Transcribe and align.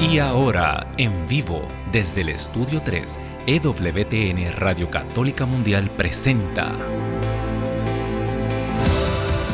Y 0.00 0.20
ahora, 0.20 0.86
en 0.96 1.26
vivo, 1.26 1.60
desde 1.90 2.20
el 2.20 2.28
Estudio 2.28 2.80
3, 2.84 3.18
EWTN 3.48 4.52
Radio 4.52 4.88
Católica 4.88 5.44
Mundial 5.44 5.90
presenta 5.96 6.72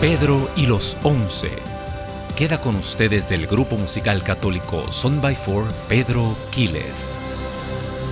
Pedro 0.02 0.50
y 0.54 0.66
los 0.66 0.98
Once. 1.02 1.48
Queda 2.36 2.60
con 2.60 2.76
ustedes 2.76 3.26
del 3.26 3.46
grupo 3.46 3.78
musical 3.78 4.22
católico 4.22 4.92
Son 4.92 5.22
by 5.22 5.34
Four, 5.34 5.64
Pedro 5.88 6.36
Quiles. 6.52 7.34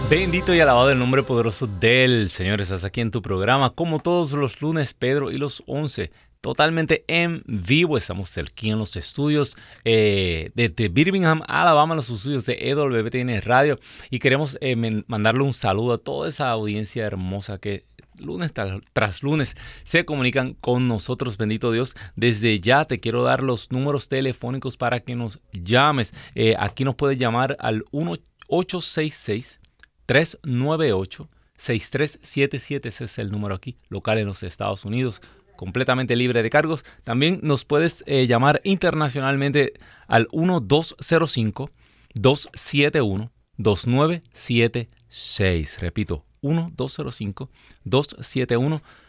Bendito 0.09 0.55
y 0.55 0.61
alabado 0.61 0.91
el 0.91 0.99
nombre 0.99 1.23
poderoso 1.23 1.67
del 1.67 2.31
Señor. 2.31 2.63
Estás 2.63 2.87
aquí 2.87 3.03
en 3.03 3.11
tu 3.11 3.21
programa, 3.21 3.75
como 3.75 3.99
todos 3.99 4.33
los 4.33 4.63
lunes, 4.63 4.95
Pedro 4.95 5.31
y 5.31 5.37
los 5.37 5.63
Once 5.67 6.11
totalmente 6.43 7.05
en 7.07 7.43
vivo. 7.47 7.97
Estamos 7.97 8.37
aquí 8.37 8.71
en 8.71 8.79
los 8.79 8.97
estudios 8.97 9.57
eh, 9.85 10.51
de, 10.55 10.89
Birmingham, 10.89 11.43
Alabama, 11.49 11.95
los 11.95 12.11
estudios 12.11 12.45
de 12.45 12.59
EWTN 12.61 13.41
Radio. 13.43 13.79
Y 14.11 14.19
queremos 14.19 14.59
eh, 14.61 14.77
mandarle 15.07 15.45
un 15.45 15.55
saludo 15.55 15.95
a 15.95 15.99
toda 15.99 16.29
esa 16.29 16.51
audiencia 16.51 17.07
hermosa 17.07 17.59
que 17.59 17.85
lunes 18.19 18.53
tras, 18.53 19.23
lunes 19.23 19.57
se 19.85 20.05
comunican 20.05 20.55
con 20.55 20.89
nosotros, 20.89 21.39
bendito 21.39 21.73
Dios. 21.73 21.97
Desde 22.17 22.61
ya 22.61 22.85
te 22.85 22.99
quiero 22.99 23.23
dar 23.23 23.43
los 23.43 23.71
números 23.71 24.09
telefónicos 24.09 24.77
para 24.77 25.01
que 25.01 25.15
nos 25.15 25.41
llames. 25.53 26.13
Eh, 26.35 26.57
aquí 26.59 26.85
nos 26.85 26.97
puedes 26.97 27.19
llamar 27.19 27.57
al 27.61 27.85
1866 27.93 29.61
398 30.07 31.31
6377, 31.55 32.89
ese 32.89 33.05
es 33.05 33.19
el 33.19 33.31
número 33.31 33.55
aquí, 33.55 33.79
local 33.89 34.19
en 34.19 34.27
los 34.27 34.43
Estados 34.43 34.85
Unidos 34.85 35.23
completamente 35.63 36.17
libre 36.17 36.43
de 36.43 36.51
cargos. 36.51 36.85
También 37.05 37.39
nos 37.45 37.65
puedes 37.65 38.03
eh, 38.09 38.27
llamar 38.27 38.61
internacionalmente 38.65 39.75
al 40.09 40.27
1205 40.33 41.71
271 42.15 43.31
2976. 43.59 45.79
Repito, 45.79 46.25
1205 46.43 47.49
271 47.85 48.79
2976. 48.79 49.02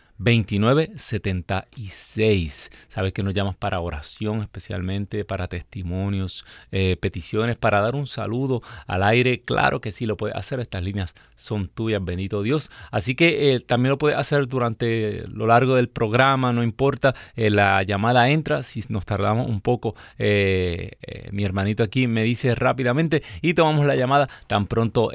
Sabes 2.87 3.13
que 3.13 3.23
nos 3.23 3.33
llamas 3.33 3.55
para 3.55 3.79
oración, 3.79 4.41
especialmente 4.41 5.25
para 5.25 5.47
testimonios, 5.47 6.45
eh, 6.71 6.97
peticiones, 6.99 7.57
para 7.57 7.81
dar 7.81 7.95
un 7.95 8.07
saludo 8.07 8.61
al 8.85 9.03
aire. 9.03 9.41
Claro 9.41 9.81
que 9.81 9.91
sí 9.91 10.05
lo 10.05 10.15
puedes 10.15 10.35
hacer. 10.35 10.59
Estas 10.59 10.83
líneas 10.83 11.15
son 11.35 11.67
tuyas, 11.67 12.03
bendito 12.03 12.43
Dios. 12.43 12.71
Así 12.91 13.15
que 13.15 13.53
eh, 13.53 13.59
también 13.59 13.89
lo 13.89 13.97
puedes 13.97 14.17
hacer 14.17 14.47
durante 14.47 15.27
lo 15.27 15.47
largo 15.47 15.75
del 15.75 15.89
programa, 15.89 16.53
no 16.53 16.63
importa. 16.63 17.15
Eh, 17.35 17.49
la 17.49 17.83
llamada 17.83 18.29
entra. 18.29 18.63
Si 18.63 18.83
nos 18.89 19.05
tardamos 19.05 19.49
un 19.49 19.61
poco, 19.61 19.95
mi 20.17 21.43
hermanito 21.43 21.83
aquí 21.83 22.07
me 22.07 22.23
dice 22.23 22.55
rápidamente 22.55 23.23
y 23.41 23.53
tomamos 23.55 23.85
la 23.85 23.95
llamada 23.95 24.29
tan 24.47 24.67
pronto 24.67 25.09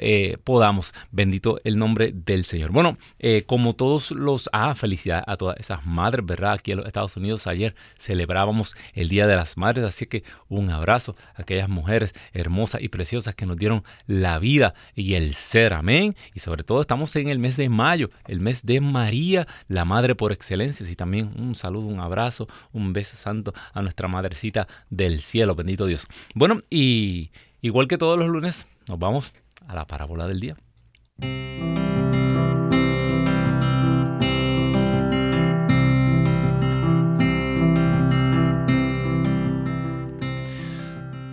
podamos. 0.45 0.93
Bendito 1.11 1.61
el 1.65 1.79
nombre 1.79 2.13
del 2.13 2.45
Señor. 2.45 2.73
Bueno, 2.73 2.99
como 3.47 3.75
todos 3.75 4.11
los. 4.11 4.51
Ah, 4.53 4.75
felicidad 4.89 5.23
a 5.27 5.37
todas 5.37 5.57
esas 5.59 5.85
madres, 5.85 6.25
¿verdad? 6.25 6.53
Aquí 6.53 6.73
en 6.73 6.79
los 6.79 6.87
Estados 6.87 7.15
Unidos 7.17 7.47
ayer 7.47 7.75
celebrábamos 7.99 8.75
el 8.95 9.11
Día 9.11 9.27
de 9.27 9.37
las 9.37 9.59
Madres, 9.59 9.85
así 9.85 10.07
que 10.07 10.25
un 10.49 10.71
abrazo 10.71 11.15
a 11.37 11.43
aquellas 11.43 11.69
mujeres 11.69 12.15
hermosas 12.33 12.81
y 12.81 12.89
preciosas 12.89 13.35
que 13.35 13.45
nos 13.45 13.59
dieron 13.59 13.85
la 14.07 14.39
vida 14.39 14.73
y 14.95 15.15
el 15.15 15.35
ser, 15.35 15.75
amén. 15.75 16.17
Y 16.35 16.41
sobre 16.41 16.65
todo 16.65 16.81
estamos 16.81 17.15
en 17.17 17.29
el 17.29 17.39
mes 17.39 17.59
de 17.59 17.69
mayo, 17.69 18.09
el 18.27 18.41
mes 18.41 18.65
de 18.65 18.81
María, 18.81 19.47
la 19.69 19.85
Madre 19.85 20.15
por 20.15 20.33
excelencia, 20.33 20.89
y 20.89 20.97
también 20.97 21.33
un 21.39 21.55
saludo, 21.55 21.87
un 21.87 22.01
abrazo, 22.01 22.49
un 22.73 22.95
beso 22.95 23.17
santo 23.17 23.53
a 23.75 23.83
nuestra 23.83 24.09
Madrecita 24.09 24.67
del 24.89 25.21
cielo, 25.21 25.55
bendito 25.55 25.85
Dios. 25.85 26.07
Bueno, 26.35 26.63
y 26.71 27.31
igual 27.61 27.89
que 27.89 27.99
todos 27.99 28.19
los 28.19 28.29
lunes, 28.29 28.67
nos 28.89 28.99
vamos 28.99 29.35
a 29.67 29.75
la 29.75 29.87
parábola 29.87 30.27
del 30.27 30.41
día. 30.41 30.57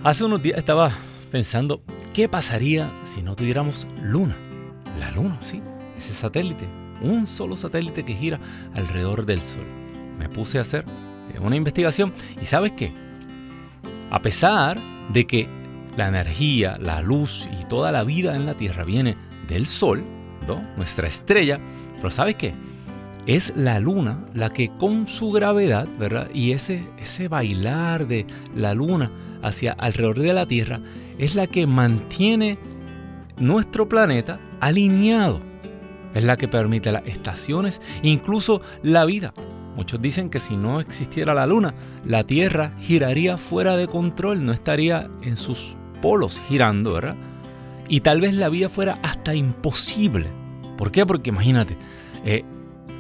Hace 0.06 0.24
unos 0.24 0.44
días 0.44 0.60
estaba 0.60 0.92
pensando, 1.32 1.82
¿qué 2.14 2.30
pasaría 2.30 2.92
si 3.06 3.24
no 3.24 3.36
tuviéramos 3.36 3.88
luna? 4.04 4.38
La 5.00 5.10
luna, 5.10 5.40
sí, 5.42 5.64
ese 5.98 6.14
satélite, 6.14 6.68
un 7.02 7.26
solo 7.26 7.58
satélite 7.58 8.06
que 8.06 8.14
gira 8.14 8.40
alrededor 8.76 9.26
del 9.26 9.42
Sol. 9.42 9.66
Me 10.20 10.30
puse 10.30 10.60
a 10.60 10.62
hacer 10.62 10.86
eh, 11.34 11.40
una 11.40 11.56
investigación 11.56 12.14
y 12.40 12.46
¿sabes 12.46 12.74
qué? 12.74 12.94
A 14.12 14.22
pesar 14.22 14.80
de 15.12 15.26
que 15.26 15.50
la 15.98 16.10
energía, 16.10 16.78
la 16.80 17.02
luz 17.02 17.50
y 17.60 17.66
toda 17.66 17.92
la 17.92 18.04
vida 18.04 18.36
en 18.36 18.46
la 18.46 18.54
Tierra 18.54 18.84
viene 18.84 19.18
del 19.48 19.66
Sol, 19.66 20.04
¿no? 20.48 20.62
nuestra 20.78 21.08
estrella, 21.08 21.60
pero 21.96 22.12
¿sabes 22.12 22.36
qué? 22.36 22.54
Es 23.26 23.54
la 23.56 23.80
luna 23.80 24.24
la 24.36 24.52
que 24.52 24.70
con 24.70 25.08
su 25.08 25.32
gravedad, 25.32 25.88
¿verdad? 25.98 26.30
Y 26.32 26.52
ese, 26.52 26.88
ese 27.00 27.28
bailar 27.28 28.06
de 28.06 28.28
la 28.56 28.76
luna 28.76 29.10
hacia 29.46 29.74
alrededor 29.74 30.20
de 30.20 30.34
la 30.34 30.46
Tierra 30.46 30.80
es 31.18 31.36
la 31.36 31.48
que 31.48 31.68
mantiene 31.68 32.58
nuestro 33.38 33.88
planeta 33.88 34.40
alineado. 34.60 35.40
Es 36.14 36.24
la 36.24 36.38
que 36.38 36.48
permite 36.48 36.92
las 36.92 37.06
estaciones, 37.06 37.82
incluso 38.02 38.62
la 38.84 39.06
vida. 39.06 39.34
Muchos 39.76 40.02
dicen 40.02 40.30
que 40.30 40.40
si 40.40 40.56
no 40.56 40.80
existiera 40.80 41.34
la 41.34 41.46
Luna, 41.46 41.74
la 42.06 42.24
Tierra 42.24 42.72
giraría 42.80 43.38
fuera 43.38 43.76
de 43.76 43.88
control, 43.88 44.46
no 44.46 44.54
estaría 44.54 45.10
en 45.22 45.36
sus 45.36 45.76
polos 46.02 46.42
girando, 46.48 46.94
¿verdad? 46.94 47.16
Y 47.90 48.00
tal 48.00 48.22
vez 48.22 48.34
la 48.34 48.50
vida 48.50 48.70
fuera 48.70 48.98
hasta 49.04 49.36
imposible. 49.36 50.28
¿Por 50.78 50.92
qué? 50.92 51.06
Porque 51.06 51.30
imagínate, 51.30 51.78
eh, 52.24 52.44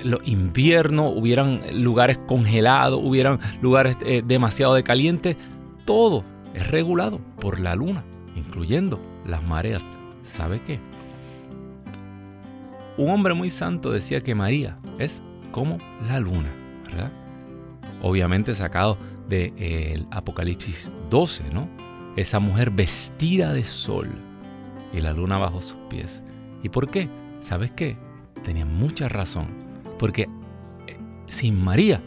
los 0.03 0.19
inviernos, 0.27 1.13
hubieran 1.15 1.61
lugares 1.73 2.19
congelados, 2.27 2.99
hubieran 3.01 3.39
lugares 3.61 3.95
eh, 4.05 4.21
demasiado 4.25 4.73
de 4.73 4.83
caliente, 4.83 5.37
todo 5.85 6.25
es 6.55 6.67
regulado 6.71 7.19
por 7.39 7.59
la 7.59 7.75
luna, 7.75 8.05
incluyendo 8.35 8.99
las 9.25 9.43
mareas. 9.43 9.85
¿Sabe 10.23 10.61
qué? 10.61 10.79
Un 12.97 13.09
hombre 13.09 13.33
muy 13.33 13.49
santo 13.49 13.91
decía 13.91 14.21
que 14.21 14.35
María 14.35 14.79
es 14.97 15.21
como 15.51 15.77
la 16.07 16.19
luna, 16.21 16.49
¿verdad? 16.85 17.11
Obviamente 18.01 18.55
sacado 18.55 18.97
del 19.27 19.53
de, 19.55 20.05
Apocalipsis 20.11 20.91
12, 21.09 21.43
¿no? 21.53 21.67
Esa 22.15 22.39
mujer 22.39 22.71
vestida 22.71 23.51
de 23.51 23.65
sol 23.65 24.07
y 24.93 25.01
la 25.01 25.11
luna 25.11 25.37
bajo 25.37 25.61
sus 25.61 25.77
pies. 25.89 26.23
¿Y 26.63 26.69
por 26.69 26.89
qué? 26.89 27.09
¿Sabes 27.41 27.71
qué? 27.71 27.97
Tenía 28.43 28.65
mucha 28.65 29.09
razón. 29.09 29.47
Porque 29.99 30.29
eh, 30.87 30.97
sin 31.27 31.61
María 31.61 32.01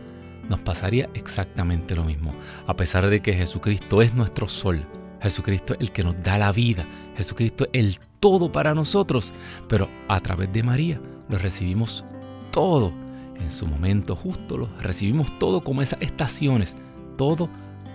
nos 0.49 0.61
pasaría 0.61 1.09
exactamente 1.15 1.95
lo 1.95 2.05
mismo. 2.05 2.33
A 2.67 2.75
pesar 2.75 3.09
de 3.09 3.21
que 3.21 3.35
Jesucristo 3.35 4.03
es 4.03 4.15
nuestro 4.15 4.49
sol, 4.49 4.87
Jesucristo 5.21 5.75
es 5.75 5.81
el 5.81 5.93
que 5.93 6.05
nos 6.05 6.21
da 6.21 6.39
la 6.39 6.53
vida, 6.53 6.87
Jesucristo 7.17 7.69
es 7.73 7.85
el 7.85 8.01
todo 8.21 8.51
para 8.51 8.75
nosotros, 8.75 9.33
pero 9.69 9.89
a 10.09 10.21
través 10.21 10.53
de 10.53 10.63
María 10.63 11.01
lo 11.29 11.39
recibimos 11.39 12.05
todo 12.51 12.93
en 13.39 13.51
su 13.51 13.67
momento 13.67 14.17
justo, 14.17 14.57
lo 14.57 14.69
recibimos 14.81 15.39
todo 15.39 15.61
como 15.63 15.83
esas 15.83 16.01
estaciones, 16.03 16.77
todo 17.17 17.49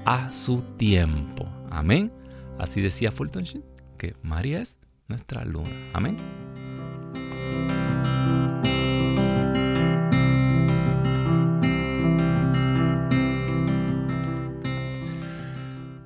a 0.06 0.31
su 0.31 0.62
tiempo. 0.78 1.46
Amén. 1.69 2.12
Así 2.59 2.81
decía 2.81 3.12
Fulton 3.12 3.44
Sheen, 3.44 3.63
que 3.97 4.13
María 4.22 4.62
es 4.62 4.78
nuestra 5.08 5.44
luna. 5.44 5.90
Amén. 5.94 6.18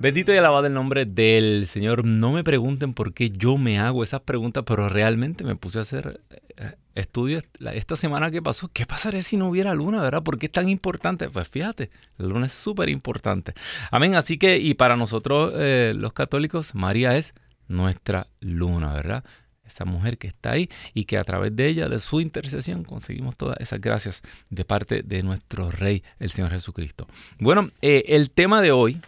Bendito 0.00 0.32
y 0.32 0.36
alabado 0.36 0.64
el 0.66 0.74
nombre 0.74 1.06
del 1.06 1.66
Señor. 1.66 2.04
No 2.04 2.30
me 2.30 2.44
pregunten 2.44 2.94
por 2.94 3.12
qué 3.12 3.30
yo 3.30 3.58
me 3.58 3.80
hago 3.80 4.04
esas 4.04 4.20
preguntas, 4.20 4.62
pero 4.64 4.88
realmente 4.88 5.42
me 5.42 5.56
puse 5.56 5.80
a 5.80 5.82
hacer 5.82 6.20
eh, 6.30 6.76
estudios 6.94 7.42
esta 7.72 7.96
semana 7.96 8.30
que 8.30 8.40
pasó. 8.40 8.70
¿Qué 8.72 8.86
pasaría 8.86 9.22
si 9.22 9.36
no 9.36 9.48
hubiera 9.48 9.74
luna, 9.74 10.00
verdad? 10.00 10.22
¿Por 10.22 10.38
qué 10.38 10.46
es 10.46 10.52
tan 10.52 10.68
importante? 10.68 11.28
Pues 11.28 11.48
fíjate, 11.48 11.90
la 12.16 12.28
luna 12.28 12.46
es 12.46 12.52
súper 12.52 12.90
importante. 12.90 13.54
Amén. 13.90 14.14
Así 14.14 14.38
que, 14.38 14.58
y 14.58 14.74
para 14.74 14.96
nosotros 14.96 15.52
eh, 15.56 15.92
los 15.96 16.12
católicos, 16.12 16.76
María 16.76 17.16
es 17.16 17.34
nuestra 17.66 18.28
luna, 18.38 18.92
¿verdad? 18.92 19.24
Esa 19.66 19.84
mujer 19.84 20.16
que 20.16 20.28
está 20.28 20.52
ahí 20.52 20.68
y 20.94 21.06
que 21.06 21.18
a 21.18 21.24
través 21.24 21.56
de 21.56 21.66
ella, 21.66 21.88
de 21.88 21.98
su 21.98 22.20
intercesión, 22.20 22.84
conseguimos 22.84 23.36
todas 23.36 23.56
esas 23.58 23.80
gracias 23.80 24.22
de 24.48 24.64
parte 24.64 25.02
de 25.02 25.24
nuestro 25.24 25.72
Rey, 25.72 26.04
el 26.20 26.30
Señor 26.30 26.52
Jesucristo. 26.52 27.08
Bueno, 27.40 27.70
eh, 27.82 28.04
el 28.06 28.30
tema 28.30 28.62
de 28.62 28.70
hoy 28.70 29.00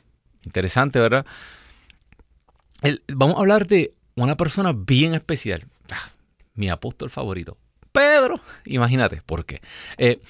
Interesante, 0.44 0.98
¿verdad? 0.98 1.26
vamos 3.08 3.36
a 3.36 3.40
hablar 3.40 3.66
de 3.66 3.94
una 4.14 4.36
persona 4.36 4.72
bien 4.72 5.14
especial. 5.14 5.64
Ah, 5.90 6.10
mi 6.54 6.70
apóstol 6.70 7.10
favorito. 7.10 7.56
Pedro. 7.92 8.40
Imagínate, 8.64 9.22
¿por 9.22 9.44
qué? 9.44 9.60
Eh, 9.98 10.20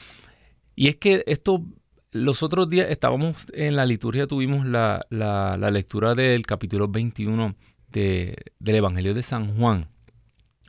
y 0.75 0.89
es 0.89 0.97
que 0.97 1.23
esto, 1.27 1.63
los 2.13 2.43
otros 2.43 2.69
días 2.69 2.91
estábamos 2.91 3.47
en 3.53 3.77
la 3.77 3.87
liturgia, 3.87 4.27
tuvimos 4.27 4.67
la, 4.67 5.07
lectura 5.71 6.15
del 6.15 6.47
capítulo 6.47 6.89
21 6.89 7.55
del 7.91 8.37
Evangelio 8.61 9.15
de 9.15 9.23
San 9.23 9.57
Juan. 9.57 9.89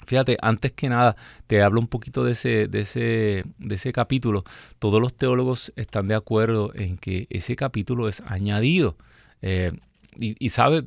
Fíjate, 0.07 0.37
antes 0.41 0.73
que 0.73 0.89
nada, 0.89 1.15
te 1.47 1.61
hablo 1.61 1.79
un 1.79 1.87
poquito 1.87 2.23
de 2.25 2.33
ese, 2.33 2.67
de 2.67 2.81
ese, 2.81 3.43
de 3.59 3.75
ese 3.75 3.93
capítulo. 3.93 4.43
Todos 4.79 4.99
los 4.99 5.13
teólogos 5.13 5.71
están 5.75 6.07
de 6.07 6.15
acuerdo 6.15 6.71
en 6.73 6.97
que 6.97 7.27
ese 7.29 7.55
capítulo 7.55 8.09
es 8.09 8.21
añadido. 8.25 8.97
Eh, 9.41 9.71
y, 10.17 10.49
sabe, 10.49 10.83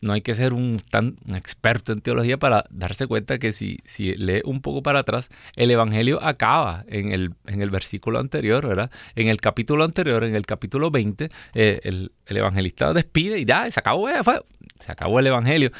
no 0.00 0.12
hay 0.12 0.22
que 0.22 0.34
ser 0.34 0.52
un, 0.52 0.80
tan, 0.90 1.16
experto 1.34 1.92
en 1.92 2.00
teología 2.00 2.38
para 2.38 2.64
darse 2.70 3.06
cuenta 3.06 3.38
que 3.38 3.52
si, 3.52 3.78
si 3.84 4.14
lee 4.14 4.42
un 4.44 4.62
poco 4.62 4.82
para 4.82 5.00
atrás, 5.00 5.28
el 5.56 5.70
Evangelio 5.70 6.22
acaba 6.22 6.84
en 6.88 7.12
el, 7.12 7.34
en 7.46 7.60
el 7.62 7.70
versículo 7.70 8.20
anterior, 8.20 8.66
¿verdad? 8.66 8.90
En 9.16 9.28
el 9.28 9.40
capítulo 9.40 9.84
anterior, 9.84 10.24
en 10.24 10.34
el 10.34 10.46
capítulo 10.46 10.90
20, 10.90 11.30
eh, 11.54 11.80
el, 11.82 12.12
evangelista 12.26 12.92
despide 12.92 13.40
y 13.40 13.44
ya, 13.44 13.70
se 13.70 13.80
acabó, 13.80 14.08
se 14.08 14.92
acabó 14.92 15.18
el 15.18 15.26
Evangelio. 15.26 15.72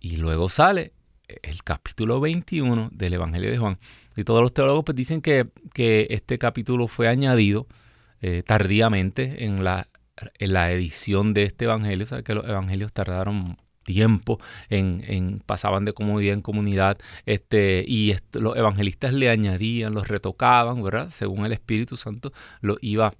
Y 0.00 0.16
luego 0.16 0.48
sale 0.48 0.92
el 1.42 1.62
capítulo 1.62 2.20
21 2.20 2.90
del 2.92 3.14
Evangelio 3.14 3.50
de 3.50 3.58
Juan. 3.58 3.78
Y 4.16 4.24
todos 4.24 4.42
los 4.42 4.52
teólogos 4.52 4.84
pues, 4.84 4.96
dicen 4.96 5.22
que, 5.22 5.46
que 5.72 6.08
este 6.10 6.38
capítulo 6.38 6.88
fue 6.88 7.08
añadido 7.08 7.66
eh, 8.20 8.42
tardíamente 8.44 9.44
en 9.44 9.64
la 9.64 9.88
la 10.38 10.72
edición 10.72 11.34
de 11.34 11.44
este 11.44 11.64
evangelio, 11.64 12.06
sabes 12.06 12.24
que 12.24 12.34
los 12.34 12.46
evangelios 12.46 12.92
tardaron 12.92 13.56
tiempo 13.84 14.38
en, 14.68 15.42
pasaban 15.44 15.84
de 15.84 15.92
comunidad 15.92 16.34
en 16.34 16.42
comunidad 16.42 16.98
este 17.26 17.84
y 17.86 18.14
los 18.32 18.56
evangelistas 18.56 19.12
le 19.12 19.28
añadían 19.28 19.92
los 19.92 20.06
retocaban 20.06 20.82
verdad 20.84 21.08
según 21.10 21.44
el 21.44 21.52
Espíritu 21.52 21.96
Santo 21.96 22.32
lo 22.60 22.76
iba 22.80 23.12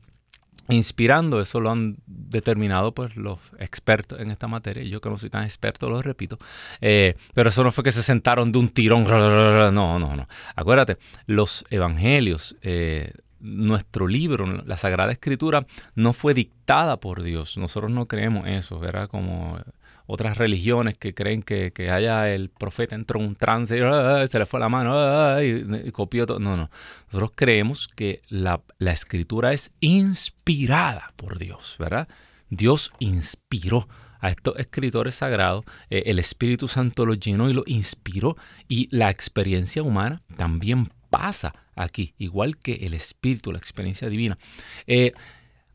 inspirando. 0.68 1.40
Eso 1.40 1.60
lo 1.60 1.70
han 1.70 1.96
determinado 2.06 2.92
pues 2.92 3.16
los 3.16 3.38
expertos 3.58 4.20
en 4.20 4.30
esta 4.30 4.46
materia. 4.48 4.84
Yo 4.84 5.00
que 5.00 5.10
no 5.10 5.18
soy 5.18 5.30
tan 5.30 5.44
experto 5.44 5.90
lo 5.90 6.02
repito. 6.02 6.38
Eh, 6.80 7.16
pero 7.34 7.48
eso 7.48 7.64
no 7.64 7.72
fue 7.72 7.84
que 7.84 7.92
se 7.92 8.02
sentaron 8.02 8.52
de 8.52 8.58
un 8.58 8.68
tirón 8.68 9.04
no 9.04 9.98
no 9.98 10.16
no. 10.16 10.28
Acuérdate 10.54 10.98
los 11.26 11.64
evangelios 11.70 12.56
eh, 12.62 13.12
nuestro 13.42 14.06
libro, 14.06 14.46
la 14.46 14.76
Sagrada 14.76 15.12
Escritura, 15.12 15.66
no 15.94 16.12
fue 16.12 16.32
dictada 16.32 16.98
por 16.98 17.22
Dios. 17.22 17.58
Nosotros 17.58 17.90
no 17.90 18.06
creemos 18.06 18.46
eso, 18.46 18.78
¿verdad? 18.78 19.08
Como 19.08 19.58
otras 20.06 20.36
religiones 20.36 20.96
que 20.98 21.14
creen 21.14 21.42
que, 21.42 21.72
haya 21.90 22.28
el 22.30 22.50
profeta 22.50 22.94
entró 22.94 23.20
en 23.20 23.26
un 23.26 23.36
trance 23.36 23.76
y 23.76 24.28
se 24.28 24.38
le 24.38 24.46
fue 24.46 24.60
la 24.60 24.68
mano 24.68 25.40
y, 25.42 25.90
copió 25.92 26.26
todo. 26.26 26.38
No, 26.38 26.56
no. 26.56 26.70
Nosotros 27.06 27.32
creemos 27.34 27.88
que 27.88 28.22
la, 28.28 28.60
escritura 28.78 29.52
es 29.52 29.72
inspirada 29.80 31.12
por 31.16 31.38
Dios, 31.38 31.76
¿verdad? 31.78 32.08
Dios 32.50 32.92
inspiró 32.98 33.88
a 34.20 34.28
estos 34.28 34.56
escritores 34.58 35.16
sagrados, 35.16 35.64
eh, 35.90 36.04
el 36.06 36.20
Espíritu 36.20 36.68
Santo 36.68 37.04
los 37.06 37.18
llenó 37.18 37.50
y 37.50 37.54
los 37.54 37.66
inspiró 37.66 38.36
y 38.68 38.88
la 38.94 39.10
experiencia 39.10 39.82
humana 39.82 40.22
también 40.36 40.90
pasa 41.12 41.54
aquí, 41.76 42.14
igual 42.16 42.56
que 42.56 42.72
el 42.72 42.94
Espíritu, 42.94 43.52
la 43.52 43.58
experiencia 43.58 44.08
divina. 44.08 44.38
Eh, 44.86 45.12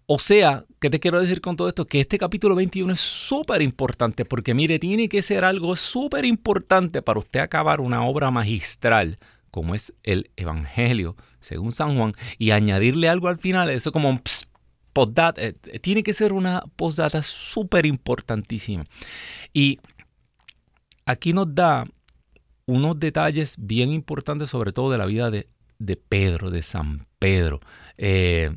o 0.08 0.18
sea, 0.18 0.66
¿qué 0.80 0.90
te 0.90 1.00
quiero 1.00 1.22
decir 1.22 1.42
con 1.42 1.56
todo 1.56 1.68
esto? 1.68 1.86
Que 1.86 2.00
este 2.00 2.18
capítulo 2.18 2.56
21 2.56 2.92
es 2.94 3.00
súper 3.00 3.62
importante 3.62 4.26
porque 4.26 4.54
mire, 4.56 4.80
tiene 4.80 5.08
que 5.08 5.22
ser 5.22 5.46
algo 5.46 5.76
súper 5.76 6.26
importante 6.26 7.02
para 7.02 7.20
usted 7.20 7.42
acabar 7.42 7.82
una 7.82 8.04
obra 8.04 8.32
magistral 8.32 9.20
como 9.52 9.76
es 9.76 9.94
el 10.04 10.30
Evangelio 10.36 11.16
según 11.40 11.72
San 11.72 11.98
Juan 11.98 12.14
y 12.38 12.52
añadirle 12.52 13.10
algo 13.10 13.28
al 13.28 13.38
final, 13.38 13.70
eso 13.70 13.92
como 13.92 14.10
un 14.10 14.22
postdata, 14.94 15.42
eh, 15.42 15.54
tiene 15.82 16.04
que 16.04 16.14
ser 16.14 16.34
una 16.34 16.64
postdata 16.76 17.22
súper 17.22 17.86
importantísima. 17.86 18.86
Y 19.54 19.80
aquí 21.06 21.34
nos 21.34 21.54
da 21.54 21.86
unos 22.68 23.00
detalles 23.00 23.56
bien 23.58 23.92
importantes, 23.92 24.50
sobre 24.50 24.74
todo 24.74 24.92
de 24.92 24.98
la 25.00 25.06
vida 25.06 25.32
de, 25.32 25.48
Pedro, 26.10 26.52
de 26.52 26.62
San 26.62 27.08
Pedro. 27.18 27.60
Eh, 27.98 28.56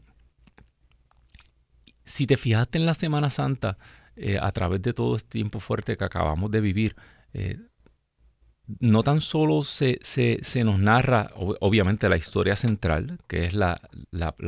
si 2.05 2.27
te 2.27 2.37
fijaste 2.37 2.77
en 2.77 2.87
la 2.87 2.95
Semana 2.95 3.31
Santa, 3.31 3.79
eh, 4.17 4.39
a 4.41 4.51
través 4.53 4.83
de 4.83 4.93
todo 4.93 5.17
este 5.17 5.31
tiempo 5.31 5.61
fuerte 5.61 5.97
que 5.97 6.05
acabamos 6.05 6.51
de 6.51 6.61
vivir, 6.61 6.97
eh, 7.33 7.59
no 8.79 9.03
tan 9.03 9.21
solo 9.21 9.65
se, 9.65 9.99
nos 10.65 10.79
narra, 10.79 11.31
obviamente, 11.35 12.09
la 12.09 12.17
historia 12.17 12.57
central, 12.57 13.19
que 13.27 13.45
es 13.45 13.55
la, 13.55 13.81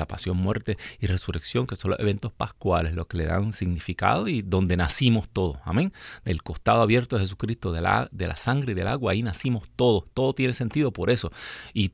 pasión, 0.08 0.36
muerte 0.36 0.76
y 1.00 1.06
resurrección, 1.06 1.66
que 1.66 1.76
son 1.76 1.92
los 1.92 2.00
eventos 2.00 2.32
pascuales, 2.32 2.94
los 2.94 3.06
que 3.06 3.18
le 3.18 3.26
dan 3.26 3.52
significado 3.52 4.28
y 4.28 4.42
donde 4.42 4.76
nacimos 4.76 5.28
todos. 5.28 5.58
Amén. 5.64 5.92
Del 6.24 6.42
costado 6.42 6.82
abierto 6.82 7.16
de 7.16 7.22
Jesucristo, 7.22 7.72
de 7.72 7.80
la, 7.80 8.08
de 8.12 8.28
la 8.28 8.36
sangre 8.36 8.72
y 8.72 8.74
del 8.74 8.88
agua, 8.88 9.12
ahí 9.12 9.22
nacimos 9.22 9.68
todos. 9.74 10.04
Todo 10.14 10.34
tiene 10.34 10.52
sentido 10.52 10.92
por 10.92 11.10
eso. 11.10 11.32
Y, 11.74 11.92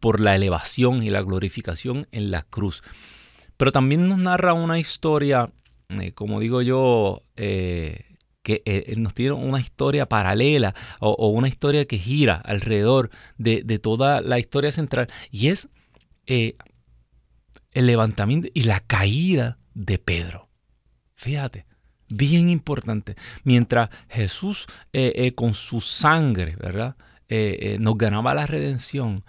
por 0.00 0.18
la 0.18 0.34
elevación 0.34 1.04
y 1.04 1.10
la 1.10 1.22
glorificación 1.22 2.08
en 2.10 2.32
la 2.32 2.42
cruz. 2.42 2.82
Pero 3.56 3.70
también 3.70 4.08
nos 4.08 4.18
narra 4.18 4.52
una 4.52 4.80
historia, 4.80 5.52
eh, 5.90 6.10
como 6.14 6.40
digo 6.40 6.62
yo, 6.62 7.22
eh, 7.36 8.07
que 8.48 8.62
eh, 8.64 8.94
nos 8.96 9.12
tiene 9.12 9.34
una 9.34 9.60
historia 9.60 10.08
paralela 10.08 10.74
o, 11.00 11.28
una 11.28 11.48
historia 11.48 11.84
que 11.84 11.98
gira 11.98 12.36
alrededor 12.36 13.10
de, 13.36 13.78
toda 13.78 14.22
la 14.22 14.38
historia 14.38 14.72
central 14.72 15.08
y 15.30 15.48
es 15.48 15.68
eh, 16.26 16.56
el 17.72 17.86
levantamiento 17.86 18.48
y 18.54 18.62
la 18.62 18.80
caída 18.80 19.58
de 19.74 19.98
Pedro. 19.98 20.48
Fíjate, 21.14 21.66
bien 22.08 22.48
importante. 22.48 23.16
Mientras 23.44 23.90
Jesús 24.08 24.66
eh, 24.94 25.34
con 25.34 25.52
su 25.52 25.82
sangre, 25.82 26.56
¿verdad? 26.56 26.96
nos 27.78 27.98
ganaba 27.98 28.32
la 28.32 28.46
redención, 28.46 29.26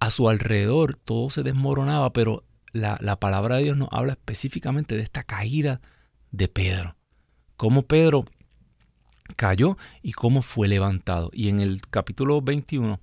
a 0.00 0.10
su 0.10 0.30
alrededor 0.30 0.96
todo 0.96 1.28
se 1.28 1.42
desmoronaba, 1.42 2.14
pero 2.14 2.44
la, 2.72 2.96
la 3.02 3.20
palabra 3.20 3.56
de 3.56 3.64
Dios 3.64 3.76
nos 3.76 3.90
habla 3.92 4.12
específicamente 4.12 4.96
de 4.96 5.02
esta 5.02 5.22
caída 5.24 5.82
de 6.30 6.48
Pedro. 6.48 6.96
Cómo 7.58 7.82
Pedro 7.82 8.24
cayó 9.36 9.76
y 10.02 10.12
cómo 10.12 10.42
fue 10.42 10.68
levantado. 10.68 11.30
Y 11.32 11.48
en 11.48 11.60
el 11.60 11.80
capítulo 11.82 12.40
21 12.42 13.00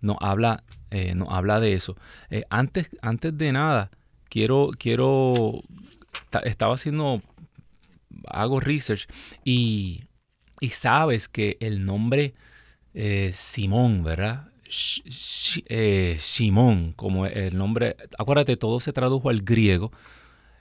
nos 0.00 0.16
habla, 0.20 0.64
eh, 0.90 1.14
habla 1.28 1.60
de 1.60 1.74
eso. 1.74 1.96
Eh, 2.30 2.44
antes, 2.50 2.90
antes 3.02 3.36
de 3.36 3.52
nada, 3.52 3.90
quiero, 4.28 4.70
quiero, 4.78 5.62
estaba 6.44 6.74
haciendo, 6.74 7.22
hago 8.26 8.60
research 8.60 9.08
y, 9.44 10.04
y 10.60 10.70
sabes 10.70 11.28
que 11.28 11.56
el 11.60 11.84
nombre 11.84 12.34
eh, 12.94 13.32
Simón, 13.34 14.04
¿verdad? 14.04 14.48
Simón, 16.18 16.92
como 16.92 17.24
el 17.24 17.56
nombre, 17.56 17.96
acuérdate, 18.18 18.58
todo 18.58 18.80
se 18.80 18.92
tradujo 18.92 19.30
al 19.30 19.40
griego 19.40 19.90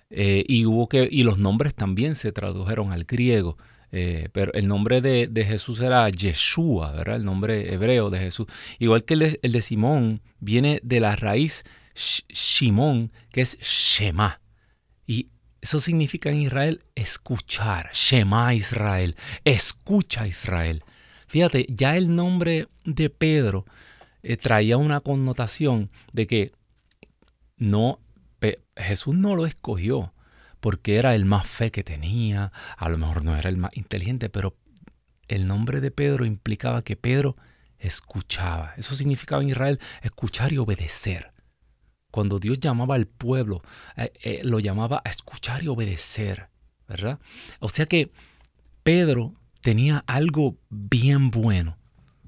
y 0.10 0.66
hubo 0.66 0.88
que, 0.88 1.10
y 1.12 1.24
los 1.24 1.38
nombres 1.38 1.76
también 1.76 2.16
se 2.16 2.32
tradujeron 2.32 2.94
al 2.94 3.04
griego. 3.04 3.58
Eh, 3.92 4.28
pero 4.34 4.54
el 4.54 4.68
nombre 4.68 5.02
de, 5.02 5.46
Jesús 5.46 5.80
era 5.82 6.08
Yeshua, 6.10 6.92
¿verdad? 6.92 7.16
El 7.16 7.26
nombre 7.26 7.74
hebreo 7.74 8.10
de 8.10 8.20
Jesús. 8.20 8.48
Igual 8.80 9.06
que 9.06 9.14
el 9.42 9.52
de, 9.52 9.62
Simón 9.62 10.22
viene 10.40 10.80
de 10.84 11.00
la 11.00 11.16
raíz 11.16 11.64
Shimón, 11.96 13.12
que 13.32 13.42
es 13.42 13.58
Shema. 13.60 14.42
Y 15.06 15.28
eso 15.62 15.80
significa 15.80 16.30
en 16.30 16.42
Israel 16.42 16.84
escuchar. 16.96 17.90
Shema 17.94 18.54
Israel. 18.54 19.16
Escucha 19.46 20.28
Israel. 20.28 20.84
Fíjate, 21.28 21.66
ya 21.70 21.98
el 21.98 22.16
nombre 22.16 22.68
de 22.84 23.10
Pedro 23.10 23.66
eh, 24.24 24.38
traía 24.38 24.78
una 24.78 25.00
connotación 25.00 25.90
de 26.14 26.28
que 26.28 26.52
no, 27.58 28.00
Jesús 28.76 29.16
no 29.16 29.36
lo 29.36 29.46
escogió 29.46 30.14
porque 30.68 30.98
era 30.98 31.16
el 31.16 31.24
más 31.24 31.48
fe 31.48 31.72
que 31.72 31.82
tenía, 31.82 32.52
a 32.76 32.90
lo 32.90 32.98
mejor 32.98 33.24
no 33.24 33.38
era 33.38 33.48
el 33.48 33.56
más 33.56 33.72
inteligente, 33.78 34.28
pero 34.28 34.58
el 35.30 35.48
nombre 35.48 35.80
de 35.80 35.92
Pedro 35.92 36.26
implicaba 36.26 36.82
que 36.82 36.98
Pedro 36.98 37.38
escuchaba. 37.80 38.74
Eso 38.76 38.94
significaba 38.94 39.42
en 39.42 39.48
Israel 39.48 39.80
escuchar 40.02 40.52
y 40.52 40.58
obedecer. 40.58 41.32
Cuando 42.12 42.38
Dios 42.38 42.60
llamaba 42.60 42.96
al 42.96 43.08
pueblo, 43.08 43.62
eh, 43.96 44.12
eh, 44.22 44.42
lo 44.44 44.60
llamaba 44.60 45.02
a 45.06 45.10
escuchar 45.10 45.64
y 45.64 45.70
obedecer, 45.70 46.50
¿verdad? 46.86 47.20
O 47.62 47.70
sea 47.70 47.86
que 47.86 48.12
Pedro 48.84 49.36
tenía 49.62 50.04
algo 50.06 50.58
bien 50.70 51.32
bueno. 51.32 51.78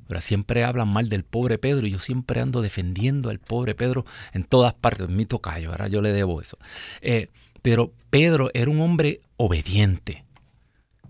Pero 0.08 0.22
siempre 0.22 0.64
hablan 0.64 0.88
mal 0.88 1.10
del 1.10 1.26
pobre 1.26 1.58
Pedro 1.58 1.88
y 1.88 1.92
yo 1.92 2.00
siempre 2.00 2.40
ando 2.40 2.62
defendiendo 2.62 3.30
al 3.32 3.40
pobre 3.40 3.76
Pedro 3.76 4.06
en 4.32 4.46
todas 4.46 4.74
partes. 4.76 5.10
Mi 5.10 5.26
tocayo, 5.26 5.72
ahora 5.72 5.90
yo 5.90 6.02
le 6.02 6.14
debo 6.14 6.42
eso. 6.42 6.58
Eh, 7.02 7.30
pero 7.62 7.94
Pedro 8.10 8.50
era 8.54 8.70
un 8.70 8.82
hombre 8.82 9.22
obediente. 9.38 10.26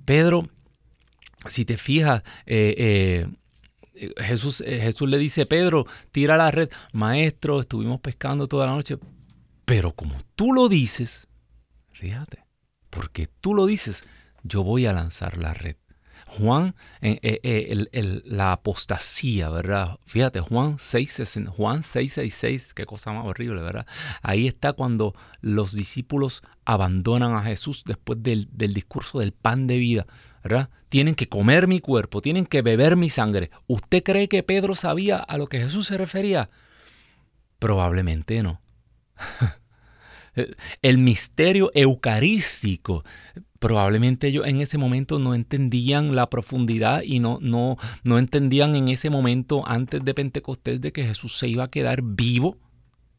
Pedro, 0.06 0.50
si 1.48 1.66
te 1.66 1.78
fijas, 1.78 2.24
eh, 2.46 3.28
eh, 3.94 4.14
Jesús, 4.18 4.62
eh, 4.62 4.80
Jesús 4.82 5.10
le 5.10 5.18
dice, 5.18 5.46
Pedro, 5.46 5.86
tira 6.12 6.38
la 6.38 6.52
red. 6.52 6.70
Maestro, 6.94 7.60
estuvimos 7.60 8.00
pescando 8.00 8.48
toda 8.48 8.66
la 8.66 8.74
noche. 8.74 8.98
Pero 9.66 9.94
como 9.94 10.16
tú 10.36 10.54
lo 10.54 10.70
dices, 10.70 11.28
fíjate, 11.92 12.46
porque 12.90 13.28
tú 13.28 13.54
lo 13.54 13.66
dices, 13.66 14.04
yo 14.44 14.64
voy 14.64 14.86
a 14.86 14.94
lanzar 14.94 15.38
la 15.38 15.54
red. 15.54 15.76
Juan, 16.38 16.76
eh, 17.02 17.20
eh, 17.22 18.22
la 18.26 18.52
apostasía, 18.52 19.50
¿verdad? 19.50 19.98
Fíjate, 20.06 20.40
Juan 20.40 20.78
6, 20.78 21.22
Juan 21.50 21.84
666, 21.84 22.74
qué 22.74 22.86
cosa 22.86 23.12
más 23.12 23.26
horrible, 23.26 23.62
¿verdad? 23.62 23.88
Ahí 24.22 24.48
está 24.48 24.74
cuando 24.74 25.16
los 25.42 25.74
discípulos 25.74 26.44
abandonan 26.66 27.34
a 27.34 27.42
Jesús 27.42 27.84
después 27.86 28.22
del, 28.22 28.48
del 28.52 28.74
discurso 28.74 29.20
del 29.20 29.32
pan 29.32 29.66
de 29.66 29.78
vida, 29.78 30.06
¿verdad? 30.44 30.70
Tienen 30.90 31.16
que 31.16 31.28
comer 31.28 31.68
mi 31.68 31.80
cuerpo, 31.80 32.22
tienen 32.22 32.46
que 32.46 32.62
beber 32.62 32.96
mi 32.96 33.10
sangre. 33.10 33.50
¿Usted 33.68 34.04
cree 34.04 34.28
que 34.30 34.44
Pedro 34.44 34.76
sabía 34.76 35.18
a 35.18 35.38
lo 35.38 35.48
que 35.48 35.60
Jesús 35.60 35.88
se 35.88 35.98
refería? 35.98 36.50
Probablemente 37.58 38.42
no. 38.44 38.62
el 40.82 40.98
misterio 40.98 41.72
eucarístico. 41.74 43.04
Probablemente 43.60 44.28
ellos 44.28 44.48
en 44.48 44.62
ese 44.62 44.78
momento 44.78 45.20
no 45.20 45.36
entendían 45.36 46.16
la 46.16 46.30
profundidad 46.30 47.02
y 47.04 47.20
no, 47.20 47.40
no, 47.42 47.76
no 48.04 48.18
entendían 48.18 48.76
en 48.76 48.88
ese 48.88 49.10
momento 49.10 49.68
antes 49.68 50.04
de 50.04 50.14
Pentecostés 50.14 50.80
de 50.80 50.94
que 50.94 51.04
Jesús 51.04 51.38
se 51.38 51.50
iba 51.50 51.66
a 51.66 51.70
quedar 51.70 52.02
vivo, 52.02 52.58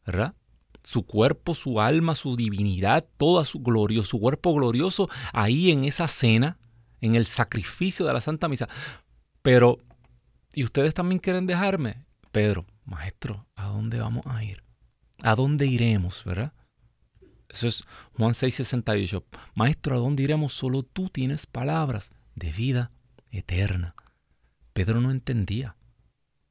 ¿verdad? 0.07 0.35
Su 0.83 1.05
cuerpo, 1.05 1.55
su 1.55 1.79
alma, 1.79 2.15
su 2.15 2.37
divinidad, 2.37 3.07
todo 3.19 3.45
su 3.45 3.61
glorioso, 3.61 4.09
su 4.09 4.21
cuerpo 4.21 4.55
glorioso 4.55 5.11
ahí 5.35 5.71
en 5.71 5.85
esa 5.85 6.09
cena, 6.09 6.59
en 7.03 7.17
el 7.17 7.27
sacrificio 7.27 8.07
de 8.07 8.15
la 8.15 8.23
Santa 8.23 8.49
Misa. 8.49 8.67
Pero, 9.43 9.79
¿y 10.55 10.65
ustedes 10.65 10.95
también 10.95 11.19
quieren 11.19 11.47
dejarme? 11.47 12.07
Pedro, 12.33 12.65
maestro, 12.87 13.47
¿a 13.57 13.67
dónde 13.67 14.01
vamos 14.01 14.25
a 14.27 14.43
ir? 14.43 14.63
¿A 15.23 15.35
dónde 15.35 15.67
iremos, 15.67 16.25
verdad? 16.25 16.55
Eso 17.51 17.67
es 17.67 17.85
Juan 18.17 18.33
6:68. 18.33 19.25
Maestro, 19.55 19.97
¿a 19.97 19.99
dónde 19.99 20.23
iremos? 20.23 20.53
Solo 20.53 20.83
tú 20.83 21.09
tienes 21.09 21.47
palabras 21.47 22.13
de 22.35 22.53
vida 22.53 22.93
eterna. 23.31 23.95
Pedro 24.73 25.01
no 25.01 25.11
entendía, 25.11 25.77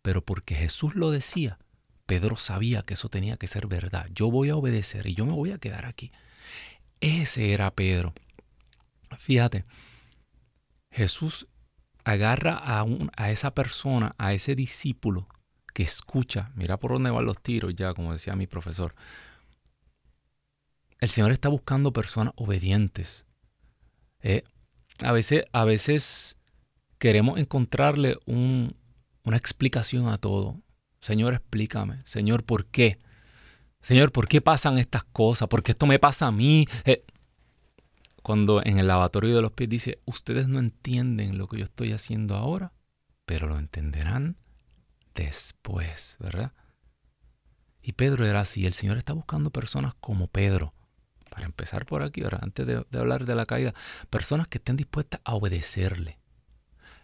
pero 0.02 0.24
porque 0.24 0.56
Jesús 0.56 0.96
lo 0.96 1.10
decía, 1.10 1.58
Pedro 2.06 2.36
sabía 2.36 2.84
que 2.84 2.96
eso 2.96 3.10
tenía 3.10 3.38
que 3.38 3.48
ser 3.48 3.68
verdad. 3.68 4.08
Yo 4.14 4.30
voy 4.30 4.50
a 4.50 4.56
obedecer 4.56 5.08
y 5.08 5.16
yo 5.16 5.26
me 5.26 5.32
voy 5.32 5.52
a 5.52 5.58
quedar 5.58 5.86
aquí. 5.86 6.12
Ese 7.00 7.54
era 7.54 7.72
Pedro. 7.72 8.14
Fíjate, 9.18 9.66
Jesús 10.92 11.48
agarra 12.04 12.60
a, 12.62 12.86
a 13.16 13.32
esa 13.32 13.54
persona, 13.54 14.14
a 14.18 14.34
ese 14.34 14.56
discípulo 14.56 15.28
que 15.74 15.84
escucha, 15.84 16.52
mira 16.56 16.78
por 16.78 16.92
dónde 16.92 17.12
van 17.12 17.26
los 17.26 17.42
tiros 17.42 17.74
ya, 17.76 17.94
como 17.94 18.12
decía 18.12 18.36
mi 18.36 18.48
profesor, 18.48 18.96
el 21.00 21.10
Señor 21.10 21.32
está 21.32 21.50
buscando 21.50 21.94
personas 21.94 22.34
obedientes. 22.36 23.26
Eh, 24.22 24.44
a, 25.02 25.12
veces, 25.12 25.46
a 25.54 25.64
veces 25.64 26.38
queremos 26.98 27.40
encontrarle 27.40 28.18
una 28.26 29.38
explicación 29.38 30.08
a 30.08 30.18
todo. 30.18 30.62
Señor, 31.00 31.34
explícame. 31.34 32.02
Señor, 32.06 32.44
¿por 32.44 32.66
qué? 32.66 32.98
Señor, 33.82 34.12
¿por 34.12 34.28
qué 34.28 34.42
pasan 34.42 34.78
estas 34.78 35.06
cosas? 35.06 35.48
¿Por 35.48 35.64
qué 35.64 35.72
esto 35.72 35.86
me 35.86 36.00
pasa 36.00 36.28
a 36.28 36.32
mí? 36.32 36.68
Eh, 36.84 37.02
cuando 38.22 38.62
en 38.64 38.78
el 38.78 38.88
lavatorio 38.88 39.36
de 39.36 39.42
los 39.42 39.54
pies 39.54 39.70
dice, 39.70 40.00
ustedes 40.06 40.48
no 40.50 40.60
entienden 40.60 41.38
lo 41.38 41.48
que 41.48 41.58
yo 41.60 41.64
estoy 41.64 41.94
haciendo 41.94 42.36
ahora, 42.36 42.74
pero 43.26 43.48
lo 43.48 43.58
entenderán 43.58 44.36
después, 45.16 46.18
¿verdad? 46.20 46.54
Y 47.82 47.94
Pedro 47.94 48.26
era 48.26 48.42
así, 48.42 48.66
el 48.66 48.74
Señor 48.74 48.98
está 48.98 49.14
buscando 49.14 49.52
personas 49.52 49.94
como 50.02 50.28
Pedro, 50.28 50.74
para 51.30 51.46
empezar 51.46 51.86
por 51.86 52.04
aquí, 52.04 52.24
ahora, 52.24 52.40
antes 52.42 52.66
de, 52.66 52.86
hablar 52.98 53.26
de 53.26 53.36
la 53.36 53.46
caída, 53.46 53.74
personas 54.10 54.48
que 54.48 54.58
estén 54.58 54.78
dispuestas 54.78 55.22
a 55.24 55.36
obedecerle. 55.36 56.20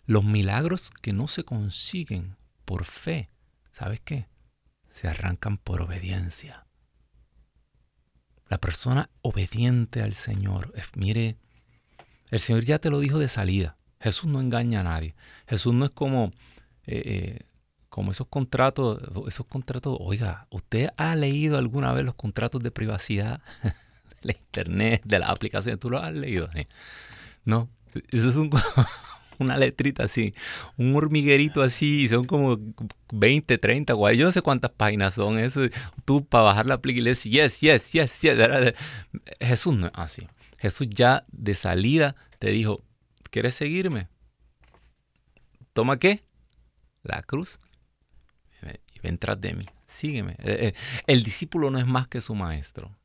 Los 0.06 0.24
milagros 0.24 0.92
que 1.02 1.14
no 1.14 1.28
se 1.28 1.44
consiguen 1.44 2.38
por 2.66 2.86
fe, 2.86 3.30
¿sabes 3.72 4.02
qué? 4.02 4.28
Se 4.92 5.08
arrancan 5.08 5.58
por 5.58 5.82
obediencia. 5.82 6.66
La 8.48 8.60
persona 8.60 9.10
obediente 9.22 10.02
al 10.02 10.14
Señor, 10.14 10.74
mire, 10.96 11.38
el 12.30 12.40
Señor 12.40 12.64
ya 12.64 12.80
te 12.80 12.90
lo 12.90 13.00
dijo 13.00 13.18
de 13.18 13.28
salida. 13.28 13.78
Jesús 14.00 14.30
no 14.30 14.40
engaña 14.40 14.82
a 14.82 14.84
nadie. 14.84 15.16
Jesús 15.48 15.74
no 15.74 15.86
es 15.86 15.92
como, 15.92 16.32
eh, 16.86 17.02
eh, 17.06 17.46
como 17.90 18.12
esos 18.12 18.28
contratos, 18.28 19.00
esos 19.28 19.48
contratos, 19.48 19.98
oiga, 20.00 20.48
¿usted 20.52 20.90
ha 20.98 21.16
leído 21.16 21.58
alguna 21.58 21.92
vez 21.94 22.06
los 22.06 22.16
contratos 22.16 22.62
de 22.62 22.72
privacidad? 22.72 23.42
la 24.26 24.34
internet, 24.34 25.02
de 25.06 25.20
las 25.20 25.30
aplicaciones. 25.30 25.80
¿Tú 25.80 25.90
lo 25.90 26.00
has 26.00 26.14
leído? 26.14 26.50
No, 27.46 27.70
eso 28.12 28.30
es 28.30 28.36
una 29.40 29.58
letrita 29.58 30.04
así, 30.04 30.34
un 30.78 30.96
hormiguerito 30.96 31.62
así, 31.62 32.02
y 32.02 32.08
son 32.08 32.26
como 32.26 32.58
20, 33.14 33.58
30, 33.58 33.94
yo 34.14 34.26
no 34.26 34.32
sé 34.32 34.42
cuántas 34.42 34.72
páginas 34.72 35.14
son 35.14 35.38
eso. 35.40 35.62
Tú 36.06 36.26
para 36.26 36.46
bajar 36.46 36.66
la 36.66 36.76
aplicación 36.76 37.34
y 37.34 37.38
yes, 37.38 37.62
yes, 37.62 37.92
yes, 37.92 38.22
yes. 38.22 38.74
Jesús 39.40 39.78
no 39.78 39.88
es 39.88 39.94
así. 39.96 40.28
Jesús 40.58 40.88
ya 40.90 41.24
de 41.32 41.54
salida 41.54 42.16
te 42.40 42.50
dijo, 42.50 42.84
¿quieres 43.30 43.56
seguirme? 43.56 44.08
¿Toma 45.74 46.00
qué? 46.00 46.22
La 47.04 47.22
cruz. 47.22 47.60
Ven 49.04 49.20
tras 49.20 49.40
de 49.40 49.54
mí. 49.54 49.66
Sígueme. 49.86 50.32
Eh, 50.40 50.74
eh, 50.74 50.74
el 51.06 51.22
discípulo 51.22 51.70
no 51.70 51.78
es 51.78 51.86
más 51.86 52.08
que 52.08 52.22
su 52.22 52.34
maestro 52.34 52.98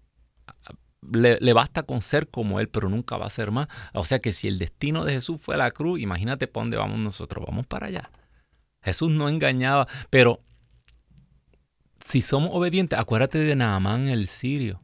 le, 1.03 1.53
basta 1.53 1.83
con 1.83 2.03
ser 2.03 2.29
como 2.29 2.61
Él, 2.61 2.69
pero 2.69 2.89
nunca 2.89 3.17
va 3.17 3.27
a 3.27 3.31
ser 3.31 3.51
más. 3.51 3.69
O 3.95 4.05
sea 4.05 4.19
que 4.19 4.33
si 4.33 4.49
el 4.49 4.59
destino 4.59 5.05
de 5.05 5.15
Jesús 5.15 5.41
fue 5.41 5.57
la 5.57 5.71
cruz, 5.71 6.01
imagínate 6.01 6.47
para 6.47 6.65
dónde 6.65 6.77
vamos 6.77 6.99
nosotros, 6.99 7.45
vamos 7.47 7.67
para 7.67 7.87
allá. 7.87 8.11
Jesús 8.83 9.11
no 9.11 9.29
engañaba, 9.29 9.87
pero 10.09 10.41
si 12.07 12.23
somos 12.23 12.51
obedientes, 12.53 12.99
acuérdate 12.99 13.39
de 13.39 13.57
Naamán 13.57 14.09
el 14.09 14.27
sirio. 14.27 14.81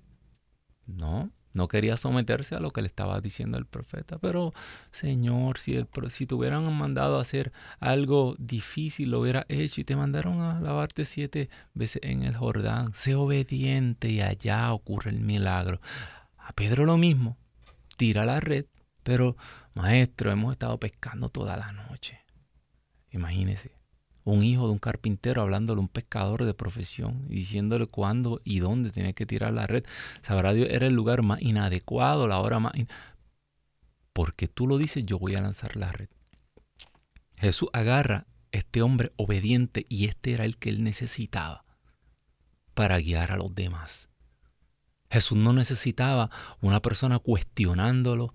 No, 0.86 1.30
no 1.56 1.68
quería 1.68 1.96
someterse 1.96 2.54
a 2.54 2.60
lo 2.60 2.70
que 2.70 2.82
le 2.82 2.86
estaba 2.86 3.20
diciendo 3.20 3.56
el 3.56 3.64
profeta. 3.66 4.18
Pero, 4.18 4.52
Señor, 4.92 5.58
si, 5.58 5.74
el, 5.74 5.88
si 6.10 6.26
te 6.26 6.34
hubieran 6.34 6.70
mandado 6.76 7.18
a 7.18 7.22
hacer 7.22 7.52
algo 7.80 8.36
difícil, 8.38 9.10
lo 9.10 9.20
hubiera 9.20 9.46
hecho 9.48 9.80
y 9.80 9.84
te 9.84 9.96
mandaron 9.96 10.42
a 10.42 10.60
lavarte 10.60 11.06
siete 11.06 11.48
veces 11.74 12.02
en 12.04 12.22
el 12.22 12.36
Jordán. 12.36 12.92
Sé 12.92 13.14
obediente 13.14 14.08
y 14.10 14.20
allá 14.20 14.72
ocurre 14.72 15.10
el 15.10 15.20
milagro. 15.20 15.80
A 16.36 16.52
Pedro 16.52 16.84
lo 16.84 16.98
mismo. 16.98 17.38
Tira 17.96 18.26
la 18.26 18.38
red. 18.38 18.66
Pero, 19.02 19.36
maestro, 19.74 20.30
hemos 20.30 20.52
estado 20.52 20.78
pescando 20.78 21.30
toda 21.30 21.56
la 21.56 21.72
noche. 21.72 22.20
Imagínese 23.10 23.75
un 24.26 24.42
hijo 24.42 24.66
de 24.66 24.72
un 24.72 24.78
carpintero 24.78 25.40
hablándole 25.40 25.78
a 25.78 25.82
un 25.82 25.88
pescador 25.88 26.44
de 26.44 26.52
profesión 26.52 27.26
y 27.28 27.36
diciéndole 27.36 27.86
cuándo 27.86 28.40
y 28.44 28.58
dónde 28.58 28.90
tiene 28.90 29.14
que 29.14 29.24
tirar 29.24 29.52
la 29.52 29.68
red. 29.68 29.84
Sabrá 30.20 30.52
Dios, 30.52 30.68
era 30.70 30.88
el 30.88 30.94
lugar 30.94 31.22
más 31.22 31.40
inadecuado, 31.40 32.26
la 32.26 32.40
hora 32.40 32.58
más... 32.58 32.72
Porque 34.12 34.48
tú 34.48 34.66
lo 34.66 34.78
dices, 34.78 35.06
yo 35.06 35.20
voy 35.20 35.36
a 35.36 35.40
lanzar 35.40 35.76
la 35.76 35.92
red. 35.92 36.08
Jesús 37.38 37.68
agarra 37.72 38.26
este 38.50 38.82
hombre 38.82 39.12
obediente 39.16 39.86
y 39.88 40.06
este 40.06 40.32
era 40.32 40.44
el 40.44 40.56
que 40.56 40.70
él 40.70 40.82
necesitaba 40.82 41.64
para 42.74 42.98
guiar 42.98 43.30
a 43.30 43.36
los 43.36 43.54
demás. 43.54 44.10
Jesús 45.08 45.38
no 45.38 45.52
necesitaba 45.52 46.30
una 46.60 46.82
persona 46.82 47.20
cuestionándolo, 47.20 48.34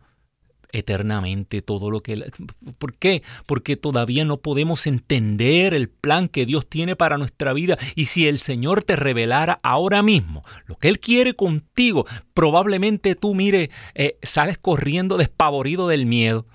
eternamente 0.71 1.61
todo 1.61 1.91
lo 1.91 2.01
que... 2.01 2.31
¿Por 2.77 2.93
qué? 2.95 3.23
Porque 3.45 3.77
todavía 3.77 4.25
no 4.25 4.37
podemos 4.37 4.87
entender 4.87 5.73
el 5.73 5.89
plan 5.89 6.27
que 6.27 6.45
Dios 6.45 6.67
tiene 6.67 6.95
para 6.95 7.17
nuestra 7.17 7.53
vida. 7.53 7.77
Y 7.95 8.05
si 8.05 8.27
el 8.27 8.39
Señor 8.39 8.83
te 8.83 8.95
revelara 8.95 9.59
ahora 9.63 10.01
mismo 10.03 10.41
lo 10.65 10.77
que 10.77 10.89
Él 10.89 10.99
quiere 10.99 11.33
contigo, 11.33 12.05
probablemente 12.33 13.15
tú, 13.15 13.35
mire, 13.35 13.69
eh, 13.95 14.17
sales 14.21 14.57
corriendo 14.57 15.17
despavorido 15.17 15.87
del 15.87 16.05
miedo. 16.05 16.45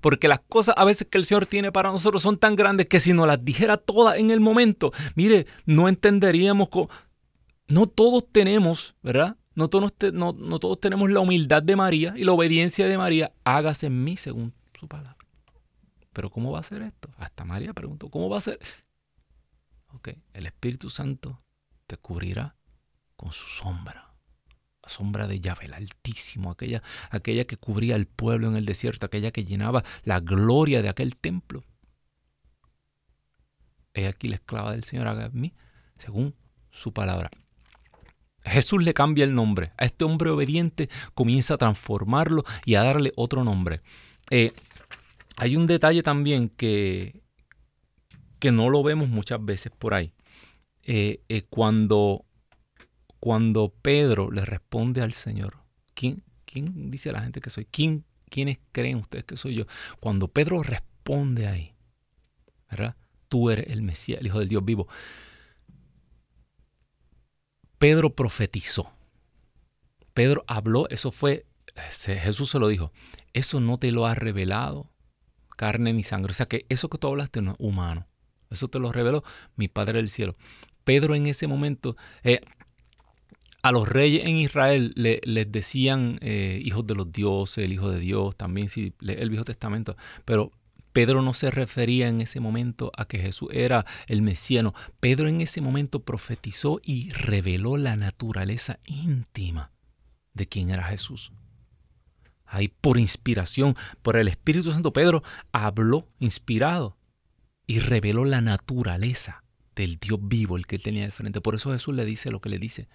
Porque 0.00 0.28
las 0.28 0.40
cosas 0.40 0.74
a 0.76 0.84
veces 0.84 1.08
que 1.10 1.18
el 1.18 1.24
Señor 1.24 1.46
tiene 1.46 1.72
para 1.72 1.90
nosotros 1.90 2.22
son 2.22 2.38
tan 2.38 2.56
grandes 2.56 2.86
que 2.86 3.00
si 3.00 3.12
nos 3.12 3.26
las 3.26 3.44
dijera 3.44 3.76
todas 3.76 4.18
en 4.18 4.30
el 4.30 4.40
momento, 4.40 4.92
mire, 5.14 5.46
no 5.66 5.88
entenderíamos... 5.88 6.68
No 7.70 7.86
todos 7.86 8.24
tenemos, 8.32 8.94
¿verdad? 9.02 9.36
No 9.58 9.68
todos, 9.68 10.78
tenemos 10.78 11.10
la 11.10 11.18
humildad 11.18 11.64
de 11.64 11.74
María 11.74 12.14
y 12.16 12.22
la 12.22 12.30
obediencia 12.30 12.86
de 12.86 12.96
María. 12.96 13.32
Hágase 13.42 13.86
en 13.86 14.04
mí 14.04 14.16
según 14.16 14.54
su 14.78 14.86
palabra. 14.86 15.16
Pero 16.12 16.30
¿cómo 16.30 16.52
va 16.52 16.60
a 16.60 16.62
ser 16.62 16.82
esto? 16.82 17.10
Hasta 17.16 17.44
María 17.44 17.72
preguntó, 17.72 18.08
¿cómo 18.08 18.28
va 18.28 18.38
a 18.38 18.40
ser? 18.40 18.60
Ok, 19.94 20.10
el 20.32 20.46
Espíritu 20.46 20.90
Santo 20.90 21.42
te 21.88 21.96
cubrirá 21.96 22.54
con 23.16 23.32
su 23.32 23.48
sombra. 23.48 24.14
La 24.80 24.88
sombra 24.88 25.26
de 25.26 25.40
Yahvé, 25.40 25.64
el 25.64 25.74
Altísimo, 25.74 26.52
aquella, 26.52 26.84
aquella 27.10 27.44
que 27.44 27.56
cubría 27.56 27.96
el 27.96 28.06
pueblo 28.06 28.46
en 28.46 28.54
el 28.54 28.64
desierto, 28.64 29.06
aquella 29.06 29.32
que 29.32 29.44
llenaba 29.44 29.82
la 30.04 30.20
gloria 30.20 30.82
de 30.82 30.88
aquel 30.88 31.16
templo. 31.16 31.64
He 33.92 34.06
aquí 34.06 34.28
la 34.28 34.36
esclava 34.36 34.70
del 34.70 34.84
Señor, 34.84 35.08
haga 35.08 35.26
en 35.26 35.40
mí 35.40 35.52
según 35.96 36.36
su 36.70 36.92
palabra. 36.92 37.28
Jesús 38.44 38.82
le 38.82 38.94
cambia 38.94 39.24
el 39.24 39.34
nombre. 39.34 39.72
A 39.76 39.84
este 39.84 40.04
hombre 40.04 40.30
obediente 40.30 40.88
comienza 41.14 41.54
a 41.54 41.58
transformarlo 41.58 42.44
y 42.64 42.74
a 42.74 42.82
darle 42.82 43.12
otro 43.16 43.44
nombre. 43.44 43.82
Eh, 44.30 44.52
hay 45.36 45.56
un 45.56 45.66
detalle 45.66 46.02
también 46.02 46.48
que, 46.48 47.22
que 48.38 48.52
no 48.52 48.70
lo 48.70 48.82
vemos 48.82 49.08
muchas 49.08 49.44
veces 49.44 49.72
por 49.76 49.94
ahí. 49.94 50.12
Eh, 50.82 51.22
eh, 51.28 51.42
cuando, 51.48 52.24
cuando 53.20 53.74
Pedro 53.82 54.30
le 54.30 54.44
responde 54.44 55.02
al 55.02 55.12
Señor, 55.12 55.58
¿quién, 55.94 56.22
¿quién 56.44 56.90
dice 56.90 57.10
a 57.10 57.12
la 57.12 57.20
gente 57.20 57.40
que 57.40 57.50
soy? 57.50 57.66
¿Quién, 57.66 58.04
¿Quiénes 58.30 58.58
creen 58.72 58.98
ustedes 58.98 59.24
que 59.24 59.36
soy 59.36 59.54
yo? 59.54 59.66
Cuando 60.00 60.28
Pedro 60.28 60.62
responde 60.62 61.46
ahí, 61.46 61.74
¿verdad? 62.70 62.96
Tú 63.28 63.50
eres 63.50 63.68
el 63.68 63.82
Mesías, 63.82 64.20
el 64.20 64.28
Hijo 64.28 64.38
del 64.38 64.48
Dios 64.48 64.64
vivo. 64.64 64.88
Pedro 67.78 68.14
profetizó. 68.14 68.92
Pedro 70.14 70.44
habló, 70.46 70.88
eso 70.88 71.12
fue, 71.12 71.46
Jesús 72.00 72.50
se 72.50 72.58
lo 72.58 72.68
dijo, 72.68 72.92
eso 73.32 73.60
no 73.60 73.78
te 73.78 73.92
lo 73.92 74.06
ha 74.06 74.14
revelado 74.14 74.90
carne 75.56 75.92
ni 75.92 76.04
sangre. 76.04 76.30
O 76.30 76.34
sea 76.34 76.46
que 76.46 76.66
eso 76.68 76.88
que 76.88 76.98
tú 76.98 77.08
hablaste 77.08 77.42
no 77.42 77.52
es 77.52 77.56
humano. 77.58 78.06
Eso 78.50 78.68
te 78.68 78.78
lo 78.78 78.92
reveló 78.92 79.22
mi 79.56 79.68
Padre 79.68 79.98
del 79.98 80.08
cielo. 80.08 80.34
Pedro 80.84 81.14
en 81.14 81.26
ese 81.26 81.46
momento, 81.46 81.96
eh, 82.22 82.40
a 83.62 83.72
los 83.72 83.88
reyes 83.88 84.24
en 84.24 84.36
Israel 84.36 84.92
les 84.96 85.52
decían 85.52 86.18
eh, 86.22 86.60
hijos 86.64 86.86
de 86.86 86.94
los 86.94 87.12
dioses, 87.12 87.64
el 87.64 87.72
hijo 87.72 87.90
de 87.90 87.98
Dios, 87.98 88.36
también 88.36 88.68
si 88.68 88.94
el 89.00 89.28
Viejo 89.30 89.44
Testamento, 89.44 89.96
pero 90.24 90.52
Pedro 90.98 91.22
no 91.22 91.32
se 91.32 91.52
refería 91.52 92.08
en 92.08 92.20
ese 92.20 92.40
momento 92.40 92.90
a 92.96 93.04
que 93.04 93.20
Jesús 93.20 93.50
era 93.52 93.86
el 94.08 94.20
mesiano. 94.20 94.74
Pedro 94.98 95.28
en 95.28 95.40
ese 95.40 95.60
momento 95.60 96.02
profetizó 96.02 96.80
y 96.82 97.12
reveló 97.12 97.76
la 97.76 97.94
naturaleza 97.94 98.80
íntima 98.84 99.70
de 100.34 100.48
quién 100.48 100.70
era 100.70 100.82
Jesús. 100.82 101.30
Ahí 102.44 102.66
por 102.66 102.98
inspiración, 102.98 103.76
por 104.02 104.16
el 104.16 104.26
Espíritu 104.26 104.72
Santo, 104.72 104.92
Pedro 104.92 105.22
habló 105.52 106.08
inspirado 106.18 106.98
y 107.68 107.78
reveló 107.78 108.24
la 108.24 108.40
naturaleza 108.40 109.44
del 109.76 109.98
Dios 109.98 110.18
vivo, 110.20 110.56
el 110.56 110.66
que 110.66 110.74
él 110.74 110.82
tenía 110.82 111.04
al 111.04 111.12
frente. 111.12 111.40
Por 111.40 111.54
eso 111.54 111.70
Jesús 111.70 111.94
le 111.94 112.04
dice 112.04 112.32
lo 112.32 112.40
que 112.40 112.48
le 112.48 112.58
dice. 112.58 112.88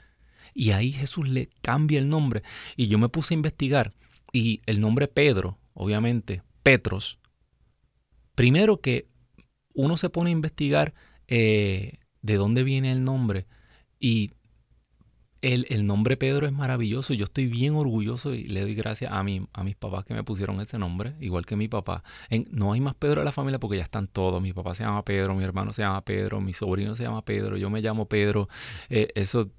Y 0.54 0.72
ahí 0.72 0.92
Jesús 0.92 1.30
le 1.30 1.48
cambia 1.62 2.00
el 2.00 2.10
nombre. 2.10 2.44
Y 2.76 2.88
yo 2.88 2.98
me 2.98 3.08
puse 3.08 3.34
a 3.34 3.38
investigar. 3.38 3.94
Y 4.34 4.60
el 4.66 4.82
nombre 4.82 5.08
Pedro, 5.08 5.58
obviamente, 5.74 6.44
Petros, 6.64 7.18
primero 8.36 8.82
que 8.82 9.08
uno 9.74 9.98
se 9.98 10.10
pone 10.10 10.30
a 10.30 10.34
investigar 10.34 10.94
eh, 11.28 12.00
de 12.22 12.36
dónde 12.36 12.64
viene 12.64 12.92
el 12.92 13.04
nombre. 13.04 13.48
Y 14.00 14.32
el, 15.44 15.86
nombre 15.86 16.16
Pedro 16.16 16.48
es 16.48 16.54
maravilloso. 16.54 17.14
Yo 17.14 17.26
estoy 17.26 17.48
bien 17.48 17.76
orgulloso 17.76 18.34
y 18.34 18.46
le 18.46 18.62
doy 18.62 18.76
gracias 18.76 19.12
a, 19.12 19.24
mi, 19.24 19.46
a 19.52 19.64
mis 19.64 19.76
papás 19.76 20.06
que 20.06 20.14
me 20.14 20.24
pusieron 20.24 20.62
ese 20.62 20.78
nombre, 20.78 21.16
igual 21.20 21.46
que 21.46 21.58
mi 21.58 21.68
papá. 21.68 22.04
No 22.52 22.72
hay 22.72 22.82
más 22.82 22.96
Pedro 22.96 23.22
en 23.22 23.26
la 23.26 23.32
familia 23.34 23.60
porque 23.60 23.78
ya 23.78 23.84
están 23.84 24.08
todos. 24.08 24.42
Mi 24.42 24.54
papá 24.54 24.74
se 24.74 24.84
llama 24.84 25.04
Pedro, 25.04 25.36
mi 25.36 25.44
hermano 25.44 25.74
se 25.74 25.82
llama 25.82 26.02
Pedro, 26.02 26.40
mi 26.40 26.54
sobrino 26.54 26.96
se 26.96 27.04
llama 27.04 27.26
Pedro, 27.26 27.58
yo 27.58 27.70
me 27.70 27.82
llamo 27.82 28.08
Pedro. 28.08 28.48
Eh, 28.90 29.10
eso 29.16 29.50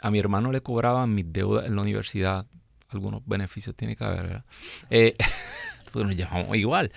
a 0.00 0.10
mi 0.10 0.18
hermano 0.18 0.50
le 0.52 0.62
cobraban 0.62 1.14
mis 1.14 1.30
deudas 1.30 1.66
en 1.66 1.76
la 1.76 1.82
universidad. 1.82 2.46
Algunos 2.88 3.22
beneficios 3.26 3.76
tiene 3.76 3.96
que 3.96 4.04
haber, 4.04 4.22
¿verdad? 4.22 4.44
Eh, 4.88 5.16
porque 5.94 6.08
nos 6.08 6.16
llamamos 6.16 6.56
igual. 6.56 6.90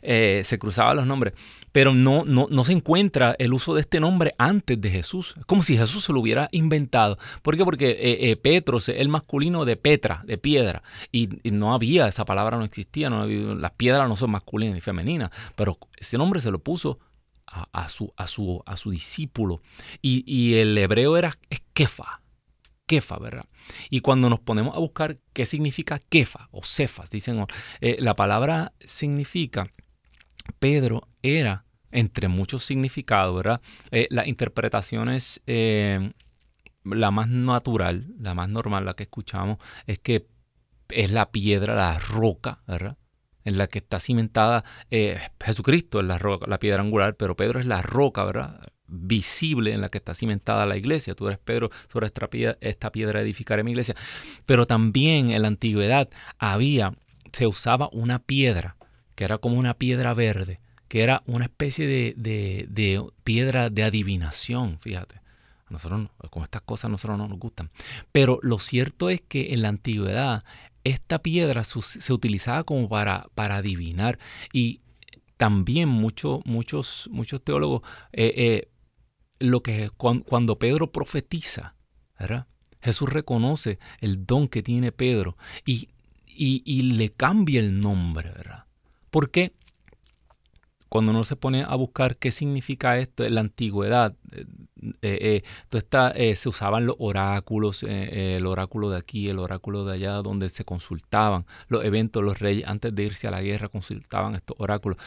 Eh, 0.00 0.42
se 0.44 0.58
cruzaban 0.58 0.96
los 0.96 1.06
nombres. 1.06 1.34
Pero 1.72 1.92
no, 1.92 2.24
no, 2.24 2.46
no, 2.48 2.62
se 2.62 2.72
encuentra 2.72 3.34
el 3.38 3.52
uso 3.52 3.74
de 3.74 3.80
este 3.80 3.98
nombre 3.98 4.32
antes 4.38 4.80
de 4.80 4.90
Jesús. 4.90 5.34
Es 5.36 5.44
como 5.44 5.62
si 5.62 5.76
Jesús 5.76 6.04
se 6.04 6.12
lo 6.12 6.20
hubiera 6.20 6.48
inventado. 6.52 7.18
¿Por 7.42 7.56
qué? 7.56 7.64
Porque 7.64 7.90
eh, 7.90 8.30
eh, 8.30 8.36
Petros 8.36 8.88
es 8.88 9.00
el 9.00 9.08
masculino 9.08 9.64
de 9.64 9.76
Petra, 9.76 10.22
de 10.24 10.38
piedra. 10.38 10.84
Y, 11.10 11.28
no 11.50 11.74
había, 11.74 12.06
esa 12.06 12.24
palabra 12.24 12.58
no 12.58 12.64
existía. 12.64 13.10
No 13.10 13.26
las 13.26 13.72
piedras 13.72 14.08
no 14.08 14.14
son 14.14 14.30
masculinas 14.30 14.74
ni 14.74 14.80
femeninas. 14.80 15.30
Pero 15.56 15.78
ese 15.96 16.16
nombre 16.16 16.40
se 16.40 16.52
lo 16.52 16.60
puso 16.60 17.00
a, 17.46 17.88
su, 17.88 18.12
a, 18.16 18.28
su, 18.28 18.62
a 18.64 18.76
su 18.76 18.92
discípulo. 18.92 19.60
Y, 20.00 20.22
y 20.32 20.54
el 20.54 20.78
hebreo 20.78 21.16
era 21.16 21.36
Kefa 21.72 22.20
Kefa, 22.86 23.18
¿verdad? 23.18 23.46
Y 23.90 24.00
cuando 24.00 24.28
nos 24.28 24.40
ponemos 24.40 24.76
a 24.76 24.78
buscar 24.78 25.18
qué 25.32 25.46
significa 25.46 25.98
Kefa 25.98 26.48
o 26.50 26.62
Cefas, 26.62 27.10
dicen, 27.10 27.46
eh, 27.80 27.96
la 28.00 28.14
palabra 28.14 28.72
significa, 28.80 29.66
Pedro 30.58 31.08
era, 31.22 31.64
entre 31.90 32.28
muchos 32.28 32.64
significados, 32.64 33.34
¿verdad? 33.36 33.60
Eh, 33.90 34.08
las 34.10 34.26
interpretaciones, 34.26 35.42
eh, 35.46 36.12
la 36.84 37.10
más 37.10 37.28
natural, 37.28 38.14
la 38.18 38.34
más 38.34 38.48
normal, 38.48 38.84
la 38.84 38.94
que 38.94 39.04
escuchamos, 39.04 39.58
es 39.86 39.98
que 39.98 40.26
es 40.90 41.10
la 41.10 41.30
piedra, 41.30 41.74
la 41.74 41.98
roca, 41.98 42.62
¿verdad? 42.66 42.98
en 43.46 43.58
la 43.58 43.66
que 43.66 43.78
está 43.78 44.00
cimentada 44.00 44.64
Jesucristo 45.38 46.00
es 46.00 46.06
la 46.06 46.16
roca, 46.16 46.46
la 46.48 46.58
piedra 46.58 46.80
angular, 46.80 47.14
pero 47.14 47.36
Pedro 47.36 47.60
es 47.60 47.66
la 47.66 47.82
roca, 47.82 48.24
¿verdad? 48.24 48.72
Visible 48.94 49.72
en 49.72 49.80
la 49.80 49.88
que 49.88 49.98
está 49.98 50.14
cimentada 50.14 50.66
la 50.66 50.76
iglesia. 50.76 51.14
Tú 51.14 51.26
eres 51.26 51.38
Pedro, 51.38 51.70
sobre 51.92 52.06
esta 52.06 52.28
piedra, 52.28 52.56
esta 52.60 52.90
piedra 52.90 53.20
edificaré 53.20 53.64
mi 53.64 53.72
iglesia. 53.72 53.94
Pero 54.46 54.66
también 54.66 55.30
en 55.30 55.42
la 55.42 55.48
antigüedad 55.48 56.08
había, 56.38 56.94
se 57.32 57.46
usaba 57.46 57.88
una 57.92 58.18
piedra, 58.20 58.76
que 59.14 59.24
era 59.24 59.38
como 59.38 59.58
una 59.58 59.74
piedra 59.74 60.14
verde, 60.14 60.60
que 60.88 61.02
era 61.02 61.22
una 61.26 61.46
especie 61.46 61.86
de, 61.86 62.14
de, 62.68 63.04
piedra 63.24 63.70
de 63.70 63.82
adivinación, 63.82 64.78
fíjate. 64.78 65.16
A 65.66 65.72
nosotros, 65.72 66.08
con 66.30 66.42
estas 66.42 66.62
cosas 66.62 66.86
a 66.86 66.88
nosotros 66.90 67.18
no 67.18 67.26
nos 67.26 67.38
gustan. 67.38 67.70
Pero 68.12 68.38
lo 68.42 68.58
cierto 68.58 69.08
es 69.10 69.22
que 69.22 69.54
en 69.54 69.62
la 69.62 69.68
antigüedad 69.68 70.44
esta 70.84 71.20
piedra 71.20 71.64
se 71.64 72.12
utilizaba 72.12 72.64
como 72.64 72.88
para, 72.88 73.28
para 73.34 73.56
adivinar 73.56 74.18
y 74.52 74.82
también 75.36 75.88
muchos, 75.88 76.40
muchos, 76.44 77.08
muchos 77.10 77.42
teólogos 77.42 77.82
eh, 78.12 78.32
eh, 78.36 78.68
lo 79.50 79.62
que 79.62 79.90
cuando 79.96 80.58
Pedro 80.58 80.90
profetiza. 80.90 81.74
Jesús 82.80 83.08
reconoce 83.08 83.78
el 84.00 84.26
don 84.26 84.48
que 84.48 84.62
tiene 84.62 84.92
Pedro 84.92 85.36
y, 85.64 85.88
le 86.36 87.10
cambia 87.10 87.60
el 87.60 87.80
nombre, 87.80 88.30
¿verdad? 88.30 88.64
Porque 89.10 89.52
cuando 90.88 91.12
uno 91.12 91.24
se 91.24 91.34
pone 91.34 91.62
a 91.62 91.74
buscar 91.76 92.16
qué 92.16 92.30
significa 92.30 92.98
esto 92.98 93.24
en 93.24 93.34
la 93.34 93.40
antigüedad, 93.40 94.14
eh, 94.32 94.46
eh, 95.02 95.42
eh 96.14 96.36
se 96.36 96.48
usaban 96.48 96.86
los 96.86 96.96
oráculos, 96.98 97.82
el 97.84 98.46
oráculo 98.46 98.90
de 98.90 98.98
aquí, 98.98 99.28
el 99.28 99.38
oráculo 99.38 99.84
de 99.84 99.94
allá, 99.94 100.14
donde 100.16 100.48
se 100.50 100.64
consultaban 100.64 101.46
los 101.68 101.84
eventos, 101.84 102.22
los 102.22 102.38
reyes 102.38 102.66
antes 102.68 102.94
de 102.94 103.04
irse 103.04 103.26
a 103.26 103.30
la 103.30 103.42
guerra 103.42 103.68
consultaban 103.68 104.34
estos 104.34 104.56
oráculos. 104.58 104.98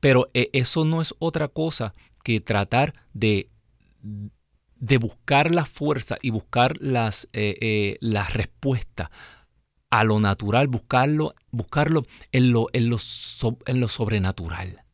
pero 0.00 0.30
eso 0.32 0.84
no 0.84 1.00
es 1.00 1.14
otra 1.18 1.48
cosa 1.48 1.92
que 2.28 2.40
tratar 2.42 2.92
de, 3.14 3.48
de 4.76 4.98
buscar 4.98 5.50
la 5.50 5.64
fuerza 5.64 6.18
y 6.20 6.28
buscar 6.28 6.76
las, 6.78 7.26
eh, 7.32 7.56
eh, 7.62 7.96
las 8.02 8.34
respuestas 8.34 9.08
a 9.88 10.04
lo 10.04 10.20
natural, 10.20 10.68
buscarlo, 10.68 11.34
buscarlo 11.50 12.02
en, 12.30 12.52
lo, 12.52 12.66
en, 12.74 12.90
lo, 12.90 12.98
en 13.64 13.80
lo 13.80 13.88
sobrenatural. 13.88 14.84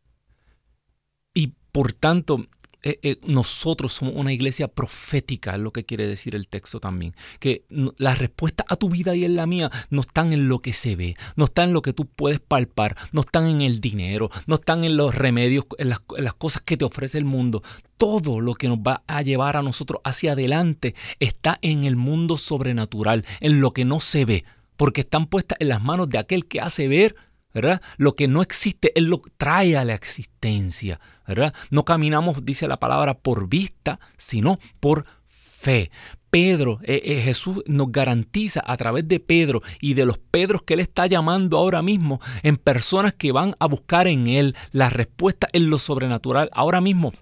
Y 1.35 1.55
por 1.73 1.92
tanto, 1.92 2.47
eh, 2.87 2.99
eh, 3.03 3.16
nosotros 3.27 3.94
somos 3.94 4.14
una 4.14 4.35
iglesia 4.35 4.68
profética, 4.68 5.55
es 5.55 5.61
lo 5.61 5.73
que 5.73 5.85
quiere 5.85 6.07
decir 6.07 6.35
el 6.35 6.49
texto 6.49 6.81
también. 6.81 7.14
Que 7.40 7.64
la 7.97 8.14
respuesta 8.14 8.62
a 8.68 8.77
tu 8.77 8.90
vida 8.90 9.16
y 9.16 9.25
en 9.25 9.37
la 9.37 9.47
mía 9.47 9.70
no 9.88 10.03
están 10.03 10.35
en 10.35 10.49
lo 10.49 10.59
que 10.59 10.75
se 10.75 10.94
ve, 10.94 11.16
no 11.35 11.47
están 11.47 11.68
en 11.68 11.73
lo 11.73 11.81
que 11.81 11.94
tú 11.94 12.05
puedes 12.05 12.40
palpar, 12.40 12.94
no 13.12 13.23
están 13.23 13.47
en 13.47 13.62
el 13.62 13.81
dinero, 13.81 14.31
no 14.47 14.57
están 14.57 14.85
en 14.85 14.99
los 14.99 15.14
remedios, 15.14 15.64
en 15.79 15.88
las, 15.88 16.01
en 16.14 16.25
las 16.25 16.35
cosas 16.35 16.61
que 16.61 16.77
te 16.77 16.85
ofrece 16.85 17.16
el 17.16 17.25
mundo. 17.25 17.62
Todo 17.97 18.40
lo 18.40 18.53
que 18.55 18.68
nos 18.68 18.79
va 18.79 19.03
a 19.07 19.23
llevar 19.23 19.57
a 19.57 19.62
nosotros 19.62 20.03
hacia 20.05 20.33
adelante 20.33 20.94
está 21.20 21.59
en 21.62 21.85
el 21.85 21.97
mundo 21.97 22.37
sobrenatural, 22.37 23.25
en 23.40 23.62
lo 23.62 23.70
que 23.70 23.87
no 23.87 23.99
se 23.99 24.27
ve, 24.27 24.44
porque 24.77 25.01
están 25.01 25.27
puestas 25.27 25.57
en 25.59 25.70
las 25.70 25.83
manos 25.83 26.11
de 26.11 26.18
aquel 26.18 26.44
que 26.44 26.61
hace 26.61 26.87
ver 26.87 27.16
¿verdad? 27.55 27.81
Lo 27.97 28.17
que 28.17 28.29
no 28.29 28.43
existe, 28.43 28.93
Él 28.99 29.05
lo 29.05 29.23
trae 29.38 29.77
a 29.77 29.85
la 29.85 29.95
existencia, 29.95 31.01
¿verdad? 31.27 31.55
No 31.71 31.85
caminamos, 31.85 32.45
dice 32.45 32.69
la 32.69 32.79
palabra, 32.79 33.14
por 33.14 33.49
vista, 33.49 34.01
sino 34.17 34.59
por 34.81 35.07
fe. 35.27 35.90
Pedro, 36.31 36.81
eh, 36.83 37.01
eh, 37.05 37.21
Jesús 37.23 37.62
nos 37.67 37.93
garantiza 37.93 38.61
a 38.67 38.77
través 38.77 39.07
de 39.07 39.21
Pedro 39.21 39.62
y 39.81 39.95
de 39.95 40.05
los 40.05 40.19
Pedros 40.19 40.62
que 40.62 40.75
Él 40.75 40.81
está 40.81 41.07
llamando 41.07 41.57
ahora 41.57 41.81
mismo 41.81 42.21
en 42.43 42.57
personas 42.57 43.14
que 43.14 43.31
van 43.31 43.55
a 43.61 43.67
buscar 43.67 44.09
en 44.09 44.27
Él 44.27 44.57
la 44.73 44.90
respuesta 44.90 45.49
en 45.53 45.71
lo 45.71 45.79
sobrenatural. 45.79 46.51
Ahora 46.53 46.81
mismo 46.81 47.12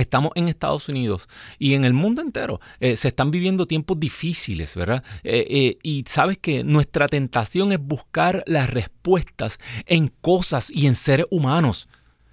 Estamos 0.00 0.32
en 0.34 0.48
Estados 0.48 0.88
Unidos 0.88 1.28
y 1.58 1.74
en 1.74 1.84
el 1.84 1.92
mundo 1.92 2.22
entero 2.22 2.58
eh, 2.80 2.96
se 2.96 3.08
están 3.08 3.30
viviendo 3.30 3.66
tiempos 3.66 4.00
difíciles, 4.00 4.74
¿verdad? 4.74 5.04
Eh, 5.22 5.46
eh, 5.50 5.78
y 5.82 6.04
sabes 6.08 6.38
que 6.38 6.64
nuestra 6.64 7.06
tentación 7.06 7.70
es 7.72 7.78
buscar 7.78 8.42
las 8.46 8.70
respuestas 8.70 9.58
en 9.84 10.08
cosas 10.08 10.70
y 10.72 10.86
en 10.86 10.96
seres 10.96 11.26
humanos, 11.30 11.86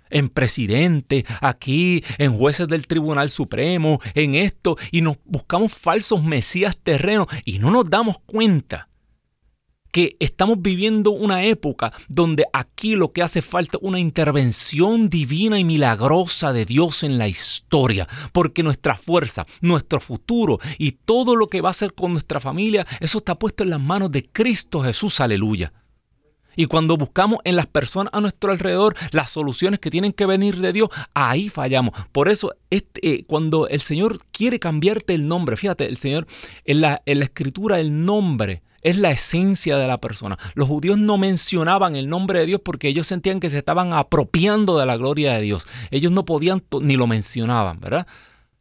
en 0.10 0.30
presidente, 0.30 1.26
aquí, 1.42 2.06
en 2.18 2.38
jueces 2.38 2.70
del 2.70 2.88
Tribunal 2.88 3.30
Supremo, 3.30 4.00
en 4.14 4.36
esto, 4.36 4.78
y 4.92 5.02
nos 5.02 5.18
buscamos 5.26 5.74
falsos 5.74 6.24
mesías 6.24 6.78
terrenos 6.78 7.28
y 7.44 7.60
no 7.60 7.70
nos 7.70 7.90
damos 7.90 8.20
cuenta 8.20 8.87
que 9.92 10.16
estamos 10.20 10.62
viviendo 10.62 11.12
una 11.12 11.44
época 11.44 11.94
donde 12.08 12.46
aquí 12.54 12.96
lo 12.96 13.12
que 13.12 13.22
hace 13.22 13.42
falta 13.42 13.78
una 13.82 14.00
intervención 14.00 15.10
divina 15.10 15.60
y 15.60 15.64
milagrosa 15.64 16.54
de 16.54 16.66
Dios 16.66 17.04
en 17.04 17.18
la 17.18 17.28
historia, 17.28 18.08
porque 18.32 18.64
nuestra 18.64 18.96
fuerza, 18.96 19.46
nuestro 19.62 20.00
futuro 20.00 20.60
y 20.78 20.94
todo 20.94 21.36
lo 21.36 21.48
que 21.48 21.62
va 21.62 21.70
a 21.70 21.72
hacer 21.72 21.94
con 21.94 22.12
nuestra 22.12 22.40
familia, 22.40 22.86
eso 23.00 23.20
está 23.20 23.36
puesto 23.36 23.64
en 23.64 23.70
las 23.72 23.82
manos 23.82 24.12
de 24.12 24.26
Cristo 24.30 24.82
Jesús, 24.82 25.20
aleluya. 25.20 25.74
Y 26.60 26.66
cuando 26.66 26.98
buscamos 26.98 27.40
en 27.44 27.56
las 27.56 27.68
personas 27.68 28.12
a 28.14 28.20
nuestro 28.20 28.52
alrededor 28.52 28.96
las 29.12 29.30
soluciones 29.30 29.80
que 29.80 29.92
tienen 29.92 30.12
que 30.12 30.26
venir 30.26 30.58
de 30.58 30.74
Dios, 30.74 30.90
ahí 31.14 31.50
fallamos. 31.50 31.94
Por 32.12 32.30
eso, 32.30 32.52
este, 32.72 33.08
eh, 33.08 33.26
cuando 33.28 33.68
el 33.68 33.80
Señor 33.80 34.22
quiere 34.32 34.60
cambiarte 34.60 35.14
el 35.14 35.28
nombre, 35.28 35.56
fíjate, 35.56 35.86
el 35.86 35.98
Señor 35.98 36.26
en 36.66 36.82
la, 36.82 37.04
en 37.06 37.20
la 37.20 37.26
escritura, 37.26 37.80
el 37.80 38.04
nombre 38.04 38.64
es 38.82 38.98
la 38.98 39.12
esencia 39.12 39.78
de 39.78 39.88
la 39.88 40.00
persona. 40.00 40.38
Los 40.54 40.68
judíos 40.68 40.98
no 40.98 41.18
mencionaban 41.18 41.96
el 41.96 42.10
nombre 42.10 42.40
de 42.40 42.46
Dios 42.46 42.62
porque 42.64 42.88
ellos 42.88 43.08
sentían 43.08 43.40
que 43.40 43.50
se 43.50 43.58
estaban 43.58 43.94
apropiando 43.94 44.78
de 44.78 44.86
la 44.86 44.98
gloria 44.98 45.34
de 45.34 45.42
Dios. 45.42 45.68
Ellos 45.92 46.12
no 46.12 46.26
podían 46.26 46.64
ni 46.82 46.96
lo 46.96 47.08
mencionaban, 47.08 47.80
¿verdad? 47.80 48.08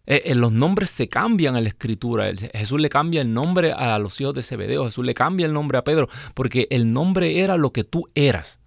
Eh, 0.06 0.22
eh, 0.26 0.34
los 0.34 0.52
nombres 0.52 0.90
se 0.90 1.08
cambian 1.08 1.56
en 1.56 1.64
la 1.64 1.68
escritura. 1.68 2.30
Jesús 2.54 2.80
le 2.80 2.88
cambia 2.88 3.20
el 3.20 3.32
nombre 3.32 3.72
a 3.72 3.98
los 3.98 4.20
hijos 4.20 4.34
de 4.34 4.42
Zebedeo. 4.42 4.84
Jesús 4.84 5.04
le 5.04 5.14
cambia 5.14 5.46
el 5.46 5.52
nombre 5.52 5.78
a 5.78 5.84
Pedro 5.84 6.08
porque 6.34 6.68
el 6.70 6.92
nombre 6.92 7.40
era 7.40 7.56
lo 7.56 7.72
que 7.72 7.84
tú 7.84 8.08
eras. 8.14 8.60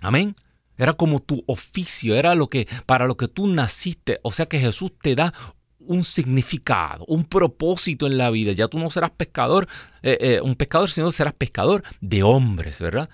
Amén. 0.00 0.34
Era 0.78 0.94
como 0.94 1.20
tu 1.20 1.44
oficio, 1.46 2.14
era 2.14 2.34
lo 2.34 2.48
que 2.48 2.66
para 2.86 3.06
lo 3.06 3.18
que 3.18 3.28
tú 3.28 3.46
naciste. 3.46 4.18
O 4.22 4.32
sea 4.32 4.46
que 4.46 4.58
Jesús 4.58 4.92
te 4.98 5.14
da 5.14 5.34
un 5.80 6.04
significado, 6.04 7.04
un 7.06 7.24
propósito 7.24 8.06
en 8.06 8.18
la 8.18 8.30
vida. 8.30 8.52
Ya 8.52 8.68
tú 8.68 8.78
no 8.78 8.90
serás 8.90 9.10
pescador, 9.10 9.66
eh, 10.02 10.18
eh, 10.20 10.40
un 10.42 10.54
pescador, 10.54 10.90
sino 10.90 11.10
serás 11.12 11.34
pescador 11.34 11.82
de 12.00 12.22
hombres, 12.22 12.80
¿verdad? 12.80 13.08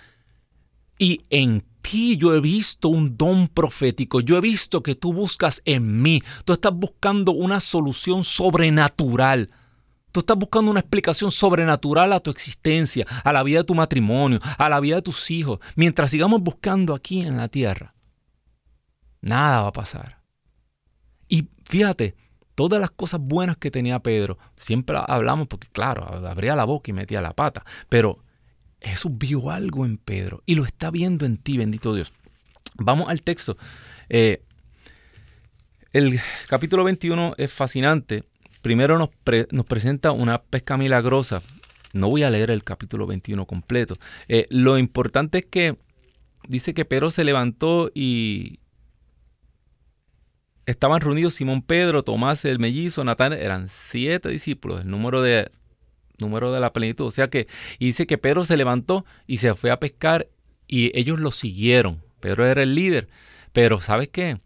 Y 0.99 1.23
en 1.31 1.65
ti 1.83 2.17
yo 2.17 2.35
he 2.35 2.41
visto 2.41 2.89
un 2.89 3.17
don 3.17 3.49
profético, 3.49 4.21
yo 4.21 4.39
he 4.39 4.41
visto 4.41 4.83
que 4.83 4.95
tú 4.95 5.13
buscas 5.13 5.63
en 5.65 6.03
mí, 6.03 6.23
tú 6.45 6.53
estás 6.53 6.73
buscando 6.75 7.33
una 7.33 7.61
solución 7.61 8.25
sobrenatural. 8.25 9.51
Tú 10.13 10.21
estás 10.21 10.39
buscando 10.39 10.71
una 10.71 10.81
explicación 10.81 11.31
sobrenatural 11.31 12.11
a 12.15 12.21
tu 12.21 12.31
existencia, 12.31 13.07
a 13.23 13.35
la 13.35 13.43
vida 13.43 13.59
de 13.59 13.65
tu 13.65 13.75
matrimonio, 13.75 14.41
a 14.57 14.71
la 14.71 14.81
vida 14.81 14.97
de 14.97 15.03
tus 15.03 15.31
hijos. 15.31 15.59
Mientras 15.75 16.11
sigamos 16.11 16.41
buscando 16.41 16.95
aquí 16.95 17.21
en 17.21 17.37
la 17.37 17.49
tierra, 17.49 17.95
nada 19.21 19.61
va 19.61 19.69
a 19.69 19.73
pasar. 19.73 20.23
Y 21.29 21.49
fíjate, 21.67 22.17
todas 22.57 22.81
las 22.81 22.91
cosas 22.91 23.21
buenas 23.21 23.59
que 23.59 23.71
tenía 23.71 24.01
Pedro, 24.01 24.39
siempre 24.57 24.99
hablamos 25.07 25.47
porque, 25.47 25.69
claro, 25.71 26.05
abría 26.27 26.57
la 26.57 26.65
boca 26.65 26.91
y 26.91 26.95
metía 26.95 27.21
la 27.21 27.35
pata, 27.35 27.65
pero 27.89 28.19
Jesús 28.81 29.13
vio 29.15 29.51
algo 29.51 29.85
en 29.85 29.99
Pedro 29.99 30.43
y 30.47 30.57
lo 30.57 30.65
está 30.65 30.91
viendo 30.91 31.27
en 31.27 31.37
ti, 31.37 31.57
bendito 31.57 31.95
Dios. 31.95 32.13
Vamos 32.79 33.09
al 33.09 33.23
texto. 33.23 33.57
Eh, 34.09 34.43
el 35.93 36.19
capítulo 36.49 36.83
21 36.85 37.35
es 37.37 37.53
fascinante. 37.53 38.25
Primero 38.63 38.99
nos, 38.99 39.11
nos, 39.51 39.67
presenta 39.67 40.11
una 40.11 40.43
pesca 40.43 40.77
milagrosa. 40.77 41.43
No 41.93 42.09
voy 42.09 42.23
a 42.23 42.31
leer 42.31 42.51
el 42.51 42.65
capítulo 42.65 43.07
21 43.07 43.47
completo. 43.47 43.97
Eh, 44.29 44.47
lo 44.51 44.79
importante 44.79 45.39
es 45.39 45.47
que 45.47 45.77
dice 46.49 46.75
que 46.75 46.85
Pedro 46.85 47.11
se 47.11 47.25
levantó 47.25 47.91
y, 47.95 48.61
estaban 50.67 51.01
reunidos 51.01 51.35
Simón 51.35 51.63
Pedro, 51.63 52.03
Tomás 52.03 52.45
el 52.45 52.59
mellizo, 52.59 53.05
Natán, 53.05 53.33
eran 53.33 53.69
siete 53.69 54.29
discípulos, 54.29 54.83
el 54.83 54.91
número 54.91 55.23
de, 55.23 55.51
número 56.19 56.53
de 56.53 56.61
la 56.61 56.73
plenitud. 56.73 57.07
O 57.07 57.11
sea 57.11 57.29
que 57.29 57.47
dice 57.79 58.07
que 58.07 58.19
Pedro 58.19 58.45
se 58.45 58.57
levantó 58.57 59.05
y 59.27 59.39
se 59.39 59.55
fue 59.55 59.71
a 59.71 59.81
pescar 59.81 60.29
y 60.67 60.97
ellos 60.99 61.21
lo 61.21 61.31
siguieron. 61.31 62.03
Pedro 62.21 62.47
era 62.47 62.63
el 62.63 62.75
líder. 62.75 63.09
Pero 63.53 63.81
¿sabes 63.81 64.09
qué? 64.09 64.41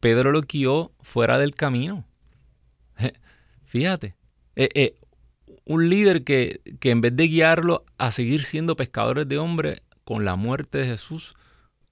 Pedro 0.00 0.32
lo 0.32 0.42
guió 0.42 0.92
fuera 1.00 1.38
del 1.38 1.54
camino. 1.54 2.04
Fíjate. 3.64 4.16
Eh, 4.56 4.68
eh, 4.74 4.94
un 5.64 5.88
líder 5.88 6.24
que, 6.24 6.60
que 6.80 6.90
en 6.90 7.00
vez 7.00 7.14
de 7.14 7.28
guiarlo 7.28 7.84
a 7.96 8.10
seguir 8.10 8.44
siendo 8.44 8.76
pescadores 8.76 9.28
de 9.28 9.38
hombres 9.38 9.80
con 10.04 10.24
la 10.24 10.34
muerte 10.34 10.78
de 10.78 10.86
Jesús, 10.86 11.36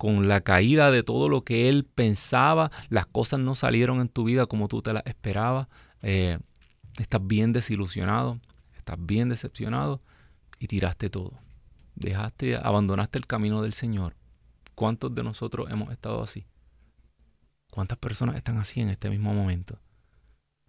con 0.01 0.29
la 0.29 0.41
caída 0.41 0.91
de 0.91 1.03
todo 1.03 1.29
lo 1.29 1.45
que 1.45 1.69
él 1.69 1.85
pensaba, 1.85 2.71
las 2.89 3.05
cosas 3.05 3.39
no 3.39 3.55
salieron 3.55 4.01
en 4.01 4.09
tu 4.09 4.25
vida 4.25 4.47
como 4.47 4.67
tú 4.67 4.81
te 4.81 4.95
las 4.95 5.05
esperabas, 5.05 5.69
eh, 6.01 6.39
estás 6.99 7.21
bien 7.23 7.53
desilusionado, 7.53 8.41
estás 8.79 8.97
bien 8.99 9.29
decepcionado 9.29 10.01
y 10.59 10.69
tiraste 10.69 11.11
todo. 11.11 11.35
Dejaste, 11.97 12.57
abandonaste 12.57 13.19
el 13.19 13.27
camino 13.27 13.61
del 13.61 13.75
Señor. 13.75 14.17
¿Cuántos 14.75 15.15
de 15.15 15.23
nosotros 15.23 15.71
hemos 15.71 15.93
estado 15.93 16.23
así? 16.23 16.47
¿Cuántas 17.71 17.99
personas 17.99 18.37
están 18.37 18.57
así 18.57 18.81
en 18.81 18.89
este 18.89 19.11
mismo 19.11 19.35
momento? 19.35 19.79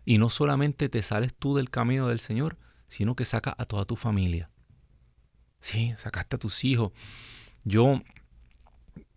Y 0.04 0.18
no 0.18 0.28
solamente 0.28 0.90
te 0.90 1.02
sales 1.02 1.34
tú 1.34 1.56
del 1.56 1.70
camino 1.70 2.10
del 2.10 2.20
Señor, 2.20 2.58
sino 2.90 3.16
que 3.16 3.24
sacas 3.24 3.56
a 3.58 3.64
toda 3.64 3.86
tu 3.86 3.96
familia. 3.96 4.50
Sí, 5.62 5.94
sacaste 5.96 6.36
a 6.36 6.40
tus 6.40 6.66
hijos. 6.66 6.92
Yo 7.64 8.02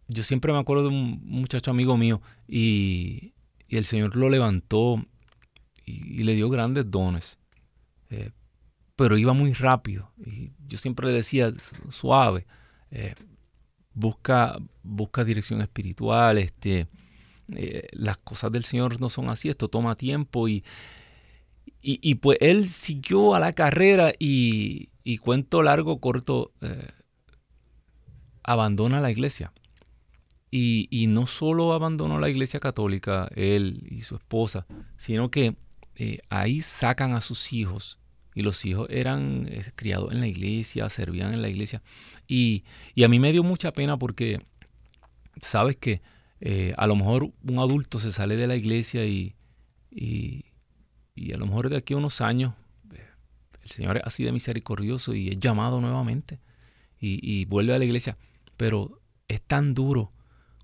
yo 0.09 0.23
siempre 0.23 0.53
me 0.53 0.59
acuerdo 0.59 0.85
de 0.85 0.89
un 0.89 1.21
muchacho 1.25 1.71
amigo 1.71 1.97
mío 1.97 2.21
y, 2.49 3.33
el 3.69 3.87
Señor 3.87 4.15
lo 4.15 4.29
levantó 4.29 5.03
y, 5.85 6.23
le 6.23 6.35
dio 6.35 6.49
grandes 6.49 6.89
dones. 6.91 7.39
Eh, 8.11 8.31
pero 8.95 9.19
iba 9.19 9.33
muy 9.33 9.53
rápido. 9.53 10.13
Y 10.25 10.53
yo 10.69 10.79
siempre 10.79 11.09
le 11.09 11.13
decía, 11.13 11.53
suave, 11.91 12.47
eh, 12.93 13.15
busca, 13.93 14.57
busca 14.85 15.25
dirección 15.25 15.61
espiritual, 15.61 16.39
este, 16.39 16.87
eh, 17.57 17.89
las 17.91 18.19
cosas 18.19 18.53
del 18.53 18.65
Señor 18.65 19.01
no 19.01 19.09
son 19.09 19.29
así, 19.29 19.49
esto 19.49 19.67
toma 19.69 19.97
tiempo. 19.97 20.47
Y, 20.47 20.63
y, 21.83 22.15
pues 22.15 22.39
él 22.41 22.67
siguió 22.67 23.35
a 23.35 23.41
la 23.41 23.53
carrera 23.53 24.13
y, 24.19 24.91
y 25.03 25.19
cuento 25.19 25.63
largo, 25.63 25.99
corto, 25.99 26.53
abandona 28.45 29.01
la 29.01 29.11
iglesia. 29.11 29.53
Y, 30.57 31.09
no 31.09 31.27
solo 31.27 31.73
abandonó 31.73 32.21
la 32.21 32.29
iglesia 32.29 32.61
católica, 32.61 33.29
él 33.35 33.89
y 33.91 34.03
su 34.03 34.15
esposa, 34.15 34.67
sino 34.99 35.29
que 35.29 35.57
eh, 35.97 36.19
ahí 36.29 36.61
sacan 36.61 37.15
a 37.15 37.23
sus 37.23 37.53
hijos. 37.53 37.99
Y 38.37 38.43
los 38.43 38.65
hijos 38.65 38.87
eran 38.89 39.49
eh, 39.51 39.65
criados 39.75 40.13
en 40.13 40.21
la 40.21 40.29
iglesia, 40.29 40.89
servían 40.91 41.35
en 41.35 41.43
la 41.43 41.49
iglesia. 41.49 41.83
Y, 42.29 42.63
a 43.05 43.09
mí 43.09 43.19
me 43.19 43.33
dio 43.33 43.43
mucha 43.43 43.73
pena 43.73 43.97
porque, 43.97 44.43
sabes 45.43 45.75
que 45.75 46.03
eh, 46.41 46.73
a 46.77 46.87
lo 46.87 46.95
mejor 46.95 47.33
un 47.43 47.59
adulto 47.59 47.99
se 47.99 48.13
sale 48.13 48.37
de 48.37 48.47
la 48.47 48.55
iglesia 48.55 49.05
y, 49.07 49.35
y, 49.91 50.45
a 51.35 51.37
lo 51.37 51.47
mejor 51.47 51.69
de 51.69 51.79
aquí 51.79 51.95
a 51.95 51.97
unos 51.97 52.21
años 52.21 52.55
el 53.61 53.71
Señor 53.73 53.97
es 53.97 54.05
así 54.05 54.23
de 54.23 54.31
misericordioso 54.31 55.15
y 55.15 55.31
es 55.31 55.41
llamado 55.41 55.81
nuevamente 55.81 56.39
y, 57.01 57.19
y 57.29 57.45
vuelve 57.47 57.75
a 57.75 57.79
la 57.81 57.85
iglesia. 57.85 58.17
Pero 58.57 59.01
es 59.27 59.43
tan 59.43 59.75
duro 59.75 60.13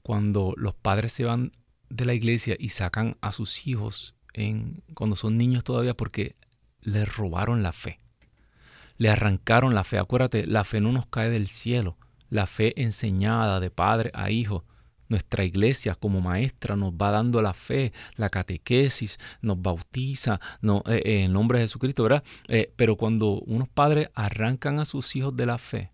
cuando 0.03 0.55
los 0.57 0.75
padres 0.75 1.13
se 1.13 1.25
van 1.25 1.53
de 1.89 2.05
la 2.05 2.15
iglesia 2.15 2.57
y 2.59 2.71
sacan 2.71 3.17
a 3.21 3.33
sus 3.33 3.67
hijos 3.67 4.15
en, 4.33 4.83
cuando 4.95 5.17
son 5.17 5.37
niños 5.37 5.65
todavía 5.65 5.95
porque 5.95 6.37
les 6.81 7.15
robaron 7.15 7.63
la 7.63 7.73
fe. 7.73 7.99
Le 8.97 9.11
arrancaron 9.11 9.75
la 9.75 9.85
fe. 9.85 9.99
Acuérdate, 9.99 10.47
la 10.47 10.65
fe 10.65 10.81
no 10.81 10.93
nos 10.93 11.07
cae 11.07 11.31
del 11.31 11.49
cielo. 11.49 11.97
La 12.29 12.47
fe 12.47 12.81
enseñada 12.81 13.61
de 13.61 13.71
padre 13.71 14.11
a 14.15 14.31
hijo. 14.31 14.65
Nuestra 15.09 15.45
iglesia 15.45 15.97
como 15.97 16.21
maestra 16.21 16.77
nos 16.77 16.93
va 16.93 17.11
dando 17.11 17.43
la 17.43 17.53
fe, 17.53 17.93
la 18.15 18.29
catequesis, 18.29 19.19
nos 19.43 19.61
bautiza 19.61 20.41
no, 20.61 20.85
eh, 20.87 21.03
eh, 21.05 21.23
en 21.25 21.33
nombre 21.33 21.59
de 21.59 21.65
Jesucristo, 21.65 22.05
¿verdad? 22.05 22.23
Eh, 22.47 22.73
pero 22.77 22.97
cuando 22.97 23.41
unos 23.41 23.69
padres 23.69 24.11
arrancan 24.15 24.79
a 24.79 24.85
sus 24.85 25.17
hijos 25.17 25.35
de 25.35 25.47
la 25.47 25.59
fe, 25.59 25.91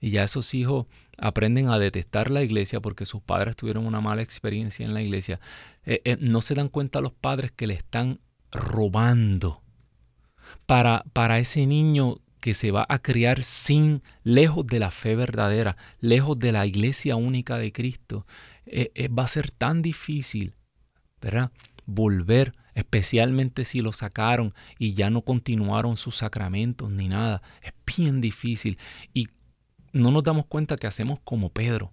y 0.00 0.10
ya 0.10 0.24
esos 0.24 0.54
hijos 0.54 0.86
aprenden 1.18 1.68
a 1.68 1.78
detestar 1.78 2.30
la 2.30 2.42
iglesia 2.42 2.80
porque 2.80 3.06
sus 3.06 3.22
padres 3.22 3.56
tuvieron 3.56 3.86
una 3.86 4.00
mala 4.00 4.22
experiencia 4.22 4.84
en 4.84 4.94
la 4.94 5.02
iglesia. 5.02 5.40
Eh, 5.84 6.02
eh, 6.04 6.16
no 6.20 6.40
se 6.40 6.54
dan 6.54 6.68
cuenta 6.68 7.00
los 7.00 7.12
padres 7.12 7.52
que 7.52 7.66
le 7.66 7.74
están 7.74 8.20
robando. 8.52 9.62
Para, 10.66 11.04
para 11.12 11.38
ese 11.38 11.66
niño 11.66 12.20
que 12.40 12.54
se 12.54 12.70
va 12.70 12.86
a 12.88 13.00
criar 13.00 13.42
sin, 13.42 14.02
lejos 14.22 14.66
de 14.66 14.78
la 14.78 14.90
fe 14.90 15.16
verdadera, 15.16 15.76
lejos 16.00 16.38
de 16.38 16.52
la 16.52 16.66
iglesia 16.66 17.16
única 17.16 17.58
de 17.58 17.72
Cristo, 17.72 18.26
eh, 18.66 19.08
va 19.08 19.24
a 19.24 19.28
ser 19.28 19.50
tan 19.50 19.82
difícil, 19.82 20.54
¿verdad? 21.20 21.50
Volver, 21.86 22.54
especialmente 22.74 23.64
si 23.64 23.80
lo 23.80 23.92
sacaron 23.92 24.54
y 24.78 24.92
ya 24.92 25.08
no 25.08 25.22
continuaron 25.22 25.96
sus 25.96 26.16
sacramentos 26.16 26.90
ni 26.90 27.08
nada. 27.08 27.42
Es 27.62 27.72
bien 27.96 28.20
difícil. 28.20 28.78
Y 29.14 29.28
no 29.96 30.10
nos 30.10 30.22
damos 30.22 30.46
cuenta 30.46 30.76
que 30.76 30.86
hacemos 30.86 31.18
como 31.24 31.50
Pedro. 31.50 31.92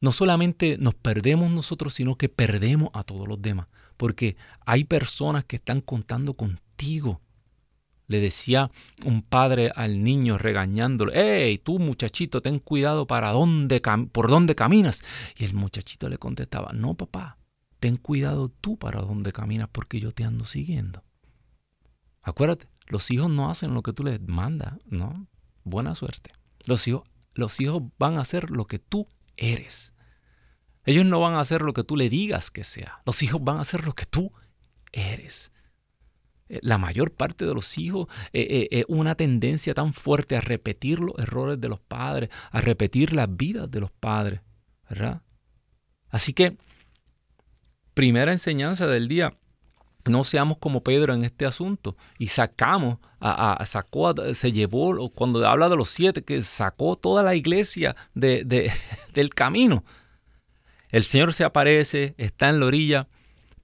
No 0.00 0.12
solamente 0.12 0.76
nos 0.78 0.94
perdemos 0.94 1.50
nosotros, 1.50 1.94
sino 1.94 2.16
que 2.16 2.28
perdemos 2.28 2.90
a 2.92 3.04
todos 3.04 3.26
los 3.26 3.40
demás. 3.40 3.68
Porque 3.96 4.36
hay 4.66 4.84
personas 4.84 5.44
que 5.44 5.56
están 5.56 5.80
contando 5.80 6.34
contigo 6.34 7.20
le 8.06 8.20
decía 8.20 8.70
un 9.04 9.22
padre 9.22 9.72
al 9.74 10.02
niño 10.02 10.36
regañándolo, 10.36 11.12
¡Hey, 11.14 11.58
tú 11.58 11.78
muchachito, 11.78 12.42
ten 12.42 12.58
cuidado 12.58 13.06
para 13.06 13.32
dónde 13.32 13.80
por 14.12 14.28
dónde 14.28 14.54
caminas! 14.54 15.02
Y 15.36 15.44
el 15.44 15.54
muchachito 15.54 16.08
le 16.08 16.18
contestaba, 16.18 16.72
no 16.74 16.94
papá, 16.94 17.38
ten 17.80 17.96
cuidado 17.96 18.48
tú 18.48 18.76
para 18.76 19.00
dónde 19.00 19.32
caminas 19.32 19.68
porque 19.72 20.00
yo 20.00 20.12
te 20.12 20.24
ando 20.24 20.44
siguiendo. 20.44 21.02
Acuérdate, 22.22 22.68
los 22.86 23.10
hijos 23.10 23.30
no 23.30 23.50
hacen 23.50 23.74
lo 23.74 23.82
que 23.82 23.92
tú 23.92 24.04
les 24.04 24.20
mandas, 24.20 24.74
¿no? 24.86 25.26
Buena 25.64 25.94
suerte. 25.94 26.30
Los 26.66 26.86
hijos, 26.88 27.02
los 27.34 27.60
hijos 27.60 27.82
van 27.98 28.18
a 28.18 28.22
hacer 28.22 28.50
lo 28.50 28.66
que 28.66 28.78
tú 28.78 29.06
eres. 29.36 29.94
Ellos 30.84 31.04
no 31.06 31.20
van 31.20 31.34
a 31.34 31.40
hacer 31.40 31.62
lo 31.62 31.72
que 31.72 31.84
tú 31.84 31.96
le 31.96 32.08
digas 32.08 32.50
que 32.50 32.64
sea. 32.64 33.00
Los 33.06 33.22
hijos 33.22 33.42
van 33.42 33.58
a 33.58 33.62
hacer 33.62 33.84
lo 33.84 33.94
que 33.94 34.06
tú 34.06 34.32
eres. 34.92 35.52
Eh, 36.48 36.60
la 36.62 36.78
mayor 36.78 37.12
parte 37.12 37.46
de 37.46 37.54
los 37.54 37.78
hijos 37.78 38.08
es 38.32 38.44
eh, 38.44 38.68
eh, 38.70 38.84
una 38.88 39.14
tendencia 39.14 39.74
tan 39.74 39.94
fuerte 39.94 40.36
a 40.36 40.40
repetir 40.40 41.00
los 41.00 41.18
errores 41.18 41.60
de 41.60 41.68
los 41.68 41.80
padres, 41.80 42.30
a 42.50 42.60
repetir 42.60 43.14
las 43.14 43.34
vidas 43.34 43.70
de 43.70 43.80
los 43.80 43.90
padres, 43.90 44.40
¿verdad? 44.88 45.22
Así 46.10 46.32
que, 46.32 46.58
primera 47.94 48.32
enseñanza 48.32 48.86
del 48.86 49.08
día, 49.08 49.36
no 50.06 50.24
seamos 50.24 50.58
como 50.58 50.82
Pedro 50.82 51.14
en 51.14 51.24
este 51.24 51.46
asunto 51.46 51.96
y 52.18 52.28
sacamos, 52.28 52.98
a, 53.20 53.62
sacó, 53.66 54.14
se 54.34 54.52
llevó, 54.52 55.10
cuando 55.10 55.46
habla 55.48 55.68
de 55.68 55.76
los 55.76 55.88
siete, 55.88 56.22
que 56.22 56.42
sacó 56.42 56.96
toda 56.96 57.22
la 57.22 57.34
iglesia 57.34 57.96
de, 58.14 58.44
del 59.14 59.34
camino. 59.34 59.84
El 60.90 61.04
Señor 61.04 61.32
se 61.32 61.44
aparece, 61.44 62.14
está 62.18 62.48
en 62.48 62.60
la 62.60 62.66
orilla, 62.66 63.08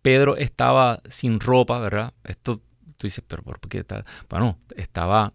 Pedro 0.02 0.36
estaba 0.36 1.02
sin 1.08 1.40
ropa, 1.40 1.78
¿verdad? 1.78 2.14
Esto 2.24 2.62
Tú 3.00 3.06
dices, 3.06 3.24
pero 3.26 3.42
¿por 3.42 3.58
qué 3.60 3.78
está? 3.78 4.04
Bueno, 4.28 4.58
estaba, 4.76 5.32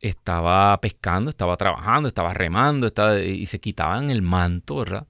estaba 0.00 0.76
pescando, 0.80 1.30
estaba 1.30 1.56
trabajando, 1.56 2.08
estaba 2.08 2.34
remando, 2.34 2.88
estaba, 2.88 3.20
y 3.20 3.46
se 3.46 3.60
quitaban 3.60 4.10
el 4.10 4.22
manto, 4.22 4.74
¿verdad? 4.74 5.06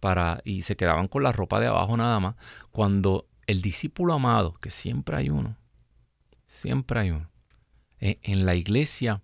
Para, 0.00 0.40
y 0.44 0.62
se 0.62 0.74
quedaban 0.74 1.06
con 1.06 1.22
la 1.22 1.30
ropa 1.30 1.60
de 1.60 1.68
abajo 1.68 1.96
nada 1.96 2.18
más. 2.18 2.34
Cuando 2.72 3.28
el 3.46 3.62
discípulo 3.62 4.14
amado, 4.14 4.54
que 4.54 4.70
siempre 4.70 5.16
hay 5.16 5.30
uno, 5.30 5.56
siempre 6.46 7.00
hay 7.00 7.10
uno, 7.10 7.30
en, 7.98 8.18
en 8.22 8.46
la 8.46 8.54
iglesia, 8.54 9.22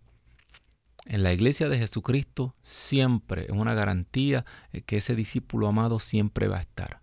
en 1.07 1.22
la 1.22 1.33
iglesia 1.33 1.68
de 1.68 1.78
Jesucristo, 1.78 2.54
siempre 2.62 3.44
es 3.44 3.50
una 3.50 3.74
garantía 3.74 4.44
que 4.87 4.98
ese 4.98 5.14
discípulo 5.14 5.68
amado 5.68 5.98
siempre 5.98 6.48
va 6.48 6.59
a 6.59 6.62
estar. 6.62 7.00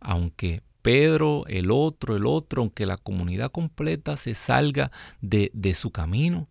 Aunque 0.00 0.62
Pedro, 0.82 1.44
el 1.48 1.70
otro, 1.70 2.16
el 2.16 2.26
otro, 2.26 2.62
aunque 2.62 2.86
la 2.86 2.96
comunidad 2.96 3.50
completa 3.50 4.16
se 4.16 4.34
salga 4.34 4.90
de, 5.20 5.50
su 5.74 5.90
camino, 5.90 6.48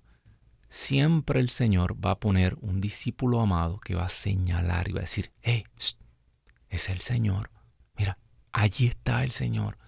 siempre 0.69 1.39
el 1.39 1.49
Señor 1.49 1.95
va 2.05 2.11
a 2.11 2.19
poner 2.19 2.55
un 2.61 2.81
discípulo 2.81 3.39
amado 3.39 3.79
que 3.79 3.95
va 3.95 4.05
a 4.05 4.09
señalar 4.09 4.89
y 4.89 4.93
va 4.93 4.99
a 4.99 5.01
decir, 5.01 5.31
hey, 5.41 5.63
es 6.69 6.89
el 6.89 6.99
Señor. 6.99 7.49
Mira, 7.97 8.19
allí 8.51 8.85
está 8.87 9.23
el 9.23 9.31
Señor. 9.31 9.79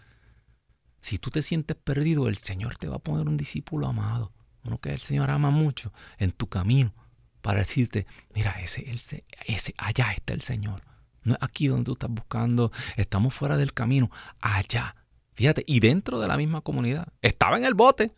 Si 1.01 1.17
tú 1.17 1.29
te 1.29 1.41
sientes 1.41 1.77
perdido, 1.77 2.27
el 2.27 2.37
Señor 2.37 2.77
te 2.77 2.87
va 2.87 2.97
a 2.97 2.99
poner 2.99 3.27
un 3.27 3.37
discípulo 3.37 3.87
amado, 3.87 4.31
uno 4.63 4.79
que 4.79 4.91
el 4.91 4.99
Señor 4.99 5.29
ama 5.29 5.49
mucho, 5.49 5.91
en 6.17 6.31
tu 6.31 6.47
camino, 6.47 6.93
para 7.41 7.59
decirte, 7.59 8.05
mira, 8.35 8.59
ese, 8.61 8.89
ese, 8.89 9.23
ese, 9.45 9.73
allá 9.77 10.11
está 10.11 10.33
el 10.33 10.41
Señor. 10.41 10.83
No 11.23 11.33
es 11.33 11.39
aquí 11.41 11.67
donde 11.67 11.85
tú 11.85 11.93
estás 11.93 12.09
buscando. 12.09 12.71
Estamos 12.95 13.33
fuera 13.33 13.57
del 13.57 13.73
camino. 13.73 14.09
Allá. 14.41 14.95
Fíjate, 15.33 15.63
y 15.67 15.79
dentro 15.79 16.19
de 16.19 16.27
la 16.27 16.37
misma 16.37 16.61
comunidad. 16.61 17.07
Estaba 17.21 17.57
en 17.57 17.65
el 17.65 17.73
bote. 17.73 18.13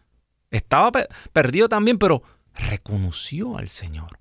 Estaba 0.49 0.91
perdido 1.33 1.69
también, 1.69 1.97
pero 1.97 2.23
reconoció 2.53 3.57
al 3.57 3.69
Señor. 3.69 4.19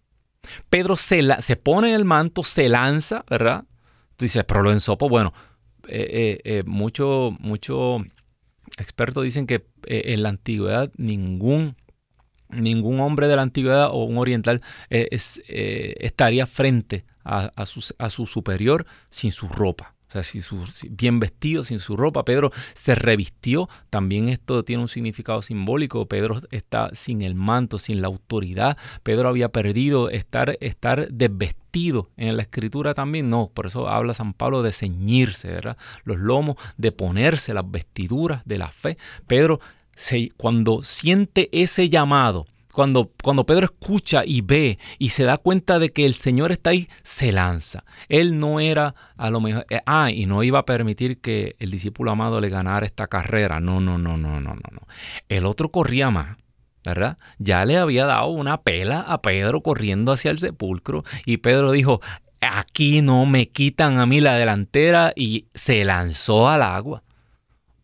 Pedro 0.68 0.96
se, 0.96 1.22
se 1.40 1.56
pone 1.56 1.94
el 1.94 2.04
manto, 2.04 2.42
se 2.42 2.68
lanza, 2.68 3.24
¿verdad? 3.28 3.64
Tú 4.16 4.24
dices, 4.24 4.44
pero 4.44 4.62
lo 4.62 4.72
ensopo. 4.72 5.08
Bueno, 5.08 5.32
eh, 5.88 6.08
eh, 6.10 6.40
eh 6.44 6.62
muchos 6.66 7.38
mucho 7.40 7.98
expertos 8.78 9.24
dicen 9.24 9.46
que 9.46 9.66
eh, 9.86 10.02
en 10.06 10.22
la 10.22 10.28
antigüedad 10.30 10.90
ningún 10.96 11.76
ningún 12.48 12.98
hombre 12.98 13.28
de 13.28 13.36
la 13.36 13.42
antigüedad 13.42 13.90
o 13.92 14.02
un 14.04 14.18
oriental 14.18 14.60
estaría 14.88 16.46
frente 16.46 17.04
a, 17.24 17.66
su, 17.66 18.26
superior 18.26 18.86
sin 19.08 19.32
su 19.32 19.48
ropa. 19.48 19.94
O 20.10 20.22
sea, 20.22 20.42
su, 20.42 20.64
bien 20.90 21.20
vestido, 21.20 21.62
sin 21.62 21.78
su 21.78 21.96
ropa. 21.96 22.24
Pedro 22.24 22.50
se 22.74 22.96
revistió. 22.96 23.68
También 23.90 24.28
esto 24.28 24.64
tiene 24.64 24.82
un 24.82 24.88
significado 24.88 25.40
simbólico. 25.40 26.06
Pedro 26.06 26.40
está 26.50 26.90
sin 26.94 27.22
el 27.22 27.36
manto, 27.36 27.78
sin 27.78 28.02
la 28.02 28.08
autoridad. 28.08 28.76
Pedro 29.04 29.28
había 29.28 29.50
perdido 29.50 30.10
estar, 30.10 30.56
estar 30.60 31.08
desvestido. 31.10 32.10
En 32.16 32.36
la 32.36 32.42
escritura 32.42 32.92
también 32.94 33.30
no. 33.30 33.52
Por 33.54 33.66
eso 33.66 33.88
habla 33.88 34.14
San 34.14 34.32
Pablo 34.32 34.62
de 34.62 34.72
ceñirse, 34.72 35.48
¿verdad? 35.48 35.76
Los 36.02 36.18
lomos, 36.18 36.56
de 36.76 36.90
ponerse 36.90 37.54
las 37.54 37.70
vestiduras 37.70 38.42
de 38.44 38.58
la 38.58 38.68
fe. 38.68 38.98
Pedro, 39.28 39.60
cuando 40.36 40.82
siente 40.82 41.48
ese 41.52 41.88
llamado, 41.88 42.46
cuando, 42.80 43.12
cuando 43.22 43.44
Pedro 43.44 43.66
escucha 43.66 44.22
y 44.24 44.40
ve 44.40 44.78
y 44.98 45.10
se 45.10 45.24
da 45.24 45.36
cuenta 45.36 45.78
de 45.78 45.92
que 45.92 46.06
el 46.06 46.14
Señor 46.14 46.50
está 46.50 46.70
ahí, 46.70 46.88
se 47.02 47.30
lanza. 47.30 47.84
Él 48.08 48.40
no 48.40 48.58
era 48.58 48.94
a 49.18 49.28
lo 49.28 49.42
mejor, 49.42 49.66
eh, 49.68 49.82
ah, 49.84 50.10
y 50.10 50.24
no 50.24 50.42
iba 50.42 50.60
a 50.60 50.64
permitir 50.64 51.20
que 51.20 51.56
el 51.58 51.70
discípulo 51.70 52.10
amado 52.10 52.40
le 52.40 52.48
ganara 52.48 52.86
esta 52.86 53.06
carrera. 53.06 53.60
No, 53.60 53.82
no, 53.82 53.98
no, 53.98 54.16
no, 54.16 54.40
no, 54.40 54.54
no, 54.54 54.62
no. 54.72 54.80
El 55.28 55.44
otro 55.44 55.70
corría 55.70 56.10
más. 56.10 56.38
¿verdad? 56.82 57.18
Ya 57.38 57.66
le 57.66 57.76
había 57.76 58.06
dado 58.06 58.28
una 58.28 58.62
pela 58.62 59.00
a 59.00 59.20
Pedro 59.20 59.60
corriendo 59.60 60.12
hacia 60.12 60.30
el 60.30 60.38
sepulcro 60.38 61.04
y 61.26 61.36
Pedro 61.36 61.72
dijo, 61.72 62.00
aquí 62.40 63.02
no 63.02 63.26
me 63.26 63.50
quitan 63.50 63.98
a 63.98 64.06
mí 64.06 64.22
la 64.22 64.36
delantera 64.36 65.12
y 65.14 65.48
se 65.52 65.84
lanzó 65.84 66.48
al 66.48 66.62
agua. 66.62 67.02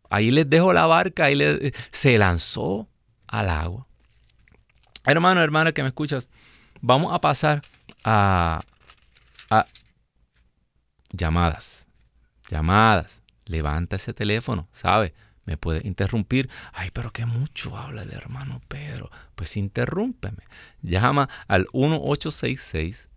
Ahí 0.09 0.31
les 0.31 0.49
dejo 0.49 0.73
la 0.73 0.87
barca, 0.87 1.25
ahí 1.25 1.35
le, 1.35 1.75
se 1.91 2.17
lanzó 2.17 2.89
al 3.29 3.51
agua. 3.51 3.87
Hermano, 5.07 5.41
hermana 5.41 5.73
que 5.73 5.83
me 5.83 5.89
escuchas, 5.89 6.29
vamos 6.81 7.15
a 7.15 7.21
pasar 7.21 7.63
a, 8.05 8.61
llamadas. 11.13 11.87
Llamadas. 12.51 13.23
Levanta 13.45 13.97
ese 13.97 14.13
teléfono, 14.13 14.69
¿sabe? 14.73 15.15
Me 15.45 15.57
puede 15.57 15.87
interrumpir. 15.87 16.51
Ay, 16.73 16.91
pero 16.93 17.13
qué 17.13 17.25
mucho 17.25 17.77
habla 17.77 18.03
el 18.03 18.13
hermano 18.13 18.61
Pedro. 18.67 19.13
Pues 19.37 19.57
interrúmpeme. 19.57 20.43
Llama 20.83 21.29
al 21.47 21.69
1866 21.73 23.09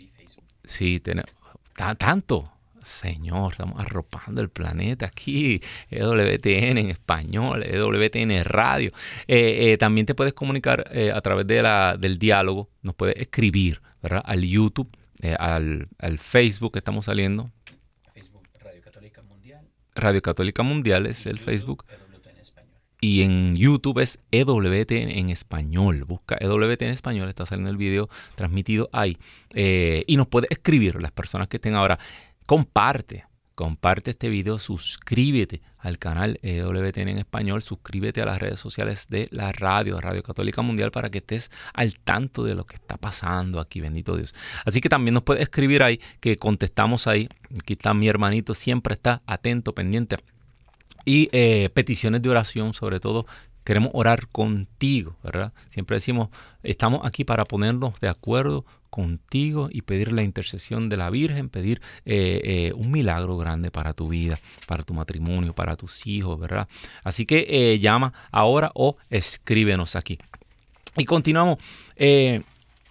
Sí, 0.65 0.99
tenemos, 0.99 1.31
tanto. 1.99 2.51
Señor, 2.91 3.53
estamos 3.53 3.81
arropando 3.81 4.41
el 4.41 4.51
planeta 4.51 5.07
aquí, 5.07 5.61
EWTN 5.91 6.79
en 6.79 6.91
español, 6.91 7.63
EWTN 7.63 8.45
radio. 8.45 8.93
Eh, 9.27 9.73
eh, 9.73 9.79
también 9.79 10.07
te 10.07 10.15
puedes 10.15 10.35
comunicar 10.35 10.91
a 11.15 11.21
través 11.21 11.47
de 11.47 11.63
la, 11.63 11.97
del 11.99 12.19
diálogo, 12.19 12.69
nos 12.83 12.95
puedes 12.95 13.17
escribir 13.17 13.81
al 14.03 14.43
YouTube, 14.43 14.91
eh, 15.23 15.37
al, 15.39 15.89
Facebook 16.19 16.73
que 16.73 16.79
estamos 16.79 17.05
saliendo. 17.05 17.51
Facebook 18.15 18.49
Radio 18.59 18.81
Católica 18.83 19.23
Mundial. 19.23 19.67
Radio 19.95 20.23
Católica 20.23 20.63
Mundial 20.63 21.07
es 21.07 21.27
el 21.27 21.39
Facebook. 21.39 21.85
Y 23.03 23.23
en 23.23 23.57
YouTube 23.57 23.99
es 24.01 24.19
EWT 24.31 24.91
en 24.91 25.31
español. 25.31 26.05
Busca 26.05 26.37
EWT 26.39 26.83
en 26.83 26.91
español, 26.91 27.31
está 27.31 27.47
saliendo 27.47 27.71
el 27.71 27.79
video 27.79 28.11
transmitido 28.35 28.91
ahí. 28.93 29.17
Eh, 29.55 30.05
y 30.07 30.19
nos 30.19 30.27
puede 30.27 30.49
escribir 30.51 31.01
las 31.01 31.11
personas 31.11 31.49
que 31.49 31.57
estén 31.57 31.77
ahora. 31.77 31.99
Comparte, 32.51 33.27
comparte 33.55 34.11
este 34.11 34.29
video, 34.29 34.59
suscríbete 34.59 35.63
al 35.79 36.01
canal 36.01 36.41
EWTN 36.43 37.11
en 37.11 37.19
español, 37.19 37.63
suscríbete 37.63 38.23
a 38.23 38.27
las 38.27 38.41
redes 38.41 38.59
sociales 38.59 39.07
de 39.09 39.29
la 39.31 39.53
radio, 39.53 40.01
Radio 40.01 40.25
Católica 40.25 40.61
Mundial, 40.61 40.91
para 40.91 41.11
que 41.11 41.19
estés 41.19 41.53
al 41.75 42.01
tanto 42.01 42.43
de 42.43 42.57
lo 42.57 42.67
que 42.67 42.75
está 42.75 42.97
pasando 42.97 43.61
aquí, 43.61 43.81
bendito 43.81 44.17
Dios. 44.17 44.35
Así 44.65 44.81
que 44.81 44.89
también 44.89 45.15
nos 45.15 45.23
puedes 45.23 45.45
escribir 45.45 45.85
ahí, 45.85 46.01
que 46.19 46.39
contestamos 46.39 47.07
ahí. 47.07 47.29
Aquí 47.57 47.75
está 47.75 47.95
mi 47.95 48.09
hermanito, 48.09 48.53
siempre 48.55 48.95
está 48.95 49.23
atento, 49.27 49.73
pendiente. 49.73 50.17
Y 51.05 51.29
eh, 51.31 51.71
peticiones 51.73 52.21
de 52.21 52.31
oración, 52.31 52.75
sobre 52.75 52.99
todo, 52.99 53.27
queremos 53.63 53.93
orar 53.95 54.27
contigo, 54.27 55.17
¿verdad? 55.23 55.53
Siempre 55.69 55.99
decimos, 55.99 56.31
estamos 56.65 57.03
aquí 57.05 57.23
para 57.23 57.45
ponernos 57.45 58.01
de 58.01 58.09
acuerdo 58.09 58.65
contigo 58.91 59.69
y 59.71 59.83
pedir 59.83 60.13
la 60.13 60.23
intercesión 60.23 60.89
de 60.89 60.97
la 60.97 61.09
Virgen, 61.11 61.49
pedir 61.49 61.81
eh, 62.05 62.41
eh, 62.45 62.73
un 62.75 62.91
milagro 62.91 63.39
grande 63.39 63.71
para 63.71 63.95
tu 63.95 64.09
vida, 64.09 64.39
para 64.67 64.83
tu 64.83 64.93
matrimonio, 64.93 65.55
para 65.55 65.77
tus 65.77 66.07
hijos, 66.07 66.39
¿verdad? 66.39 66.69
Así 67.05 67.25
que 67.25 67.47
eh, 67.49 67.79
llama 67.79 68.13
ahora 68.31 68.73
o 68.75 68.97
escríbenos 69.09 69.97
aquí. 69.97 70.19
Y 70.97 71.05
continuamos. 71.05 71.59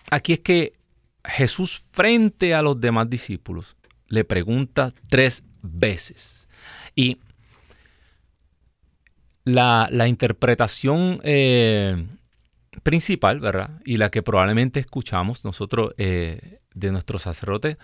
aquí 0.10 0.34
es 0.34 0.40
que 0.40 0.74
Jesús 1.26 1.84
frente 1.92 2.56
a 2.56 2.62
los 2.62 2.80
demás 2.80 3.10
discípulos 3.10 3.76
le 4.08 4.24
pregunta 4.24 4.94
tres 5.10 5.44
veces. 5.62 6.48
Y 6.96 7.18
la, 9.44 9.90
interpretación 10.08 11.20
principal, 12.84 13.40
¿verdad? 13.40 13.82
Y 13.86 13.98
la 13.98 14.10
que 14.10 14.24
probablemente 14.24 14.80
escuchamos 14.80 15.44
nosotros 15.44 15.94
eh, 15.98 16.60
de 16.74 16.92
nuestro 16.92 17.20
sacerdote 17.20 17.78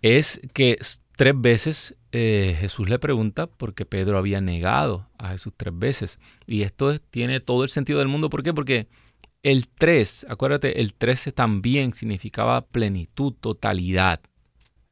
es 0.00 0.40
que 0.54 0.78
tres 1.16 1.34
veces 1.36 1.96
eh, 2.10 2.56
Jesús 2.60 2.88
le 2.88 2.98
pregunta 2.98 3.46
porque 3.46 3.86
Pedro 3.86 4.18
había 4.18 4.40
negado 4.40 5.08
a 5.18 5.30
Jesús 5.30 5.52
tres 5.56 5.76
veces. 5.76 6.18
Y 6.46 6.62
esto 6.62 6.98
tiene 6.98 7.40
todo 7.40 7.64
el 7.64 7.70
sentido 7.70 8.00
del 8.00 8.08
mundo. 8.08 8.28
¿Por 8.30 8.42
qué? 8.42 8.52
Porque 8.52 8.88
el 9.42 9.68
tres, 9.68 10.26
acuérdate, 10.28 10.80
el 10.80 10.94
13 10.94 11.32
también 11.32 11.94
significaba 11.94 12.66
plenitud, 12.66 13.32
totalidad. 13.40 14.20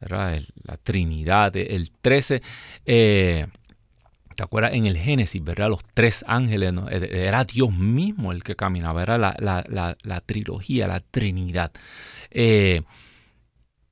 ¿verdad? 0.01 0.41
La 0.63 0.77
Trinidad. 0.79 1.55
El 1.57 1.91
13 1.93 2.43
¿Te 4.41 4.45
acuerdas? 4.45 4.73
En 4.73 4.87
el 4.87 4.97
Génesis, 4.97 5.45
¿verdad? 5.45 5.69
Los 5.69 5.85
tres 5.93 6.25
ángeles, 6.27 6.73
era 6.91 7.45
Dios 7.45 7.75
mismo 7.75 8.33
el 8.33 8.43
que 8.43 8.57
caminaba, 8.57 9.03
era 9.03 9.19
la, 9.19 10.23
trilogía, 10.25 10.89
la 10.89 11.01
Trinidad. 11.01 11.73
Eh, 12.31 12.81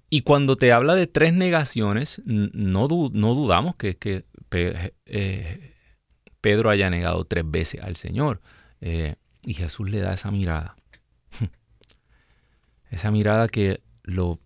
y 0.09 0.23
cuando 0.23 0.57
te 0.57 0.73
habla 0.73 0.95
de 0.95 1.07
tres 1.07 1.35
negaciones, 1.35 2.23
no, 2.25 2.89
dudamos 2.89 3.77
que, 3.77 4.25
eh, 5.05 5.75
Pedro 6.41 6.71
haya 6.71 6.89
negado 6.89 7.27
tres 7.27 7.45
veces 7.47 7.83
al 7.83 7.97
Señor. 7.97 8.41
Eh, 8.81 9.17
y 9.45 9.53
Jesús 9.53 9.91
le 9.91 9.99
da 9.99 10.15
esa 10.15 10.31
mirada. 10.31 10.77
esa 12.91 13.11
mirada 13.11 13.49
que 13.49 13.83
lo 14.05 14.39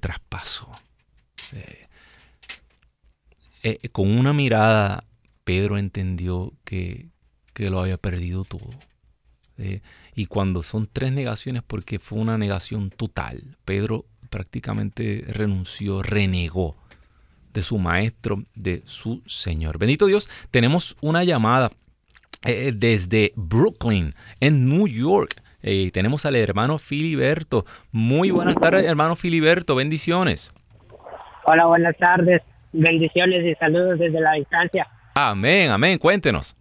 traspasó. 0.00 0.70
con 3.92 4.10
una 4.10 4.32
mirada 4.32 5.04
Pedro 5.48 5.78
entendió 5.78 6.52
que, 6.66 7.06
lo 7.56 7.80
había 7.80 7.96
perdido 7.96 8.44
todo. 8.44 8.68
Eh, 9.56 9.80
y 10.14 10.26
cuando 10.26 10.62
son 10.62 10.86
tres 10.92 11.10
negaciones, 11.10 11.62
porque 11.66 11.98
fue 11.98 12.18
una 12.18 12.36
negación 12.36 12.90
total, 12.90 13.56
Pedro 13.64 14.04
prácticamente 14.28 15.24
renunció, 15.26 16.02
renegó 16.02 16.76
de 17.54 17.62
su 17.62 17.78
maestro, 17.78 18.44
de 18.54 18.82
su 18.84 19.22
Señor. 19.24 19.78
Bendito 19.78 20.04
Dios, 20.04 20.28
tenemos 20.50 20.98
una 21.00 21.24
llamada 21.24 21.70
eh, 22.44 22.72
desde 22.76 23.32
Brooklyn, 23.34 24.12
en 24.40 24.68
New 24.68 24.86
York. 24.86 25.42
Eh, 25.62 25.90
tenemos 25.94 26.26
al 26.26 26.36
hermano 26.36 26.76
Filiberto. 26.76 27.64
Muy 27.90 28.30
buenas 28.30 28.56
tardes, 28.56 28.84
hermano 28.84 29.16
Filiberto. 29.16 29.76
Bendiciones. 29.76 30.52
Hola, 31.46 31.64
buenas 31.64 31.96
tardes. 31.96 32.42
Bendiciones 32.74 33.46
y 33.46 33.54
saludos 33.54 33.98
desde 33.98 34.20
la 34.20 34.32
distancia. 34.34 34.86
Amén, 35.20 35.68
amén. 35.72 35.98
Cuéntenos. 35.98 36.56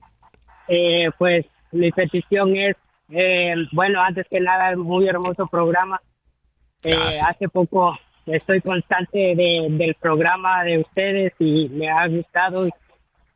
Eh, 0.68 1.12
pues 1.20 1.46
mi 1.72 1.92
petición 1.92 2.58
es, 2.58 2.76
eh, 3.10 3.54
bueno, 3.72 4.02
antes 4.02 4.26
que 4.28 4.40
nada, 4.40 4.76
muy 4.76 5.08
hermoso 5.08 5.46
programa. 5.46 6.02
Eh, 6.84 7.20
hace 7.24 7.48
poco 7.50 7.96
estoy 8.26 8.62
constante 8.62 9.36
del 9.36 9.96
programa 10.00 10.64
de 10.64 10.80
ustedes 10.80 11.34
y 11.38 11.70
me 11.70 11.88
ha 11.88 12.08
gustado 12.08 12.68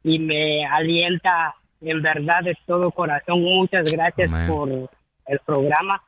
y 0.03 0.17
me 0.17 0.65
alienta 0.65 1.53
en 1.81 2.01
verdad 2.01 2.41
de 2.43 2.57
todo 2.65 2.89
corazón. 2.89 3.43
Muchas 3.43 3.91
gracias 3.91 4.27
por 4.49 4.69
el 4.71 5.39
programa. 5.45 6.01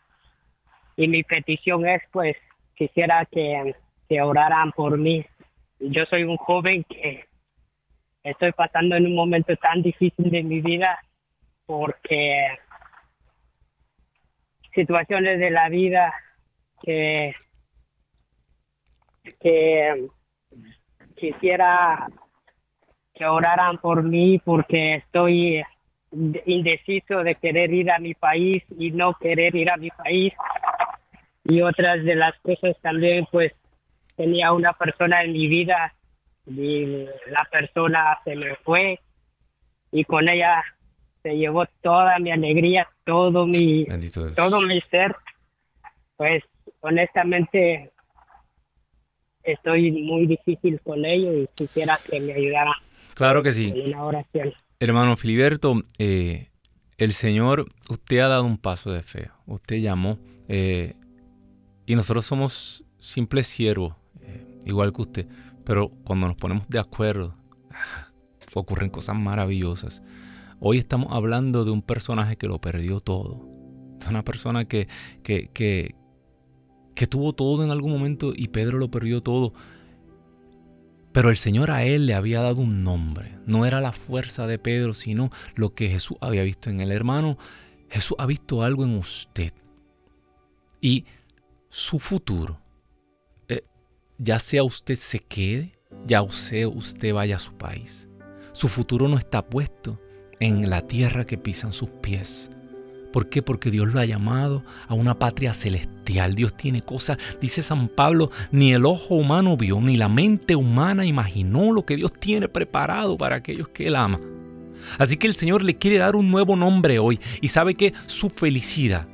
Y 0.98 1.08
mi 1.08 1.22
petición 1.22 1.88
es, 1.88 2.02
pues, 2.12 2.36
quisiera 2.76 3.28
que, 3.32 3.76
que 4.10 4.22
oraran 4.24 4.72
por 4.72 4.98
mí. 4.98 5.24
Yo 5.80 6.04
soy 6.10 6.24
un 6.24 6.38
joven 6.38 6.84
que 6.86 7.26
estoy 8.24 8.54
pasando 8.54 8.96
en 8.96 9.06
un 9.06 9.16
momento 9.16 9.56
tan 9.58 9.82
difícil 9.82 10.32
de 10.32 10.44
mi 10.44 10.62
vida 10.62 11.00
porque 11.66 12.58
situaciones 14.74 15.40
de 15.40 15.52
la 15.52 15.70
vida 15.70 16.14
que, 16.82 17.34
quisiera 21.16 22.08
que 23.14 23.26
oraran 23.26 23.78
por 23.78 24.04
mí 24.04 24.40
porque 24.44 24.96
estoy 24.96 25.64
indeciso 26.46 27.24
de 27.24 27.36
querer 27.36 27.74
ir 27.74 27.92
a 27.92 28.00
mi 28.00 28.14
país 28.14 28.64
y 28.78 28.92
no 28.92 29.14
querer 29.14 29.56
ir 29.56 29.72
a 29.72 29.78
mi 29.78 29.90
país. 29.90 30.34
Y 31.46 31.62
otras 31.62 32.04
de 32.04 32.16
las 32.16 32.38
cosas 32.40 32.76
también 32.82 33.26
pues 33.32 33.54
tenía 34.16 34.52
una 34.52 34.74
persona 34.74 35.24
en 35.24 35.34
mi 35.34 35.48
vida 35.48 35.94
y 36.46 36.86
la 36.86 37.48
persona 37.52 38.18
se 38.24 38.36
me 38.36 38.56
fue 38.58 39.00
y 39.92 40.04
con 40.04 40.28
ella 40.30 40.64
se 41.22 41.38
llevó 41.38 41.66
toda 41.82 42.20
mi 42.20 42.32
alegría, 42.32 42.88
todo 43.06 43.46
mi 43.46 43.86
todo 44.36 44.62
mi 44.62 44.82
ser. 44.92 45.16
Pues 46.18 46.44
honestamente 46.82 47.92
estoy 49.44 49.92
muy 49.92 50.28
difícil 50.28 50.80
con 50.82 51.06
ello 51.06 51.34
y 51.34 51.48
quisiera 51.56 52.00
que 52.10 52.20
me 52.20 52.34
ayudara. 52.34 52.74
Claro 53.14 53.44
que 53.44 53.52
sí. 53.52 53.74
Hermano 54.80 55.16
Filiberto, 55.16 55.82
eh, 55.98 56.50
el 56.98 57.14
Señor, 57.14 57.68
usted 57.90 58.20
ha 58.20 58.28
dado 58.28 58.44
un 58.44 58.58
paso 58.58 58.92
de 58.92 59.02
fe, 59.02 59.30
usted 59.46 59.78
llamó 59.78 60.20
eh, 60.48 60.96
y 61.86 61.96
nosotros 61.96 62.26
somos 62.26 62.84
simples 63.00 63.48
siervos, 63.48 63.96
eh, 64.22 64.60
igual 64.66 64.94
que 64.94 65.02
usted. 65.02 65.28
Pero 65.64 65.90
cuando 66.04 66.28
nos 66.28 66.36
ponemos 66.36 66.68
de 66.68 66.80
acuerdo, 66.80 67.36
ah, 67.72 68.08
ocurren 68.54 68.90
cosas 68.90 69.16
maravillosas. 69.16 70.04
Hoy 70.60 70.78
estamos 70.78 71.12
hablando 71.12 71.66
de 71.66 71.72
un 71.72 71.82
personaje 71.82 72.38
que 72.38 72.48
lo 72.48 72.60
perdió 72.60 73.00
todo. 73.00 73.48
De 74.00 74.08
una 74.10 74.24
persona 74.24 74.66
que, 74.66 74.88
que, 75.24 75.50
que, 75.54 75.96
que 76.96 77.08
tuvo 77.08 77.34
todo 77.34 77.64
en 77.64 77.72
algún 77.72 77.92
momento 77.92 78.34
y 78.36 78.50
Pedro 78.50 78.78
lo 78.78 78.92
perdió 78.92 79.22
todo. 79.22 79.54
Pero 81.12 81.30
el 81.30 81.38
Señor 81.38 81.70
a 81.70 81.84
él 81.84 82.08
le 82.08 82.16
había 82.16 82.42
dado 82.42 82.62
un 82.62 82.84
nombre. 82.84 83.38
No 83.46 83.66
era 83.66 83.82
la 83.82 83.92
fuerza 83.92 84.48
de 84.48 84.58
Pedro, 84.58 84.94
sino 84.94 85.30
lo 85.56 85.74
que 85.74 85.90
Jesús 85.90 86.18
había 86.22 86.44
visto 86.44 86.70
en 86.70 86.82
el 86.82 86.92
hermano. 86.92 87.38
Jesús 87.90 88.16
ha 88.20 88.26
visto 88.26 88.64
algo 88.64 88.84
en 88.84 88.96
usted. 88.96 89.54
Y 90.82 91.06
su 91.70 92.00
futuro 92.00 92.63
ya 94.18 94.40
sea 94.40 94.64
usted 94.64 94.96
se 94.96 95.20
quede, 95.20 95.78
ya 96.06 96.28
sea 96.30 96.68
usted 96.68 97.14
vaya 97.14 97.38
a 97.38 97.40
su 97.40 97.54
país. 97.54 98.10
Su 98.52 98.68
futuro 98.68 99.08
no 99.08 99.18
está 99.18 99.46
puesto 99.46 100.00
en 100.40 100.70
la 100.70 100.88
tierra 100.88 101.26
que 101.26 101.38
pisan 101.38 101.74
sus 101.74 101.90
pies. 101.90 102.52
¿Por 103.12 103.30
qué? 103.30 103.44
Porque 103.44 103.70
Dios 103.70 103.94
lo 103.94 104.00
ha 104.00 104.06
llamado 104.06 104.64
a 104.88 104.96
una 104.96 105.20
patria 105.20 105.54
celestial. 105.54 106.34
Dios 106.34 106.58
tiene 106.58 106.82
cosas, 106.82 107.18
dice 107.40 107.62
San 107.62 107.88
Pablo, 107.88 108.32
ni 108.52 108.74
el 108.74 108.86
ojo 108.86 109.16
humano 109.16 109.56
vio, 109.56 109.80
ni 109.82 109.98
la 109.98 110.10
mente 110.10 110.56
humana 110.56 111.06
imaginó 111.06 111.72
lo 111.72 111.86
que 111.86 111.96
Dios 111.96 112.12
tiene 112.12 112.50
preparado 112.50 113.18
para 113.18 113.36
aquellos 113.36 113.70
que 113.70 113.88
Él 113.88 113.96
ama. 113.96 114.20
Así 114.98 115.18
que 115.18 115.28
el 115.28 115.36
Señor 115.36 115.64
le 115.64 115.78
quiere 115.78 116.00
dar 116.00 116.16
un 116.16 116.32
nuevo 116.32 116.56
nombre 116.56 117.00
hoy 117.00 117.20
y 117.40 117.50
sabe 117.50 117.76
que 117.76 117.94
su 118.08 118.30
felicidad 118.30 119.08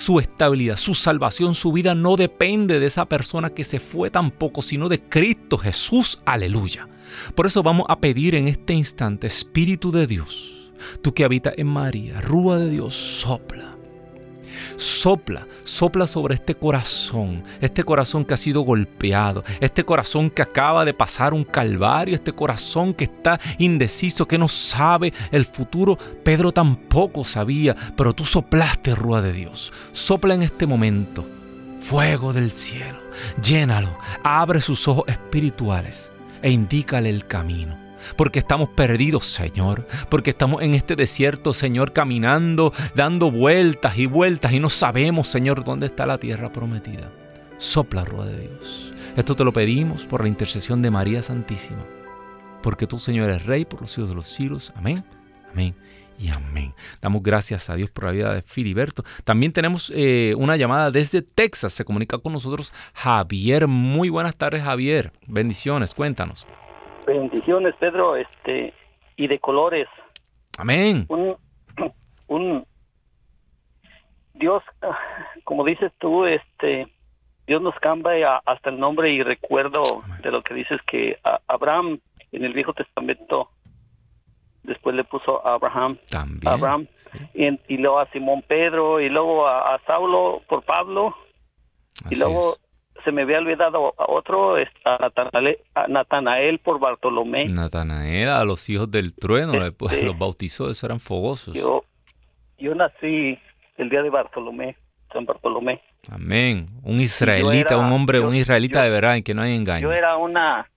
su 0.00 0.18
estabilidad, 0.18 0.78
su 0.78 0.94
salvación, 0.94 1.54
su 1.54 1.72
vida 1.72 1.94
no 1.94 2.16
depende 2.16 2.80
de 2.80 2.86
esa 2.86 3.06
persona 3.06 3.50
que 3.50 3.64
se 3.64 3.80
fue 3.80 4.10
tampoco, 4.10 4.62
sino 4.62 4.88
de 4.88 5.00
Cristo 5.00 5.58
Jesús. 5.58 6.20
Aleluya. 6.24 6.88
Por 7.34 7.46
eso 7.46 7.62
vamos 7.62 7.86
a 7.88 8.00
pedir 8.00 8.34
en 8.34 8.48
este 8.48 8.72
instante, 8.72 9.26
Espíritu 9.26 9.92
de 9.92 10.06
Dios, 10.06 10.72
tú 11.02 11.12
que 11.12 11.24
habitas 11.24 11.54
en 11.56 11.66
María, 11.66 12.20
Rúa 12.20 12.58
de 12.58 12.70
Dios, 12.70 12.94
sopla 12.94 13.79
Sopla, 14.76 15.46
sopla 15.64 16.06
sobre 16.06 16.34
este 16.34 16.54
corazón, 16.54 17.44
este 17.60 17.84
corazón 17.84 18.24
que 18.24 18.34
ha 18.34 18.36
sido 18.36 18.62
golpeado, 18.62 19.44
este 19.60 19.84
corazón 19.84 20.30
que 20.30 20.42
acaba 20.42 20.84
de 20.84 20.94
pasar 20.94 21.34
un 21.34 21.44
calvario, 21.44 22.14
este 22.14 22.32
corazón 22.32 22.94
que 22.94 23.04
está 23.04 23.40
indeciso, 23.58 24.26
que 24.26 24.38
no 24.38 24.48
sabe 24.48 25.12
el 25.30 25.44
futuro. 25.44 25.96
Pedro 25.96 26.52
tampoco 26.52 27.24
sabía, 27.24 27.76
pero 27.96 28.14
tú 28.14 28.24
soplaste, 28.24 28.94
Rúa 28.94 29.22
de 29.22 29.32
Dios. 29.32 29.72
Sopla 29.92 30.34
en 30.34 30.42
este 30.42 30.66
momento. 30.66 31.26
Fuego 31.80 32.34
del 32.34 32.52
cielo, 32.52 33.00
llénalo, 33.42 33.98
abre 34.22 34.60
sus 34.60 34.86
ojos 34.86 35.04
espirituales 35.08 36.12
e 36.42 36.50
indícale 36.50 37.08
el 37.08 37.26
camino 37.26 37.89
porque 38.16 38.38
estamos 38.38 38.68
perdidos, 38.70 39.26
Señor, 39.26 39.86
porque 40.08 40.30
estamos 40.30 40.62
en 40.62 40.74
este 40.74 40.96
desierto, 40.96 41.52
Señor, 41.52 41.92
caminando, 41.92 42.72
dando 42.94 43.30
vueltas 43.30 43.98
y 43.98 44.06
vueltas 44.06 44.52
y 44.52 44.60
no 44.60 44.68
sabemos, 44.68 45.28
Señor, 45.28 45.64
dónde 45.64 45.86
está 45.86 46.06
la 46.06 46.18
tierra 46.18 46.52
prometida. 46.52 47.10
Sopla, 47.58 48.04
Rueda 48.04 48.32
de 48.32 48.48
Dios. 48.48 48.92
Esto 49.16 49.36
te 49.36 49.44
lo 49.44 49.52
pedimos 49.52 50.04
por 50.04 50.22
la 50.22 50.28
intercesión 50.28 50.82
de 50.82 50.90
María 50.90 51.22
Santísima. 51.22 51.84
Porque 52.62 52.86
tú, 52.86 52.98
Señor, 52.98 53.30
eres 53.30 53.46
Rey 53.46 53.64
por 53.64 53.80
los 53.80 53.90
siglos 53.90 54.10
de 54.10 54.14
los 54.14 54.28
siglos. 54.28 54.72
Amén. 54.76 55.04
Amén 55.52 55.74
y 56.20 56.28
amén. 56.28 56.74
Damos 57.00 57.22
gracias 57.22 57.70
a 57.70 57.74
Dios 57.74 57.90
por 57.90 58.04
la 58.04 58.10
vida 58.10 58.34
de 58.34 58.42
Filiberto. 58.42 59.04
También 59.24 59.52
tenemos 59.52 59.90
eh, 59.94 60.34
una 60.36 60.56
llamada 60.56 60.90
desde 60.90 61.22
Texas. 61.22 61.72
Se 61.72 61.84
comunica 61.84 62.18
con 62.18 62.32
nosotros 62.32 62.72
Javier. 62.92 63.66
Muy 63.66 64.10
buenas 64.10 64.36
tardes, 64.36 64.62
Javier. 64.62 65.12
Bendiciones, 65.26 65.94
cuéntanos. 65.94 66.46
Bendiciones, 67.06 67.74
Pedro, 67.78 68.16
este, 68.16 68.74
y 69.16 69.26
de 69.26 69.38
colores. 69.38 69.88
Amén. 70.58 71.06
Un, 71.08 71.36
un 72.28 72.66
Dios, 74.34 74.62
como 75.44 75.64
dices 75.64 75.92
tú, 75.98 76.24
este, 76.26 76.88
Dios 77.46 77.62
nos 77.62 77.74
cambia 77.76 78.36
hasta 78.44 78.70
el 78.70 78.78
nombre 78.78 79.10
y 79.12 79.22
recuerdo 79.22 80.02
de 80.22 80.30
lo 80.30 80.42
que 80.42 80.54
dices 80.54 80.78
que 80.86 81.18
Abraham 81.46 82.00
en 82.32 82.44
el 82.44 82.52
Viejo 82.52 82.72
Testamento 82.72 83.50
después 84.62 84.94
le 84.94 85.04
puso 85.04 85.46
a 85.46 85.54
Abraham, 85.54 85.96
También, 86.10 86.52
Abraham. 86.52 86.86
Y, 87.34 87.76
luego 87.76 87.98
a 87.98 88.10
Simón 88.10 88.42
Pedro 88.46 89.00
y 89.00 89.08
luego 89.08 89.48
a, 89.48 89.80
Saulo 89.86 90.42
por 90.48 90.62
Pablo 90.62 91.16
y 92.08 92.16
luego 92.16 92.56
se 93.04 93.12
me 93.12 93.22
había 93.22 93.38
olvidado 93.38 93.94
a 93.98 94.10
otro, 94.10 94.56
a 94.56 95.86
Natanael, 95.88 96.58
por 96.58 96.78
Bartolomé. 96.78 97.46
Natanael, 97.46 98.28
a 98.28 98.44
los 98.44 98.68
hijos 98.68 98.90
del 98.90 99.14
trueno, 99.14 99.64
este, 99.64 100.02
los 100.02 100.18
bautizó, 100.18 100.64
esos 100.70 100.84
eran 100.84 101.00
fogosos. 101.00 101.54
Yo, 101.54 101.84
yo 102.58 102.74
nací 102.74 103.38
el 103.76 103.88
día 103.88 104.02
de 104.02 104.10
Bartolomé, 104.10 104.76
San 105.12 105.24
Bartolomé. 105.24 105.80
Amén. 106.10 106.68
Un 106.82 107.00
israelita, 107.00 107.76
un 107.76 107.92
hombre, 107.92 108.20
un 108.20 108.34
israelita 108.34 108.82
de 108.82 108.90
verdad 108.90 109.16
en 109.16 109.22
que 109.22 109.34
no 109.34 109.42
hay 109.42 109.54
engaño. 109.54 109.82
Yo 109.82 109.92
era 109.92 110.16
una, 110.16 110.68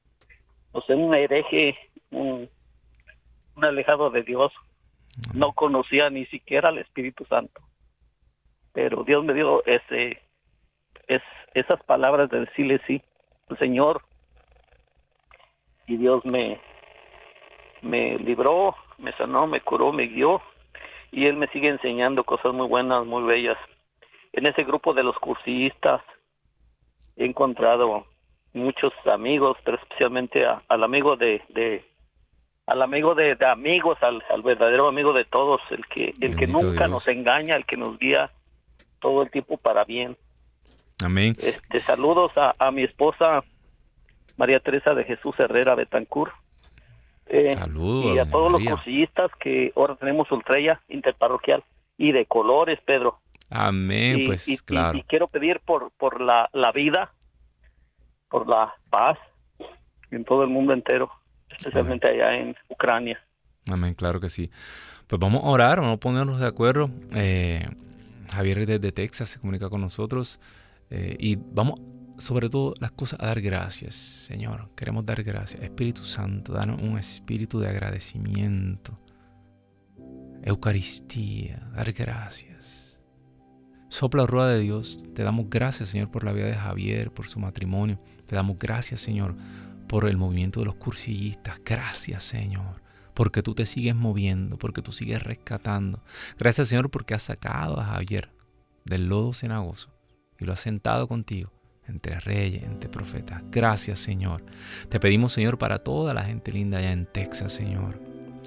o 0.71 0.81
sea, 0.81 0.95
un 0.95 1.15
hereje, 1.15 1.77
un, 2.11 2.49
un 3.55 3.65
alejado 3.65 4.09
de 4.09 4.23
Dios. 4.23 4.51
No 5.33 5.53
conocía 5.53 6.09
ni 6.09 6.25
siquiera 6.25 6.69
al 6.69 6.79
Espíritu 6.79 7.23
Santo. 7.25 7.61
Pero 8.73 9.03
Dios 9.03 9.23
me 9.23 9.35
dio 9.35 9.63
ese, 9.65 10.19
es, 11.07 11.21
esas 11.53 11.81
palabras 11.83 12.29
de 12.29 12.41
decirle 12.41 12.81
sí, 12.87 13.01
Señor. 13.59 14.01
Y 15.87 15.97
Dios 15.97 16.23
me, 16.25 16.59
me 17.81 18.17
libró, 18.17 18.75
me 18.97 19.11
sanó, 19.13 19.47
me 19.47 19.61
curó, 19.61 19.91
me 19.91 20.07
guió. 20.07 20.41
Y 21.11 21.27
Él 21.27 21.35
me 21.35 21.47
sigue 21.47 21.69
enseñando 21.69 22.23
cosas 22.23 22.53
muy 22.53 22.67
buenas, 22.67 23.05
muy 23.05 23.23
bellas. 23.23 23.57
En 24.31 24.47
ese 24.47 24.63
grupo 24.63 24.93
de 24.93 25.03
los 25.03 25.17
cursistas 25.19 26.01
he 27.15 27.25
encontrado 27.25 28.05
muchos 28.53 28.93
amigos, 29.05 29.57
pero 29.63 29.77
especialmente 29.77 30.45
al 30.45 30.83
amigo 30.83 31.15
de, 31.15 31.41
de 31.49 31.85
al 32.65 32.81
amigo 32.81 33.13
de, 33.13 33.37
amigos, 33.45 33.97
al, 34.01 34.41
verdadero 34.41 34.87
amigo 34.87 35.11
de 35.13 35.25
todos, 35.25 35.61
el 35.69 35.85
que 35.87 36.13
el 36.21 36.35
que 36.35 36.47
nunca 36.47 36.87
nos 36.87 37.07
engaña, 37.07 37.55
el 37.55 37.65
que 37.65 37.77
nos 37.77 37.99
guía 37.99 38.31
todo 38.99 39.21
el 39.21 39.31
tiempo 39.31 39.57
para 39.57 39.83
bien. 39.83 40.17
Amén. 41.03 41.35
Este, 41.39 41.79
saludos 41.79 42.31
a, 42.35 42.53
a 42.59 42.71
mi 42.71 42.83
esposa 42.83 43.43
María 44.37 44.59
Teresa 44.59 44.93
de 44.93 45.03
Jesús 45.03 45.39
Herrera 45.39 45.75
Betancourt. 45.75 46.33
Eh, 47.27 47.51
saludos. 47.51 48.15
Y 48.15 48.19
a 48.19 48.29
todos 48.29 48.51
los 48.51 48.63
cursillistas 48.63 49.31
que 49.39 49.71
ahora 49.75 49.95
tenemos 49.95 50.29
Ultrella 50.31 50.81
Interparroquial 50.89 51.63
y 51.97 52.11
de 52.11 52.25
colores, 52.25 52.79
Pedro. 52.85 53.19
Amén, 53.49 54.23
pues 54.25 54.61
claro. 54.63 54.97
Y, 54.97 55.03
quiero 55.03 55.27
pedir 55.27 55.59
por, 55.59 55.91
por 55.91 56.21
la, 56.21 56.49
la 56.53 56.71
vida, 56.71 57.13
por 58.29 58.47
la 58.47 58.73
paz 58.89 59.17
en 60.11 60.25
todo 60.25 60.43
el 60.43 60.49
mundo 60.49 60.73
entero 60.73 61.11
especialmente 61.57 62.09
allá 62.09 62.35
en 62.35 62.55
Ucrania. 62.69 63.19
Amén, 63.71 63.93
claro 63.93 64.19
que 64.19 64.29
sí. 64.29 64.51
Pues 65.07 65.19
vamos 65.19 65.43
a 65.43 65.47
orar, 65.47 65.79
vamos 65.79 65.97
a 65.97 65.99
ponernos 65.99 66.39
de 66.39 66.47
acuerdo. 66.47 66.89
Eh, 67.15 67.65
Javier 68.31 68.65
desde 68.65 68.91
Texas 68.91 69.29
se 69.29 69.39
comunica 69.39 69.69
con 69.69 69.81
nosotros 69.81 70.39
eh, 70.95 71.17
y 71.19 71.35
vamos 71.35 71.81
sobre 72.19 72.51
todo 72.51 72.75
las 72.79 72.91
cosas 72.91 73.19
a 73.19 73.25
dar 73.25 73.41
gracias, 73.41 73.95
Señor. 73.95 74.69
Queremos 74.75 75.03
dar 75.03 75.23
gracias. 75.23 75.63
Espíritu 75.63 76.03
Santo, 76.03 76.53
danos 76.53 76.79
un 76.83 76.99
espíritu 76.99 77.59
de 77.59 77.67
agradecimiento. 77.67 78.99
Eucaristía, 80.43 81.67
dar 81.75 81.91
gracias. 81.93 83.01
Sopla 83.89 84.27
rueda 84.27 84.49
de 84.49 84.59
Dios. 84.59 85.07
Te 85.15 85.23
damos 85.23 85.49
gracias, 85.49 85.89
Señor, 85.89 86.11
por 86.11 86.23
la 86.23 86.31
vida 86.31 86.45
de 86.45 86.53
Javier, 86.53 87.11
por 87.11 87.27
su 87.27 87.39
matrimonio. 87.39 87.97
Te 88.27 88.35
damos 88.35 88.59
gracias, 88.59 89.01
Señor, 89.01 89.35
por 89.87 90.07
el 90.07 90.15
movimiento 90.15 90.59
de 90.59 90.67
los 90.67 90.75
cursillistas. 90.75 91.59
Gracias, 91.65 92.21
Señor, 92.21 92.83
porque 93.15 93.41
tú 93.41 93.55
te 93.55 93.65
sigues 93.65 93.95
moviendo, 93.95 94.59
porque 94.59 94.83
tú 94.83 94.91
sigues 94.91 95.23
rescatando. 95.23 96.03
Gracias, 96.37 96.67
Señor, 96.67 96.91
porque 96.91 97.15
has 97.15 97.23
sacado 97.23 97.79
a 97.79 97.85
Javier 97.85 98.31
del 98.85 99.07
lodo 99.07 99.33
cenagoso 99.33 99.92
y 100.43 100.47
lo 100.47 100.53
has 100.53 100.61
sentado 100.61 101.07
contigo 101.07 101.51
entre 101.87 102.19
reyes, 102.19 102.63
entre 102.63 102.89
profetas. 102.89 103.43
Gracias, 103.51 103.99
Señor. 103.99 104.43
Te 104.89 104.99
pedimos, 104.99 105.33
Señor, 105.33 105.57
para 105.57 105.79
toda 105.79 106.13
la 106.13 106.23
gente 106.23 106.51
linda 106.51 106.77
allá 106.77 106.91
en 106.91 107.05
Texas, 107.05 107.51
Señor. 107.51 107.99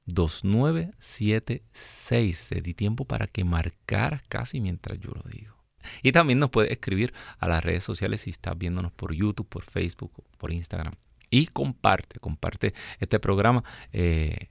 1205-271-2976. 0.08 2.48
Te 2.48 2.60
di 2.60 2.74
tiempo 2.74 3.04
para 3.04 3.26
que 3.26 3.44
marcaras 3.44 4.22
casi 4.28 4.60
mientras 4.60 4.98
yo 4.98 5.10
lo 5.10 5.22
digo. 5.30 5.56
Y 6.02 6.12
también 6.12 6.38
nos 6.38 6.50
puedes 6.50 6.70
escribir 6.70 7.14
a 7.38 7.48
las 7.48 7.64
redes 7.64 7.82
sociales 7.84 8.20
si 8.22 8.30
estás 8.30 8.58
viéndonos 8.58 8.92
por 8.92 9.14
YouTube, 9.14 9.48
por 9.48 9.64
Facebook, 9.64 10.12
por 10.36 10.52
Instagram. 10.52 10.92
Y 11.30 11.46
comparte, 11.46 12.20
comparte 12.20 12.74
este 13.00 13.20
programa 13.20 13.64
eh, 13.92 14.48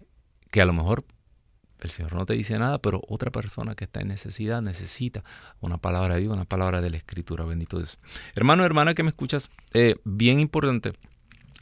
que 0.51 0.61
a 0.61 0.65
lo 0.65 0.73
mejor 0.73 1.05
el 1.79 1.91
Señor 1.91 2.13
no 2.13 2.25
te 2.25 2.33
dice 2.33 2.57
nada, 2.57 2.79
pero 2.79 3.01
otra 3.07 3.31
persona 3.31 3.75
que 3.75 3.83
está 3.83 4.01
en 4.01 4.07
necesidad 4.07 4.61
necesita 4.61 5.23
una 5.59 5.77
palabra 5.77 6.15
de 6.15 6.21
Dios, 6.21 6.33
una 6.33 6.45
palabra 6.45 6.81
de 6.81 6.89
la 6.89 6.97
Escritura. 6.97 7.45
Bendito 7.45 7.77
Dios. 7.77 7.99
Hermano, 8.35 8.65
hermana 8.65 8.95
que 8.95 9.03
me 9.03 9.09
escuchas, 9.09 9.49
eh, 9.73 9.95
bien 10.03 10.39
importante. 10.39 10.93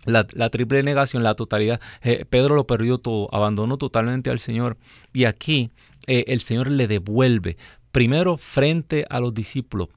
La, 0.05 0.49
triple 0.49 0.83
negación, 0.83 1.23
la 1.23 1.35
totalidad. 1.35 1.81
Eh, 2.01 2.25
Pedro 2.29 2.55
lo 2.55 2.67
perdió 2.67 2.97
todo, 2.97 3.33
abandonó 3.33 3.77
totalmente 3.77 4.29
al 4.29 4.39
Señor. 4.39 4.77
Y 5.13 5.25
aquí 5.25 5.71
eh, 6.07 6.25
el 6.27 6.41
Señor 6.41 6.71
le 6.71 6.87
devuelve. 6.87 7.57
Primero 7.91 8.37
frente 8.37 9.05
a 9.09 9.19
los 9.19 9.33
discípulos. 9.33 9.89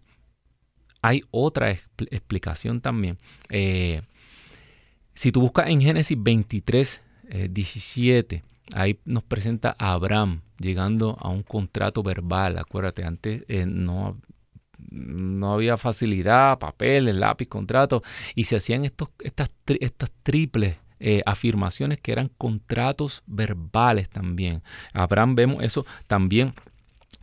Hay 1.02 1.22
otra 1.30 1.70
explicación 1.70 2.80
también. 2.80 3.18
si 5.14 5.32
tú 5.32 5.40
buscas 5.40 5.68
en 5.68 5.80
Génesis 5.80 6.16
23, 6.20 7.02
17, 7.50 8.42
Ahí 8.74 8.98
nos 9.04 9.22
presenta 9.22 9.74
a 9.78 9.92
Abraham 9.92 10.42
llegando 10.58 11.16
a 11.20 11.28
un 11.30 11.42
contrato 11.42 12.02
verbal. 12.02 12.58
Acuérdate, 12.58 13.04
antes 13.04 13.44
eh, 13.48 13.64
no, 13.66 14.20
no 14.90 15.54
había 15.54 15.76
facilidad, 15.76 16.58
papeles, 16.58 17.14
lápiz, 17.14 17.46
contrato, 17.46 18.02
y 18.34 18.44
se 18.44 18.56
hacían 18.56 18.84
estos, 18.84 19.10
estas, 19.20 19.50
estas 19.80 20.10
triples 20.22 20.76
eh, 21.00 21.22
afirmaciones 21.26 22.00
que 22.00 22.12
eran 22.12 22.30
contratos 22.38 23.22
verbales 23.26 24.08
también. 24.08 24.62
Abraham 24.92 25.34
vemos 25.34 25.62
eso 25.62 25.86
también 26.06 26.52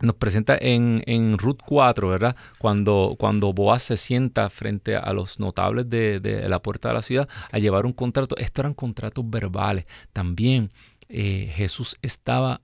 nos 0.02 0.16
presenta 0.16 0.58
en, 0.60 1.04
en 1.06 1.38
Ruth 1.38 1.60
4, 1.66 2.10
¿verdad? 2.10 2.36
Cuando, 2.60 3.16
cuando 3.18 3.54
Boaz 3.54 3.84
se 3.84 3.98
sienta 3.98 4.50
frente 4.50 4.96
a 4.96 5.14
los 5.14 5.40
notables 5.40 5.90
de, 5.90 6.20
de, 6.20 6.50
la 6.50 6.62
puerta 6.62 6.90
de 6.90 6.96
la 6.96 7.02
ciudad 7.02 7.30
a 7.52 7.60
llevar 7.60 7.86
un 7.86 7.94
contrato. 7.94 8.36
Estos 8.38 8.64
eran 8.64 8.74
contratos 8.74 9.30
verbales. 9.30 9.86
También 10.12 10.72
eh, 11.08 11.52
Jesús 11.56 11.98
estaba 12.02 12.62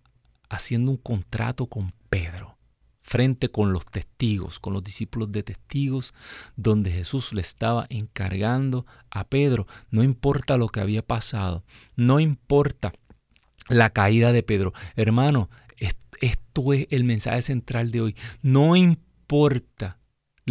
haciendo 0.49 0.91
un 0.91 0.97
contrato 0.97 1.67
con 1.67 1.93
Pedro 2.09 2.50
frente 3.11 3.49
con 3.49 3.73
los 3.73 3.85
testigos, 3.85 4.61
con 4.61 4.71
los 4.71 4.85
discípulos 4.85 5.33
de 5.33 5.43
testigos, 5.43 6.13
donde 6.55 6.91
Jesús 6.91 7.33
le 7.33 7.41
estaba 7.41 7.85
encargando 7.89 8.85
a 9.09 9.25
Pedro. 9.25 9.67
No 9.89 10.01
importa 10.01 10.55
lo 10.55 10.69
que 10.69 10.79
había 10.79 11.05
pasado, 11.05 11.65
no 11.97 12.21
importa 12.21 12.93
la 13.67 13.89
caída 13.89 14.31
de 14.31 14.43
Pedro. 14.43 14.71
Hermano, 14.95 15.49
esto 16.21 16.71
es 16.71 16.87
el 16.89 17.03
mensaje 17.03 17.41
central 17.41 17.91
de 17.91 17.99
hoy. 17.99 18.15
No 18.41 18.77
importa 18.77 19.99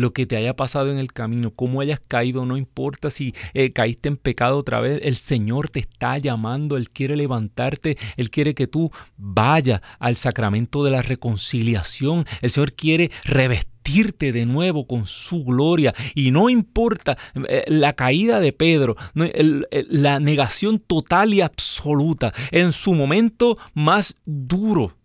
lo 0.00 0.12
que 0.12 0.26
te 0.26 0.36
haya 0.36 0.56
pasado 0.56 0.90
en 0.90 0.98
el 0.98 1.12
camino, 1.12 1.50
cómo 1.50 1.80
hayas 1.80 2.00
caído, 2.00 2.46
no 2.46 2.56
importa 2.56 3.10
si 3.10 3.34
eh, 3.54 3.72
caíste 3.72 4.08
en 4.08 4.16
pecado 4.16 4.58
otra 4.58 4.80
vez, 4.80 5.00
el 5.02 5.16
Señor 5.16 5.68
te 5.68 5.80
está 5.80 6.18
llamando, 6.18 6.76
Él 6.76 6.90
quiere 6.90 7.16
levantarte, 7.16 7.96
Él 8.16 8.30
quiere 8.30 8.54
que 8.54 8.66
tú 8.66 8.90
vayas 9.16 9.80
al 9.98 10.16
sacramento 10.16 10.82
de 10.84 10.90
la 10.90 11.02
reconciliación, 11.02 12.24
el 12.40 12.50
Señor 12.50 12.72
quiere 12.72 13.10
revestirte 13.24 14.32
de 14.32 14.46
nuevo 14.46 14.86
con 14.86 15.06
su 15.06 15.44
gloria 15.44 15.94
y 16.14 16.30
no 16.30 16.48
importa 16.48 17.18
eh, 17.48 17.64
la 17.66 17.92
caída 17.94 18.40
de 18.40 18.52
Pedro, 18.52 18.96
la 19.14 20.20
negación 20.20 20.78
total 20.78 21.34
y 21.34 21.40
absoluta 21.40 22.32
en 22.52 22.72
su 22.72 22.94
momento 22.94 23.58
más 23.74 24.16
duro, 24.24 24.96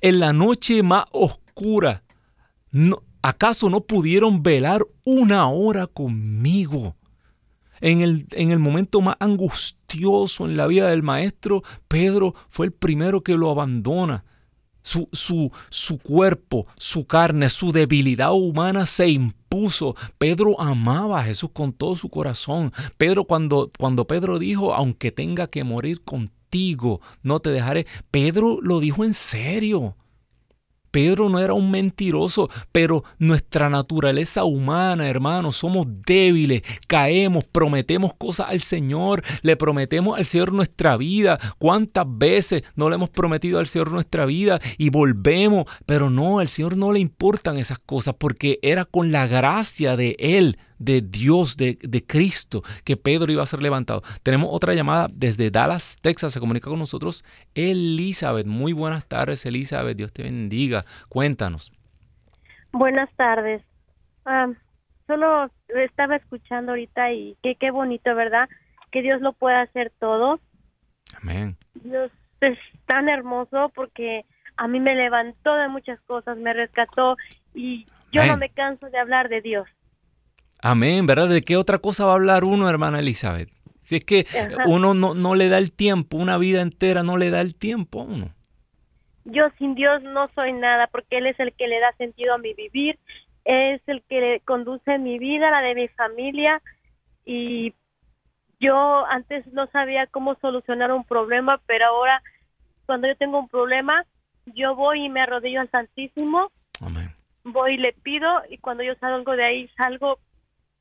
en 0.00 0.20
la 0.20 0.32
noche 0.32 0.82
más 0.82 1.04
oscura. 1.12 2.02
No, 2.70 3.02
¿Acaso 3.24 3.70
no 3.70 3.80
pudieron 3.80 4.42
velar 4.42 4.86
una 5.02 5.48
hora 5.48 5.86
conmigo? 5.86 6.94
En 7.80 8.02
el, 8.02 8.26
en 8.32 8.50
el, 8.50 8.58
momento 8.58 9.00
más 9.00 9.16
angustioso 9.18 10.44
en 10.44 10.58
la 10.58 10.66
vida 10.66 10.88
del 10.88 11.02
maestro, 11.02 11.62
Pedro 11.88 12.34
fue 12.50 12.66
el 12.66 12.72
primero 12.72 13.22
que 13.22 13.38
lo 13.38 13.50
abandona. 13.50 14.26
Su, 14.82 15.08
su, 15.12 15.50
su, 15.70 16.00
cuerpo, 16.00 16.66
su 16.76 17.06
carne, 17.06 17.48
su 17.48 17.72
debilidad 17.72 18.34
humana 18.34 18.84
se 18.84 19.08
impuso. 19.08 19.96
Pedro 20.18 20.60
amaba 20.60 21.20
a 21.20 21.24
Jesús 21.24 21.48
con 21.54 21.72
todo 21.72 21.96
su 21.96 22.10
corazón. 22.10 22.74
Pedro 22.98 23.24
cuando, 23.24 23.72
cuando 23.78 24.06
Pedro 24.06 24.38
dijo, 24.38 24.74
aunque 24.74 25.12
tenga 25.12 25.46
que 25.46 25.64
morir 25.64 26.04
contigo, 26.04 27.00
no 27.22 27.40
te 27.40 27.48
dejaré, 27.48 27.86
Pedro 28.10 28.58
lo 28.60 28.80
dijo 28.80 29.02
en 29.02 29.14
serio. 29.14 29.96
Pedro 30.94 31.28
no 31.28 31.40
era 31.40 31.54
un 31.54 31.72
mentiroso, 31.72 32.48
pero 32.70 33.02
nuestra 33.18 33.68
naturaleza 33.68 34.44
humana, 34.44 35.08
hermanos, 35.08 35.56
somos 35.56 35.86
débiles, 36.06 36.62
caemos, 36.86 37.42
prometemos 37.42 38.14
cosas 38.14 38.46
al 38.48 38.60
Señor, 38.60 39.24
le 39.42 39.56
prometemos 39.56 40.16
al 40.16 40.24
Señor 40.24 40.52
nuestra 40.52 40.96
vida. 40.96 41.40
¿Cuántas 41.58 42.06
veces 42.06 42.62
no 42.76 42.88
le 42.88 42.94
hemos 42.94 43.10
prometido 43.10 43.58
al 43.58 43.66
Señor 43.66 43.90
nuestra 43.90 44.24
vida 44.24 44.60
y 44.78 44.90
volvemos? 44.90 45.64
Pero 45.84 46.10
no, 46.10 46.38
al 46.38 46.46
Señor 46.46 46.76
no 46.76 46.92
le 46.92 47.00
importan 47.00 47.56
esas 47.56 47.80
cosas 47.80 48.14
porque 48.16 48.60
era 48.62 48.84
con 48.84 49.10
la 49.10 49.26
gracia 49.26 49.96
de 49.96 50.14
Él 50.20 50.58
de 50.78 51.00
Dios, 51.00 51.56
de, 51.56 52.04
Cristo, 52.06 52.62
que 52.84 52.96
Pedro 52.96 53.32
iba 53.32 53.42
a 53.42 53.46
ser 53.46 53.62
levantado. 53.62 54.02
Tenemos 54.22 54.48
otra 54.52 54.74
llamada 54.74 55.08
desde 55.12 55.50
Dallas, 55.50 55.96
Texas. 56.00 56.32
Se 56.32 56.40
comunica 56.40 56.70
con 56.70 56.78
nosotros 56.78 57.24
Elizabeth. 57.54 58.46
Muy 58.46 58.72
buenas 58.72 59.06
tardes, 59.06 59.44
Elizabeth. 59.46 59.96
Dios 59.96 60.12
te 60.12 60.22
bendiga. 60.22 60.84
Cuéntanos. 61.08 61.72
Buenas 62.72 63.08
tardes. 63.16 63.62
Solo 65.06 65.50
estaba 65.68 66.16
escuchando 66.16 66.72
ahorita 66.72 67.12
y 67.12 67.36
que 67.42 67.56
qué 67.56 67.70
bonito, 67.70 68.14
¿verdad? 68.14 68.48
Que 68.90 69.02
Dios 69.02 69.20
lo 69.20 69.32
pueda 69.32 69.62
hacer 69.62 69.92
todo. 69.98 70.40
Amén. 71.20 71.56
Dios 71.74 72.10
es 72.40 72.58
tan 72.86 73.08
hermoso 73.08 73.70
porque 73.74 74.24
a 74.56 74.68
mí 74.68 74.80
me 74.80 74.94
levantó 74.94 75.54
de 75.56 75.68
muchas 75.68 76.00
cosas, 76.02 76.38
me 76.38 76.52
rescató 76.52 77.16
y 77.54 77.86
yo 78.12 78.24
no 78.26 78.36
me 78.36 78.48
canso 78.50 78.88
de 78.90 78.98
hablar 78.98 79.28
de 79.28 79.40
Dios. 79.40 79.66
Amén, 80.66 81.04
¿verdad? 81.04 81.28
¿De 81.28 81.42
qué 81.42 81.58
otra 81.58 81.76
cosa 81.76 82.06
va 82.06 82.12
a 82.12 82.14
hablar 82.14 82.42
uno, 82.42 82.70
hermana 82.70 83.00
Elizabeth? 83.00 83.50
Si 83.82 83.96
es 83.96 84.04
que 84.06 84.26
uno 84.64 84.94
no, 84.94 85.12
no, 85.12 85.34
le 85.34 85.50
da 85.50 85.58
el 85.58 85.70
tiempo, 85.70 86.16
una 86.16 86.38
vida 86.38 86.62
entera 86.62 87.02
no 87.02 87.18
le 87.18 87.28
da 87.28 87.42
el 87.42 87.54
tiempo 87.54 88.00
a 88.00 88.04
uno. 88.04 88.30
Yo 89.26 89.50
sin 89.58 89.74
Dios 89.74 90.02
no 90.02 90.30
soy 90.34 90.54
nada, 90.54 90.86
porque 90.86 91.18
Él 91.18 91.26
es 91.26 91.38
el 91.38 91.52
que 91.52 91.68
le 91.68 91.80
da 91.80 91.92
sentido 91.98 92.32
a 92.32 92.38
mi 92.38 92.54
vivir, 92.54 92.98
es 93.44 93.82
el 93.86 94.02
que 94.08 94.40
conduce 94.46 94.98
mi 94.98 95.18
vida, 95.18 95.50
la 95.50 95.60
de 95.60 95.74
mi 95.74 95.88
familia, 95.88 96.62
y 97.26 97.74
yo 98.58 99.04
antes 99.04 99.46
no 99.48 99.66
sabía 99.66 100.06
cómo 100.06 100.34
solucionar 100.36 100.92
un 100.92 101.04
problema, 101.04 101.60
pero 101.66 101.88
ahora 101.88 102.22
cuando 102.86 103.06
yo 103.06 103.16
tengo 103.16 103.38
un 103.38 103.48
problema, 103.48 104.06
yo 104.46 104.74
voy 104.74 105.04
y 105.04 105.08
me 105.10 105.20
arrodillo 105.20 105.60
al 105.60 105.70
Santísimo, 105.70 106.50
Amén. 106.80 107.14
voy 107.44 107.74
y 107.74 107.76
le 107.76 107.92
pido, 107.92 108.28
y 108.48 108.56
cuando 108.56 108.82
yo 108.82 108.94
salgo 108.94 109.36
de 109.36 109.44
ahí, 109.44 109.68
salgo 109.76 110.18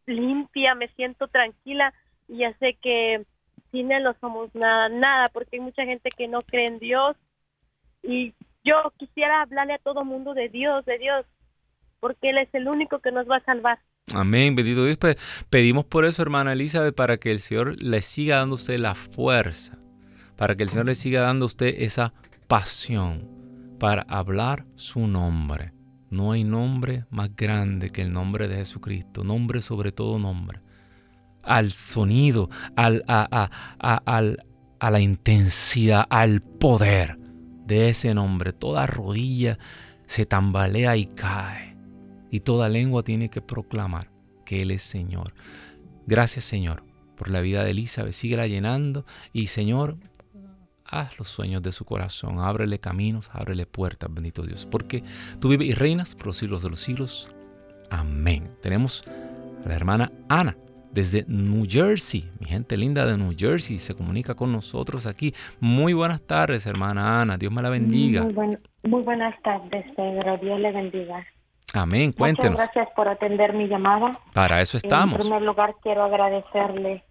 limpia, 0.06 0.76
me 0.76 0.88
siento 0.89 1.28
tranquila 1.28 1.93
y 2.28 2.39
ya 2.39 2.54
sé 2.60 2.78
que 2.82 3.26
sin 3.72 3.91
él 3.91 4.04
no 4.04 4.16
somos 4.22 4.54
nada, 4.54 4.89
nada, 4.89 5.30
porque 5.30 5.58
hay 5.58 5.62
mucha 5.62 5.84
gente 5.84 6.10
que 6.16 6.28
no 6.28 6.41
cree 6.41 6.68
en 6.68 6.80
Dios 6.80 7.18
y 8.04 8.34
yo 8.64 8.76
quisiera 8.97 9.41
hablarle 9.41 9.74
a 9.74 9.80
todo 9.80 10.06
mundo 10.06 10.34
de 10.34 10.49
Dios, 10.49 10.86
de 10.86 10.97
Dios, 10.97 11.26
porque 11.99 12.30
Él 12.30 12.38
es 12.38 12.49
el 12.54 12.68
único 12.68 12.99
que 12.99 13.12
nos 13.12 13.30
va 13.30 13.38
a 13.38 13.45
salvar. 13.45 13.80
Amén, 14.14 14.56
bendito 14.56 14.86
Dios. 14.86 14.97
Pedimos 15.49 15.86
por 15.86 16.06
eso, 16.06 16.22
hermana 16.22 16.54
Elizabeth, 16.54 16.95
para 16.95 17.18
que 17.18 17.32
el 17.32 17.39
Señor 17.39 17.82
le 17.82 18.01
siga 18.01 18.38
dando 18.38 18.56
usted 18.56 18.78
la 18.78 18.95
fuerza, 18.95 19.78
para 20.38 20.56
que 20.56 20.64
el 20.64 20.70
Señor 20.70 20.86
le 20.86 20.95
siga 20.95 21.22
dando 21.22 21.45
usted 21.45 21.74
esa 21.80 22.14
pasión 22.47 23.78
para 23.80 24.04
hablar 24.04 24.66
su 24.76 25.08
nombre. 25.08 25.72
No 26.14 26.32
hay 26.32 26.43
nombre 26.43 27.05
más 27.09 27.36
grande 27.36 27.89
que 27.89 28.03
el 28.03 28.14
nombre 28.14 28.47
de 28.47 28.57
Jesucristo, 28.57 29.24
nombre 29.24 29.61
sobre 29.61 29.91
todo 29.91 30.20
nombre. 30.20 30.59
Al 31.41 31.72
sonido, 31.72 32.49
al, 32.76 33.03
a, 33.07 33.49
a 33.80 34.91
la 34.91 34.99
intensidad, 34.99 36.05
al 36.09 36.41
poder 36.41 37.18
de 37.66 37.89
ese 37.89 38.14
nombre. 38.14 38.53
Toda 38.53 38.86
rodilla 38.86 39.57
se 40.07 40.26
tambalea 40.26 40.95
y 40.97 41.07
cae. 41.07 41.76
Y 42.30 42.41
toda 42.41 42.70
lengua 42.70 43.03
tiene 43.03 43.30
que 43.30 43.41
proclamar 43.41 44.11
que 44.45 44.61
Él 44.61 44.72
es 44.72 44.84
Señor. 44.84 45.34
Gracias 46.05 46.45
Señor 46.45 46.84
por 47.16 47.30
la 47.30 47.41
vida 47.41 47.64
de 47.64 47.72
Elizabeth. 47.72 48.14
Síguela 48.14 48.47
llenando. 48.47 49.05
Y 49.32 49.47
Señor, 49.47 49.97
haz 50.99 51.17
los 51.17 51.27
sueños 51.27 51.61
de 51.61 51.71
su 51.71 51.85
corazón, 51.85 52.39
ábrele 52.39 52.79
caminos, 52.79 53.29
ábrele 53.33 53.65
puertas, 53.65 54.13
bendito 54.13 54.43
Dios, 54.43 54.65
porque 54.65 55.03
tú 55.39 55.49
vives 55.49 55.67
y 55.67 55.73
reinas 55.73 56.15
por 56.15 56.27
los 56.27 56.37
siglos 56.37 56.61
de 56.63 56.69
los 56.69 56.79
siglos. 56.79 57.29
Amén. 57.89 58.55
Tenemos 58.61 59.03
a 59.63 59.67
la 59.67 59.75
hermana 59.75 60.11
Ana 60.29 60.55
desde 60.93 61.25
New 61.27 61.65
Jersey, 61.67 62.29
mi 62.39 62.45
gente 62.45 62.77
linda 62.77 63.05
de 63.05 63.17
New 63.17 63.33
Jersey, 63.35 63.79
se 63.79 63.95
comunica 63.95 64.35
con 64.35 64.51
nosotros 64.51 65.07
aquí. 65.07 65.33
Muy 65.59 65.93
buenas 65.93 66.21
tardes, 66.21 66.67
hermana 66.67 67.21
Ana, 67.21 67.37
Dios 67.37 67.51
me 67.51 67.63
la 67.63 67.69
bendiga. 67.69 68.23
Muy, 68.23 69.01
buenas 69.01 69.41
tardes, 69.41 69.85
Pedro, 69.95 70.35
Dios 70.37 70.59
le 70.59 70.71
bendiga. 70.71 71.25
Amén, 71.73 72.11
cuéntenos. 72.11 72.51
Muchas 72.51 72.73
gracias 72.73 72.95
por 72.95 73.09
atender 73.09 73.53
mi 73.53 73.67
llamada. 73.67 74.19
Para 74.33 74.61
eso 74.61 74.77
estamos. 74.77 75.15
En 75.15 75.21
primer 75.21 75.41
lugar, 75.41 75.75
quiero 75.81 76.03
agradecerle 76.03 77.03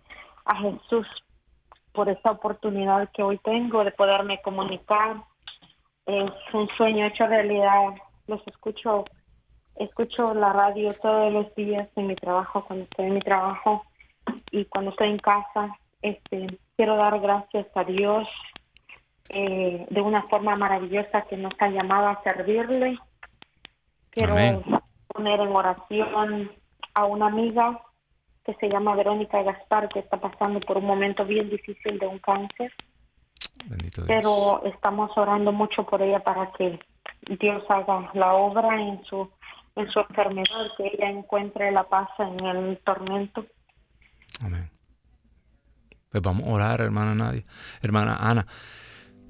a 0.45 0.57
Jesús 0.59 1.07
por 1.93 2.09
esta 2.09 2.33
oportunidad 2.33 3.11
que 3.13 3.23
hoy 3.23 3.39
tengo 3.39 3.85
de 3.85 3.93
poderme 3.93 4.41
comunicar. 4.43 5.17
Es 6.07 6.31
un 6.53 6.69
sueño 6.77 7.07
hecho 7.07 7.27
realidad. 7.27 7.95
Los 8.27 8.41
escucho, 8.47 9.05
escucho 9.77 10.35
la 10.35 10.53
radio 10.53 10.93
todos 10.95 11.33
los 11.33 11.55
días 11.55 11.89
en 11.97 12.09
mi 12.09 12.15
trabajo, 12.17 12.65
cuando 12.65 12.85
estoy 12.85 13.07
en 13.07 13.15
mi 13.15 13.21
trabajo 13.21 13.85
y 14.51 14.65
cuando 14.67 14.91
estoy 14.91 15.11
en 15.11 15.19
casa. 15.19 15.77
Este, 16.01 16.59
quiero 16.77 16.97
dar 16.97 17.21
gracias 17.21 17.67
a 17.75 17.85
Dios 17.85 18.27
eh, 19.29 19.87
de 19.89 20.01
una 20.01 20.23
forma 20.25 20.57
maravillosa 20.57 21.23
que 21.23 21.37
nos 21.37 21.53
ha 21.59 21.69
llamado 21.69 22.09
a 22.09 22.23
servirle. 22.23 22.99
Quiero 24.11 24.35
poner 25.09 25.41
en 25.41 25.57
oración 25.57 26.51
a 26.95 27.05
una 27.05 27.27
amiga 27.27 27.81
que 28.45 28.55
se 28.55 28.69
llama 28.69 28.97
Verónica 28.97 29.43
Gaspar, 29.43 29.89
que 29.89 30.01
está 30.01 30.21
pasando 30.21 30.61
por 30.61 30.79
un 30.79 30.87
momento 30.87 31.25
bien 31.25 31.49
difícil 31.49 31.99
de 31.99 32.07
un 32.07 32.19
cáncer. 32.19 32.73
Pero 34.07 34.63
estamos 34.65 35.11
orando 35.17 35.53
mucho 35.53 35.85
por 35.85 36.03
ella 36.03 36.21
para 36.21 36.51
que 36.53 36.79
Dios 37.41 37.63
haga 37.69 38.11
la 38.15 38.35
obra 38.35 38.81
en 38.81 39.05
su 39.05 39.31
en 39.75 39.89
su 39.91 40.01
enfermedad, 40.01 40.67
que 40.77 40.87
ella 40.87 41.09
encuentre 41.09 41.71
la 41.71 41.85
paz 41.85 42.09
en 42.19 42.45
el 42.45 42.79
tormento. 42.85 43.47
Amén. 44.41 44.71
Pues 46.11 46.23
vamos 46.23 46.47
a 46.47 46.51
orar, 46.51 46.81
hermana 46.83 47.15
Nadia. 47.15 47.45
Hermana 47.81 48.17
Ana. 48.17 48.47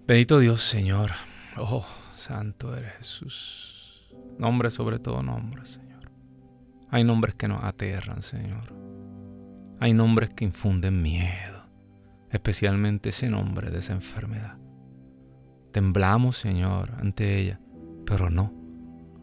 Bendito 0.05 0.41
Dios, 0.41 0.63
Señor. 0.63 1.13
Oh, 1.57 1.87
santo 2.15 2.77
eres 2.77 2.95
Jesús. 2.95 4.13
Nombre 4.39 4.71
sobre 4.71 4.99
todo 4.99 5.23
nombre, 5.23 5.65
Señor. 5.65 5.92
Hay 6.93 7.05
nombres 7.05 7.35
que 7.35 7.49
nos 7.49 7.65
aterran, 7.65 8.21
Señor. 8.21 8.77
Hay 9.81 9.95
nombres 9.95 10.35
que 10.35 10.45
infunden 10.45 11.01
miedo, 11.01 11.65
especialmente 12.29 13.09
ese 13.09 13.31
nombre 13.31 13.71
de 13.71 13.79
esa 13.79 13.95
enfermedad. 13.95 14.59
Temblamos, 15.73 16.37
Señor, 16.37 16.91
ante 17.01 17.39
ella, 17.39 17.61
pero 18.05 18.29
no. 18.29 18.53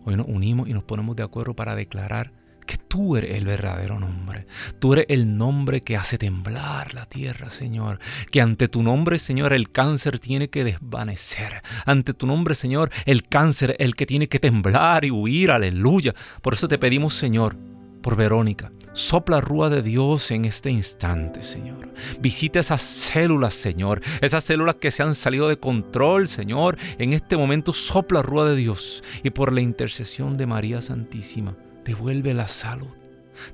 Hoy 0.03 0.15
nos 0.15 0.27
unimos 0.27 0.67
y 0.67 0.73
nos 0.73 0.83
ponemos 0.83 1.15
de 1.15 1.21
acuerdo 1.21 1.55
para 1.55 1.75
declarar 1.75 2.33
que 2.69 2.77
tú 2.77 3.17
eres 3.17 3.35
el 3.35 3.45
verdadero 3.45 3.99
nombre. 3.99 4.45
Tú 4.77 4.93
eres 4.93 5.07
el 5.09 5.35
nombre 5.39 5.81
que 5.81 5.97
hace 5.97 6.19
temblar 6.19 6.93
la 6.93 7.07
tierra, 7.07 7.49
Señor. 7.49 7.97
Que 8.29 8.41
ante 8.41 8.67
tu 8.67 8.83
nombre, 8.83 9.17
Señor, 9.17 9.53
el 9.53 9.71
cáncer 9.71 10.19
tiene 10.19 10.51
que 10.51 10.63
desvanecer. 10.63 11.63
Ante 11.87 12.13
tu 12.13 12.27
nombre, 12.27 12.53
Señor, 12.53 12.91
el 13.07 13.23
cáncer, 13.23 13.75
el 13.79 13.95
que 13.95 14.05
tiene 14.05 14.29
que 14.29 14.37
temblar 14.37 15.03
y 15.03 15.09
huir, 15.09 15.49
aleluya. 15.49 16.13
Por 16.43 16.53
eso 16.53 16.67
te 16.67 16.77
pedimos, 16.77 17.15
Señor, 17.15 17.55
por 18.03 18.15
Verónica. 18.15 18.71
Sopla 18.93 19.41
rúa 19.41 19.71
de 19.71 19.81
Dios 19.81 20.29
en 20.29 20.45
este 20.45 20.69
instante, 20.69 21.41
Señor. 21.41 21.91
Visita 22.19 22.59
esas 22.59 22.83
células, 22.83 23.55
Señor. 23.55 23.99
Esas 24.21 24.43
células 24.43 24.75
que 24.75 24.91
se 24.91 25.01
han 25.01 25.15
salido 25.15 25.49
de 25.49 25.57
control, 25.57 26.27
Señor. 26.27 26.77
En 26.99 27.13
este 27.13 27.35
momento 27.35 27.73
sopla 27.73 28.21
rúa 28.21 28.47
de 28.47 28.55
Dios. 28.55 29.03
Y 29.23 29.31
por 29.31 29.53
la 29.53 29.61
intercesión 29.61 30.37
de 30.37 30.45
María 30.45 30.83
Santísima, 30.83 31.55
devuelve 31.89 32.35
la 32.35 32.47
salud. 32.47 32.87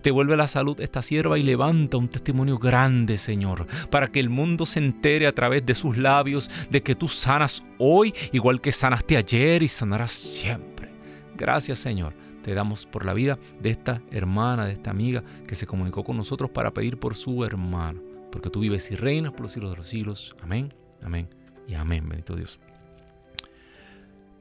Devuelve 0.03 0.35
la 0.35 0.47
salud 0.47 0.81
esta 0.81 1.01
sierva 1.01 1.37
y 1.37 1.43
levanta 1.43 1.95
un 1.95 2.09
testimonio 2.09 2.57
grande, 2.57 3.17
Señor, 3.17 3.65
para 3.89 4.11
que 4.11 4.19
el 4.19 4.29
mundo 4.29 4.65
se 4.65 4.79
entere 4.79 5.25
a 5.25 5.31
través 5.31 5.65
de 5.65 5.73
sus 5.73 5.97
labios 5.97 6.49
de 6.69 6.81
que 6.81 6.95
tú 6.95 7.07
sanas 7.07 7.63
hoy 7.77 8.13
igual 8.33 8.59
que 8.59 8.71
sanaste 8.71 9.15
ayer 9.15 9.63
y 9.63 9.67
sanarás 9.67 10.11
siempre. 10.11 10.91
Gracias, 11.35 11.79
Señor 11.79 12.13
te 12.43 12.53
damos 12.53 12.85
por 12.85 13.05
la 13.05 13.15
vida 13.15 13.39
de 13.59 13.71
esta 13.71 14.03
hermana, 14.11 14.67
de 14.67 14.73
esta 14.73 14.91
amiga 14.91 15.23
que 15.47 15.55
se 15.55 15.65
comunicó 15.65 16.03
con 16.03 16.15
nosotros 16.15 16.51
para 16.51 16.71
pedir 16.71 16.99
por 16.99 17.15
su 17.15 17.43
hermano. 17.43 18.03
Porque 18.31 18.51
tú 18.51 18.59
vives 18.59 18.91
y 18.91 18.95
reinas 18.95 19.31
por 19.31 19.41
los 19.41 19.53
siglos 19.53 19.71
de 19.71 19.77
los 19.77 19.87
siglos. 19.87 20.35
Amén, 20.43 20.71
amén 21.01 21.27
y 21.67 21.73
amén, 21.73 22.07
bendito 22.07 22.35
Dios. 22.35 22.59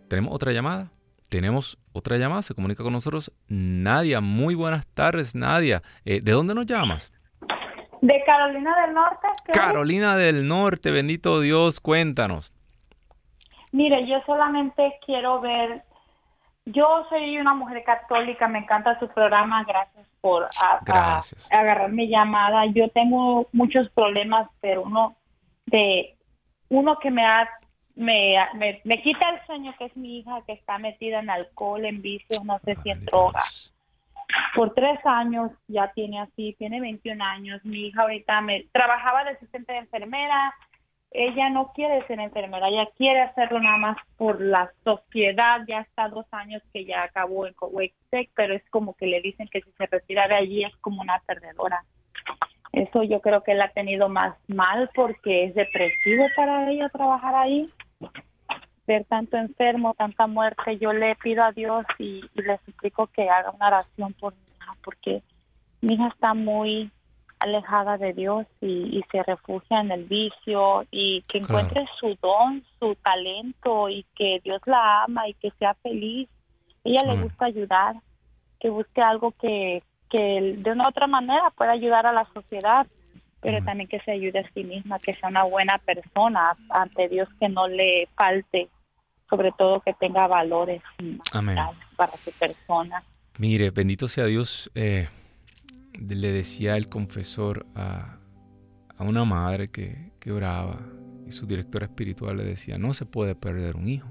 ¿Tenemos 0.07 0.35
otra 0.35 0.53
llamada? 0.53 0.93
Tenemos 1.29 1.79
otra 1.93 2.16
llamada, 2.16 2.43
se 2.43 2.55
comunica 2.55 2.83
con 2.83 2.93
nosotros 2.93 3.33
Nadia. 3.49 4.20
Muy 4.20 4.55
buenas 4.55 4.87
tardes, 4.89 5.35
Nadia. 5.35 5.83
Eh, 6.05 6.20
¿De 6.20 6.33
dónde 6.33 6.55
nos 6.55 6.66
llamas? 6.66 7.12
De 8.01 8.22
Carolina 8.25 8.81
del 8.83 8.95
Norte. 8.95 9.29
Carolina 9.53 10.16
del 10.16 10.47
Norte, 10.47 10.91
bendito 10.91 11.41
Dios, 11.41 11.81
cuéntanos. 11.81 12.53
Mire, 13.72 14.07
yo 14.07 14.20
solamente 14.27 14.99
quiero 15.05 15.41
ver 15.41 15.83
yo 16.66 17.07
soy 17.11 17.37
una 17.39 17.55
mujer 17.55 17.85
católica, 17.85 18.49
me 18.49 18.61
encanta 18.61 18.99
su 18.99 19.09
programa, 19.09 19.64
gracias 19.64 20.07
por 20.20 20.49
agarrar 21.51 21.93
mi 21.93 22.09
llamada. 22.09 22.64
Yo 22.66 22.89
tengo 22.89 23.49
muchos 23.53 23.91
problemas, 23.91 24.49
pero 24.62 24.83
uno 24.83 25.14
de 25.66 26.16
uno 26.70 26.99
que 26.99 27.11
me 27.11 27.27
ha 27.27 27.47
me, 27.97 28.37
me, 28.85 29.03
quita 29.03 29.31
el 29.31 29.47
sueño, 29.47 29.75
que 29.79 29.87
es 29.87 29.97
mi 29.97 30.19
hija 30.19 30.43
que 30.47 30.53
está 30.53 30.79
metida 30.79 31.21
en 31.21 31.31
alcohol, 31.31 31.85
en 31.85 32.03
vicios, 32.03 32.45
no 32.45 32.59
sé 32.65 32.77
si 32.83 32.91
en 32.91 33.05
drogas. 33.05 33.73
Por 34.55 34.75
tres 34.75 34.99
años 35.05 35.53
ya 35.69 35.93
tiene 35.93 36.21
así, 36.21 36.55
tiene 36.59 36.81
21 36.81 37.23
años. 37.23 37.65
Mi 37.65 37.87
hija 37.87 38.03
ahorita 38.03 38.41
me 38.41 38.67
trabajaba 38.73 39.25
de 39.25 39.31
asistente 39.31 39.73
de 39.73 39.79
enfermera, 39.79 40.53
ella 41.15 41.49
no 41.49 41.73
quiere 41.73 42.05
ser 42.09 42.19
enfermera, 42.19 42.69
ella 42.69 42.89
quiere 42.97 43.21
hacerlo 43.21 43.61
nada 43.61 43.77
más 43.77 43.97
por 44.17 44.41
la 44.41 44.73
sociedad, 44.83 45.61
ya 45.69 45.81
está 45.81 46.09
dos 46.09 46.27
años 46.33 46.61
que 46.73 46.85
ya 46.85 47.05
acabó 47.05 47.47
en 47.47 47.55
Kuwait 47.55 47.95
pero 48.35 48.55
es 48.55 48.63
como 48.71 48.95
que 48.95 49.07
le 49.07 49.21
dicen 49.21 49.49
que 49.49 49.61
si 49.61 49.71
se 49.73 49.87
retira 49.87 50.27
de 50.27 50.35
allí 50.35 50.65
es 50.65 50.77
como 50.79 51.03
una 51.03 51.21
perdedora. 51.21 51.85
Eso 52.73 53.05
yo 53.05 53.21
creo 53.21 53.43
que 53.45 53.53
él 53.53 53.63
ha 53.63 53.69
tenido 53.69 54.09
más 54.09 54.37
mal 54.49 54.91
porque 54.95 55.45
es 55.45 55.55
depresivo 55.55 56.27
para 56.35 56.69
ella 56.71 56.89
trabajar 56.89 57.35
ahí. 57.37 57.69
Ver 58.87 59.05
tanto 59.05 59.37
enfermo, 59.37 59.95
tanta 59.95 60.26
muerte, 60.26 60.78
yo 60.78 60.93
le 60.93 61.16
pido 61.16 61.43
a 61.43 61.53
Dios 61.53 61.87
y, 61.99 62.24
y 62.35 62.43
le 62.43 62.59
suplico 62.66 63.07
que 63.07 63.28
haga 63.28 63.51
una 63.51 63.68
oración 63.68 64.12
por 64.14 64.35
mi 64.35 64.41
hija 64.57 64.76
porque 64.82 65.22
mi 65.80 65.95
hija 65.95 66.09
está 66.09 66.35
muy 66.35 66.91
alejada 67.45 67.99
de 67.99 68.12
Dios 68.12 68.47
y, 68.61 69.03
se 69.12 69.22
refugia 69.22 69.80
en 69.80 69.93
el 69.93 70.05
vicio 70.05 70.85
y 70.91 71.22
que 71.22 71.39
encuentre 71.39 71.87
su 72.01 72.16
don, 72.20 72.64
su 72.78 72.97
talento 72.97 73.89
y 73.89 74.05
que 74.16 74.41
Dios 74.43 74.61
la 74.64 75.05
ama 75.05 75.28
y 75.28 75.35
que 75.35 75.51
sea 75.59 75.74
feliz. 75.74 76.28
Ella 76.85 77.03
le 77.05 77.22
gusta 77.22 77.47
ayudar, 77.47 77.97
que 78.61 78.70
busque 78.70 79.03
algo 79.03 79.32
que, 79.32 79.82
que 80.11 80.57
de 80.59 80.72
una 80.72 80.89
otra 80.89 81.07
manera 81.07 81.51
pueda 81.51 81.72
ayudar 81.72 82.07
a 82.07 82.12
la 82.12 82.26
sociedad, 82.32 82.87
pero 83.45 83.65
también 83.65 83.89
que 83.89 84.01
se 84.01 84.11
ayude 84.11 84.41
a 84.41 84.51
sí 84.53 84.65
misma, 84.65 84.99
que 84.99 85.15
sea 85.15 85.29
una 85.29 85.45
buena 85.45 85.79
persona 85.79 86.57
ante 86.71 87.09
Dios, 87.09 87.29
que 87.39 87.49
no 87.49 87.69
le 87.69 88.09
falte, 88.17 88.69
sobre 89.31 89.53
todo 89.53 89.81
que 89.81 89.95
tenga 89.95 90.27
valores 90.27 90.83
para 91.97 92.13
su 92.17 92.33
persona. 92.33 93.05
Mire, 93.39 93.71
bendito 93.71 94.09
sea 94.09 94.25
Dios. 94.25 94.71
Eh 94.75 95.07
le 95.99 96.33
decía 96.33 96.77
el 96.77 96.89
confesor 96.89 97.67
a, 97.75 98.19
una 98.99 99.25
madre 99.25 99.69
que, 99.69 100.13
oraba 100.31 100.81
y 101.27 101.33
su 101.33 101.47
director 101.47 101.83
espiritual 101.83 102.39
le 102.39 102.45
decía, 102.45 102.79
no 102.79 102.95
se 102.95 103.05
puede 103.05 103.35
perder 103.35 103.77
un 103.77 103.89
hijo 103.89 104.11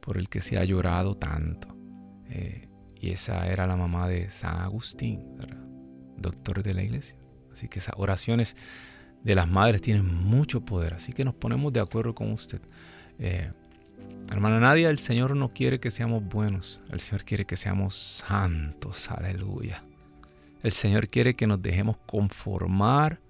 por 0.00 0.16
el 0.16 0.30
que 0.30 0.40
se 0.40 0.58
ha 0.58 0.64
llorado 0.64 1.14
tanto. 1.14 1.76
Eh, 2.30 2.68
y 2.98 3.10
esa 3.10 3.46
era 3.48 3.66
la 3.66 3.76
mamá 3.76 4.08
de 4.08 4.30
San 4.30 4.60
Agustín, 4.60 5.36
doctor 6.16 6.62
de 6.62 6.72
la 6.72 6.82
iglesia. 6.82 7.18
Así 7.52 7.68
que 7.68 7.78
esas 7.78 7.94
oraciones 7.98 8.56
de 9.22 9.34
las 9.34 9.48
madres 9.48 9.82
tienen 9.82 10.06
mucho 10.06 10.62
poder. 10.62 10.94
Así 10.94 11.12
que 11.12 11.24
nos 11.24 11.34
ponemos 11.34 11.72
de 11.72 11.80
acuerdo 11.80 12.14
con 12.14 12.32
usted. 12.32 12.60
Eh, 13.18 13.50
hermana 14.30 14.60
Nadia, 14.60 14.90
el 14.90 14.98
Señor 14.98 15.36
no 15.36 15.48
quiere 15.48 15.80
que 15.80 15.90
seamos 15.90 16.24
buenos. 16.24 16.80
El 16.90 17.00
Señor 17.00 17.24
quiere 17.24 17.44
que 17.44 17.56
seamos 17.56 17.94
santos. 17.94 19.10
Aleluya. 19.10 19.82
El 20.62 20.72
Señor 20.72 21.08
quiere 21.08 21.34
que 21.34 21.46
nos 21.46 21.60
dejemos 21.60 21.96
conformar 22.06 23.20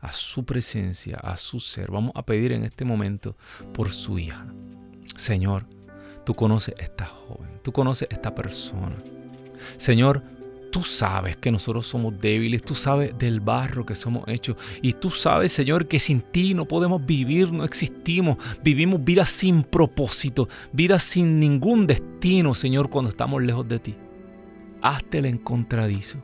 a 0.00 0.12
su 0.12 0.44
presencia, 0.44 1.16
a 1.16 1.36
su 1.36 1.60
ser. 1.60 1.90
Vamos 1.90 2.12
a 2.14 2.24
pedir 2.24 2.52
en 2.52 2.62
este 2.62 2.84
momento 2.84 3.36
por 3.72 3.90
su 3.90 4.18
hija. 4.18 4.46
Señor, 5.16 5.66
tú 6.24 6.34
conoces 6.34 6.74
a 6.78 6.82
esta 6.82 7.06
joven, 7.06 7.60
tú 7.62 7.72
conoces 7.72 8.08
a 8.10 8.14
esta 8.14 8.34
persona. 8.34 8.96
Señor, 9.76 10.22
tú 10.74 10.82
sabes 10.82 11.36
que 11.36 11.52
nosotros 11.52 11.86
somos 11.86 12.20
débiles, 12.20 12.64
tú 12.64 12.74
sabes 12.74 13.16
del 13.16 13.38
barro 13.38 13.86
que 13.86 13.94
somos 13.94 14.24
hechos 14.26 14.56
y 14.82 14.92
tú 14.92 15.08
sabes, 15.08 15.52
Señor, 15.52 15.86
que 15.86 16.00
sin 16.00 16.20
ti 16.20 16.52
no 16.52 16.64
podemos 16.64 17.06
vivir, 17.06 17.52
no 17.52 17.62
existimos, 17.62 18.38
vivimos 18.60 19.04
vidas 19.04 19.30
sin 19.30 19.62
propósito, 19.62 20.48
vidas 20.72 21.04
sin 21.04 21.38
ningún 21.38 21.86
destino, 21.86 22.54
Señor, 22.54 22.90
cuando 22.90 23.10
estamos 23.10 23.40
lejos 23.40 23.68
de 23.68 23.78
ti. 23.78 23.94
Hazte 24.82 25.18
el 25.18 25.26
encontradizo. 25.26 26.18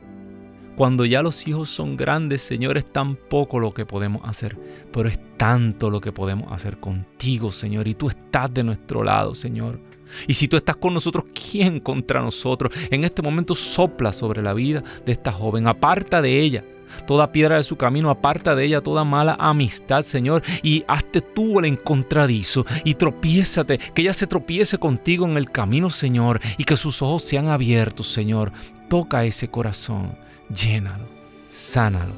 Cuando 0.75 1.05
ya 1.05 1.23
los 1.23 1.47
hijos 1.47 1.69
son 1.69 1.95
grandes, 1.95 2.41
Señor, 2.41 2.77
es 2.77 2.91
tan 2.91 3.15
poco 3.15 3.57
lo 3.57 3.73
que 3.73 3.85
podemos 3.85 4.21
hacer, 4.27 4.57
pero 4.91 5.07
es 5.07 5.17
tanto 5.37 5.89
lo 5.89 6.01
que 6.01 6.11
podemos 6.11 6.51
hacer 6.51 6.77
contigo, 6.77 7.51
Señor, 7.51 7.87
y 7.87 7.93
tú 7.93 8.09
estás 8.09 8.53
de 8.53 8.65
nuestro 8.65 9.01
lado, 9.01 9.33
Señor. 9.33 9.79
Y 10.27 10.33
si 10.33 10.47
tú 10.47 10.57
estás 10.57 10.75
con 10.75 10.93
nosotros, 10.93 11.25
¿quién 11.33 11.79
contra 11.79 12.21
nosotros? 12.21 12.73
En 12.89 13.03
este 13.03 13.21
momento 13.21 13.55
sopla 13.55 14.13
sobre 14.13 14.41
la 14.41 14.53
vida 14.53 14.83
de 15.05 15.11
esta 15.11 15.31
joven, 15.31 15.67
aparta 15.67 16.21
de 16.21 16.39
ella 16.39 16.63
toda 17.05 17.31
piedra 17.31 17.55
de 17.55 17.63
su 17.63 17.77
camino, 17.77 18.09
aparta 18.09 18.55
de 18.55 18.65
ella 18.65 18.81
toda 18.81 19.03
mala 19.03 19.35
amistad, 19.39 20.01
Señor, 20.01 20.43
y 20.61 20.83
hazte 20.87 21.21
tú 21.21 21.59
el 21.59 21.65
encontradizo 21.65 22.65
y 22.83 22.95
tropiézate, 22.95 23.77
que 23.77 24.01
ella 24.01 24.13
se 24.13 24.27
tropiece 24.27 24.77
contigo 24.77 25.25
en 25.25 25.37
el 25.37 25.49
camino, 25.49 25.89
Señor, 25.89 26.41
y 26.57 26.65
que 26.65 26.77
sus 26.77 27.01
ojos 27.01 27.23
sean 27.23 27.47
abiertos, 27.47 28.07
Señor. 28.07 28.51
Toca 28.89 29.23
ese 29.23 29.47
corazón 29.47 30.17
llénalo, 30.53 31.05
sánalo 31.49 32.13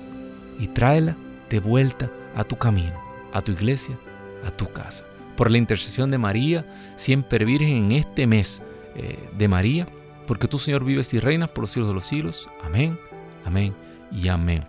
y 0.60 0.68
tráela 0.68 1.16
de 1.50 1.60
vuelta 1.60 2.10
a 2.36 2.44
tu 2.44 2.58
camino, 2.58 2.94
a 3.32 3.42
tu 3.42 3.52
iglesia, 3.52 3.98
a 4.46 4.52
tu 4.52 4.72
casa. 4.72 5.06
Por 5.36 5.52
la 5.52 5.58
intercesión 5.58 6.12
de 6.12 6.18
María, 6.18 6.66
siempre 6.96 7.46
virgen 7.46 7.70
en 7.70 7.92
este 7.94 8.28
mes 8.28 8.62
eh, 8.96 9.18
de 9.38 9.48
María, 9.48 9.86
porque 10.28 10.48
tú, 10.48 10.60
Señor, 10.60 10.86
vives 10.86 11.14
y 11.14 11.20
reinas 11.20 11.50
por 11.50 11.64
los 11.64 11.72
siglos 11.72 11.90
de 11.90 11.96
los 11.96 12.06
siglos. 12.06 12.50
Amén, 12.62 13.00
amén 13.46 13.76
y 14.12 14.28
amén. 14.28 14.64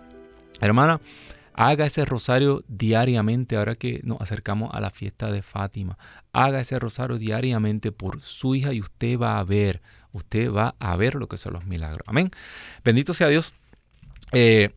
Hermana, 0.59 0.99
haga 1.53 1.85
ese 1.85 2.05
rosario 2.05 2.63
diariamente 2.67 3.55
ahora 3.55 3.75
que 3.75 4.01
nos 4.03 4.19
acercamos 4.21 4.71
a 4.73 4.81
la 4.81 4.89
fiesta 4.89 5.31
de 5.31 5.41
Fátima. 5.41 5.97
Haga 6.33 6.59
ese 6.59 6.79
rosario 6.79 7.17
diariamente 7.17 7.91
por 7.91 8.21
su 8.21 8.55
hija 8.55 8.73
y 8.73 8.81
usted 8.81 9.19
va 9.19 9.39
a 9.39 9.43
ver 9.43 9.81
usted 10.15 10.51
va 10.51 10.75
a 10.79 10.95
ver 10.95 11.15
lo 11.15 11.27
que 11.27 11.37
son 11.37 11.53
los 11.53 11.65
milagros. 11.65 12.01
Amén. 12.07 12.31
Bendito 12.83 13.13
sea 13.13 13.27
Dios. 13.27 13.53
Eh, 14.31 14.71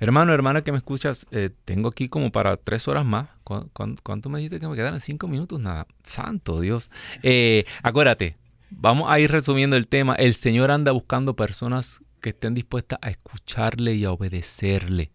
hermano, 0.00 0.32
hermana 0.32 0.62
que 0.62 0.72
me 0.72 0.78
escuchas, 0.78 1.26
eh, 1.30 1.50
tengo 1.64 1.88
aquí 1.88 2.08
como 2.08 2.32
para 2.32 2.56
tres 2.56 2.88
horas 2.88 3.04
más. 3.04 3.28
¿Cuánto, 3.44 4.28
me 4.28 4.38
dijiste 4.38 4.58
que 4.58 4.66
me 4.66 4.74
quedaran? 4.74 5.00
Cinco 5.00 5.28
minutos, 5.28 5.60
nada. 5.60 5.86
Santo 6.02 6.60
Dios. 6.60 6.90
Eh, 7.22 7.64
acuérdate, 7.82 8.36
vamos 8.70 9.10
a 9.10 9.20
ir 9.20 9.30
resumiendo 9.30 9.76
el 9.76 9.86
tema. 9.86 10.14
El 10.14 10.34
Señor 10.34 10.70
anda 10.70 10.90
buscando 10.92 11.36
personas 11.36 12.02
que 12.20 12.30
estén 12.30 12.54
dispuestas 12.54 12.98
a 13.02 13.10
escucharle 13.10 13.94
y 13.94 14.04
a 14.04 14.12
obedecerle. 14.12 15.12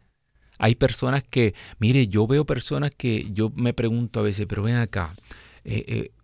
Hay 0.58 0.76
personas 0.76 1.24
que, 1.24 1.54
mire, 1.80 2.08
yo 2.08 2.28
veo 2.28 2.46
personas 2.46 2.92
que 2.96 3.28
yo 3.34 3.52
me 3.56 3.74
pregunto 3.74 4.22
a 4.22 4.24
veces, 4.24 4.46
pero 4.48 4.64
ven 4.64 4.78
acá, 4.78 5.14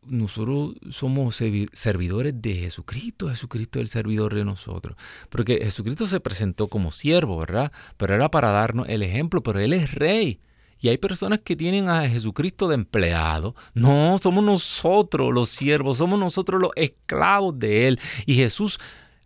nosotros 0.04 0.76
somos 0.90 1.36
servidores 1.74 2.34
de 2.42 2.56
Jesucristo, 2.56 3.30
Jesucristo 3.30 3.80
es 3.80 3.84
el 3.84 3.88
servidor 3.88 4.34
de 4.34 4.44
nosotros. 4.44 4.98
Porque 5.30 5.60
Jesucristo 5.64 6.08
se 6.08 6.20
presentó 6.20 6.68
como 6.68 6.92
siervo, 6.92 7.38
¿verdad? 7.38 7.72
Pero 7.98 8.16
era 8.16 8.30
para 8.30 8.52
darnos 8.52 8.90
el 8.90 9.04
ejemplo, 9.04 9.44
pero 9.44 9.60
Él 9.60 9.74
es 9.74 9.94
rey. 9.94 10.40
Y 10.80 10.90
hay 10.90 10.98
personas 10.98 11.42
que 11.42 11.56
tienen 11.56 11.90
a 11.90 12.10
Jesucristo 12.10 12.68
de 12.68 12.76
empleado. 12.76 13.56
No, 13.76 14.18
somos 14.18 14.44
nosotros 14.44 15.32
los 15.32 15.50
siervos, 15.50 16.00
somos 16.00 16.20
nosotros 16.20 16.60
los 16.60 16.72
esclavos 16.76 17.58
de 17.60 17.88
Él. 17.88 18.00
Y 18.26 18.34
Jesús, 18.34 18.80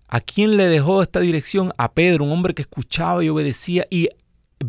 ¿a 0.09 0.19
quién 0.19 0.57
le 0.57 0.65
dejó 0.65 1.01
esta 1.01 1.21
dirección? 1.21 1.71
A 1.77 1.93
Pedro, 1.93 2.25
un 2.25 2.31
hombre 2.31 2.53
que 2.53 2.63
escuchaba 2.63 3.23
y 3.23 3.29
obedecía 3.29 3.87
y 3.89 4.09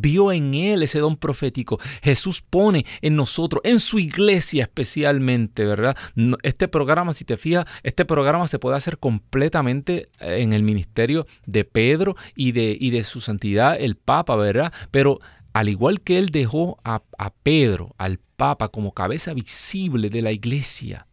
vio 0.00 0.32
en 0.32 0.54
él 0.54 0.82
ese 0.82 0.98
don 0.98 1.16
profético. 1.16 1.78
Jesús 2.02 2.42
pone 2.42 2.84
en 3.02 3.16
nosotros, 3.16 3.60
en 3.64 3.80
su 3.80 3.98
iglesia 3.98 4.64
especialmente, 4.64 5.64
¿verdad? 5.64 5.96
Este 6.42 6.68
programa, 6.68 7.12
si 7.12 7.24
te 7.24 7.36
fijas, 7.36 7.66
este 7.82 8.04
programa 8.04 8.48
se 8.48 8.58
puede 8.58 8.76
hacer 8.76 8.98
completamente 8.98 10.08
eh, 10.20 10.38
en 10.40 10.52
el 10.52 10.62
ministerio 10.62 11.26
de 11.46 11.64
Pedro 11.64 12.16
y 12.34 12.52
de, 12.52 12.76
y 12.78 12.90
de 12.90 13.04
su 13.04 13.20
santidad, 13.20 13.76
el 13.78 13.96
Papa, 13.96 14.36
¿verdad? 14.36 14.72
Pero 14.90 15.20
al 15.52 15.68
igual 15.68 16.00
que 16.00 16.18
él 16.18 16.28
dejó 16.28 16.78
a, 16.84 17.02
a 17.18 17.32
Pedro, 17.32 17.94
al 17.98 18.18
Papa, 18.36 18.68
como 18.68 18.92
cabeza 18.92 19.32
visible 19.32 20.10
de 20.10 20.22
la 20.22 20.32
iglesia, 20.32 21.06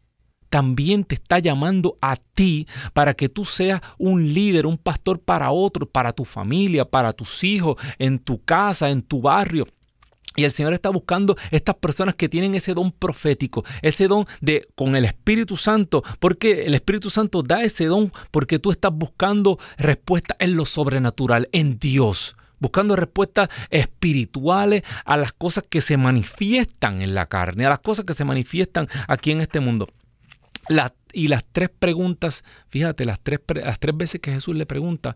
también 0.54 1.04
te 1.04 1.16
está 1.16 1.40
llamando 1.40 1.96
a 2.00 2.16
ti 2.16 2.68
para 2.94 3.16
que 3.16 3.28
tú 3.28 3.44
seas 3.44 3.82
un 3.98 4.36
líder, 4.36 4.68
un 4.68 4.78
pastor 4.78 5.18
para 5.18 5.50
otros, 5.50 5.90
para 5.92 6.14
tu 6.14 6.26
familia, 6.26 6.86
para 6.86 7.12
tus 7.12 7.44
hijos, 7.44 7.76
en 7.98 8.20
tu 8.20 8.44
casa, 8.44 8.92
en 8.92 9.02
tu 9.02 9.20
barrio. 9.20 9.66
Y 10.36 10.44
el 10.44 10.52
Señor 10.52 10.76
está 10.76 10.90
buscando 10.90 11.36
estas 11.50 11.74
personas 11.78 12.14
que 12.14 12.30
tienen 12.30 12.54
ese 12.54 12.76
don 12.76 12.92
profético, 12.92 13.66
ese 13.82 14.08
don 14.08 14.28
de 14.42 14.68
con 14.76 14.96
el 14.96 15.06
Espíritu 15.06 15.58
Santo, 15.58 16.04
porque 16.20 16.68
el 16.68 16.76
Espíritu 16.76 17.10
Santo 17.10 17.42
da 17.42 17.64
ese 17.64 17.86
don 17.86 18.14
porque 18.30 18.60
tú 18.60 18.70
estás 18.70 18.92
buscando 18.94 19.58
respuesta 19.80 20.36
en 20.38 20.56
lo 20.56 20.68
sobrenatural, 20.68 21.50
en 21.52 21.80
Dios. 21.80 22.38
Buscando 22.60 22.96
respuestas 22.96 23.50
espirituales 23.72 24.84
a 25.04 25.18
las 25.18 25.34
cosas 25.34 25.64
que 25.68 25.82
se 25.82 25.98
manifiestan 25.98 27.02
en 27.02 27.16
la 27.16 27.26
carne, 27.26 27.66
a 27.66 27.70
las 27.70 27.80
cosas 27.80 28.06
que 28.06 28.14
se 28.14 28.24
manifiestan 28.24 28.88
aquí 29.08 29.32
en 29.32 29.42
este 29.42 29.60
mundo 29.60 29.88
y 31.14 31.28
las 31.28 31.44
tres 31.52 31.70
preguntas, 31.70 32.44
fíjate, 32.70 33.06
las 33.06 33.20
tres, 33.20 33.40
las 33.56 33.80
tres 33.80 33.96
veces 33.96 34.22
que 34.22 34.32
Jesús 34.32 34.56
le 34.56 34.66
pregunta, 34.66 35.16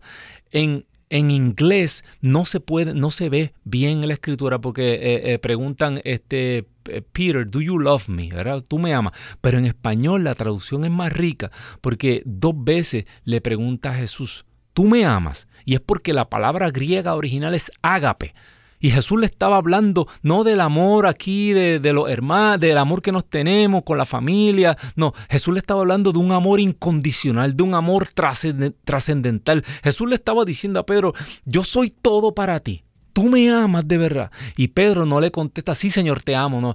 en, 0.50 0.86
en 1.10 1.30
inglés 1.30 2.04
no 2.20 2.44
se 2.44 2.60
puede, 2.60 2.94
no 2.94 3.10
se 3.10 3.28
ve 3.28 3.52
bien 3.64 4.02
en 4.02 4.08
la 4.08 4.14
escritura 4.14 4.60
porque 4.60 4.94
eh, 4.94 5.32
eh, 5.32 5.38
preguntan, 5.38 6.00
este, 6.04 6.66
eh, 6.86 7.02
Peter, 7.12 7.48
do 7.48 7.60
you 7.60 7.78
love 7.78 8.08
me? 8.08 8.28
¿verdad? 8.28 8.62
Tú 8.66 8.78
me 8.78 8.94
amas. 8.94 9.14
Pero 9.40 9.58
en 9.58 9.64
español 9.64 10.24
la 10.24 10.34
traducción 10.34 10.84
es 10.84 10.90
más 10.90 11.12
rica 11.12 11.50
porque 11.80 12.22
dos 12.24 12.54
veces 12.56 13.04
le 13.24 13.40
pregunta 13.40 13.90
a 13.90 13.94
Jesús, 13.94 14.44
¿tú 14.74 14.84
me 14.84 15.04
amas? 15.04 15.48
Y 15.64 15.74
es 15.74 15.80
porque 15.80 16.14
la 16.14 16.28
palabra 16.28 16.70
griega 16.70 17.14
original 17.14 17.54
es 17.54 17.70
ágape. 17.82 18.34
Y 18.80 18.90
Jesús 18.90 19.18
le 19.20 19.26
estaba 19.26 19.56
hablando 19.56 20.06
no 20.22 20.44
del 20.44 20.60
amor 20.60 21.06
aquí 21.06 21.52
de, 21.52 21.80
de 21.80 21.92
los 21.92 22.08
hermanos, 22.08 22.60
del 22.60 22.78
amor 22.78 23.02
que 23.02 23.12
nos 23.12 23.28
tenemos 23.28 23.82
con 23.82 23.98
la 23.98 24.06
familia. 24.06 24.76
No, 24.94 25.12
Jesús 25.28 25.54
le 25.54 25.60
estaba 25.60 25.80
hablando 25.80 26.12
de 26.12 26.18
un 26.18 26.32
amor 26.32 26.60
incondicional, 26.60 27.56
de 27.56 27.62
un 27.62 27.74
amor 27.74 28.08
trascendental. 28.08 29.64
Jesús 29.82 30.08
le 30.08 30.14
estaba 30.14 30.44
diciendo 30.44 30.80
a 30.80 30.86
Pedro, 30.86 31.12
yo 31.44 31.64
soy 31.64 31.90
todo 31.90 32.34
para 32.34 32.60
ti. 32.60 32.84
Tú 33.12 33.24
me 33.24 33.50
amas 33.50 33.86
de 33.88 33.98
verdad. 33.98 34.30
Y 34.56 34.68
Pedro 34.68 35.04
no 35.04 35.20
le 35.20 35.30
contesta, 35.30 35.74
sí 35.74 35.90
Señor, 35.90 36.22
te 36.22 36.36
amo. 36.36 36.60
No, 36.60 36.74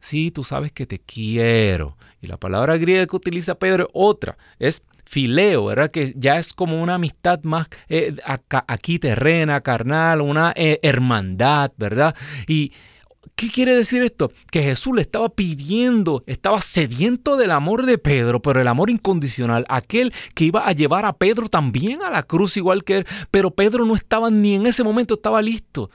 sí, 0.00 0.30
tú 0.30 0.42
sabes 0.42 0.72
que 0.72 0.86
te 0.86 0.98
quiero. 0.98 1.96
Y 2.22 2.28
la 2.28 2.38
palabra 2.38 2.78
griega 2.78 3.06
que 3.06 3.16
utiliza 3.16 3.56
Pedro 3.56 3.84
es 3.84 3.90
otra, 3.92 4.38
es 4.58 4.82
fileo, 5.06 5.66
¿verdad? 5.66 5.90
Que 5.90 6.12
ya 6.16 6.38
es 6.38 6.52
como 6.52 6.82
una 6.82 6.96
amistad 6.96 7.42
más 7.44 7.68
eh, 7.88 8.16
aquí 8.66 8.98
terrena, 8.98 9.60
carnal, 9.62 10.20
una 10.20 10.52
eh, 10.54 10.78
hermandad, 10.82 11.72
¿verdad? 11.78 12.14
Y 12.46 12.72
¿Qué 13.34 13.50
quiere 13.50 13.74
decir 13.74 14.02
esto? 14.02 14.32
Que 14.50 14.62
Jesús 14.62 14.94
le 14.94 15.02
estaba 15.02 15.28
pidiendo, 15.28 16.24
estaba 16.26 16.62
sediento 16.62 17.36
del 17.36 17.50
amor 17.50 17.84
de 17.84 17.98
Pedro, 17.98 18.40
pero 18.40 18.60
el 18.62 18.68
amor 18.68 18.88
incondicional, 18.88 19.66
aquel 19.68 20.14
que 20.34 20.44
iba 20.44 20.66
a 20.66 20.72
llevar 20.72 21.04
a 21.04 21.12
Pedro 21.12 21.48
también 21.48 22.02
a 22.02 22.10
la 22.10 22.22
cruz 22.22 22.56
igual 22.56 22.82
que 22.82 22.98
él, 22.98 23.06
pero 23.30 23.50
Pedro 23.50 23.84
no 23.84 23.94
estaba 23.94 24.30
ni 24.30 24.54
en 24.54 24.66
ese 24.66 24.84
momento 24.84 25.14
estaba 25.14 25.42
listo. 25.42 25.90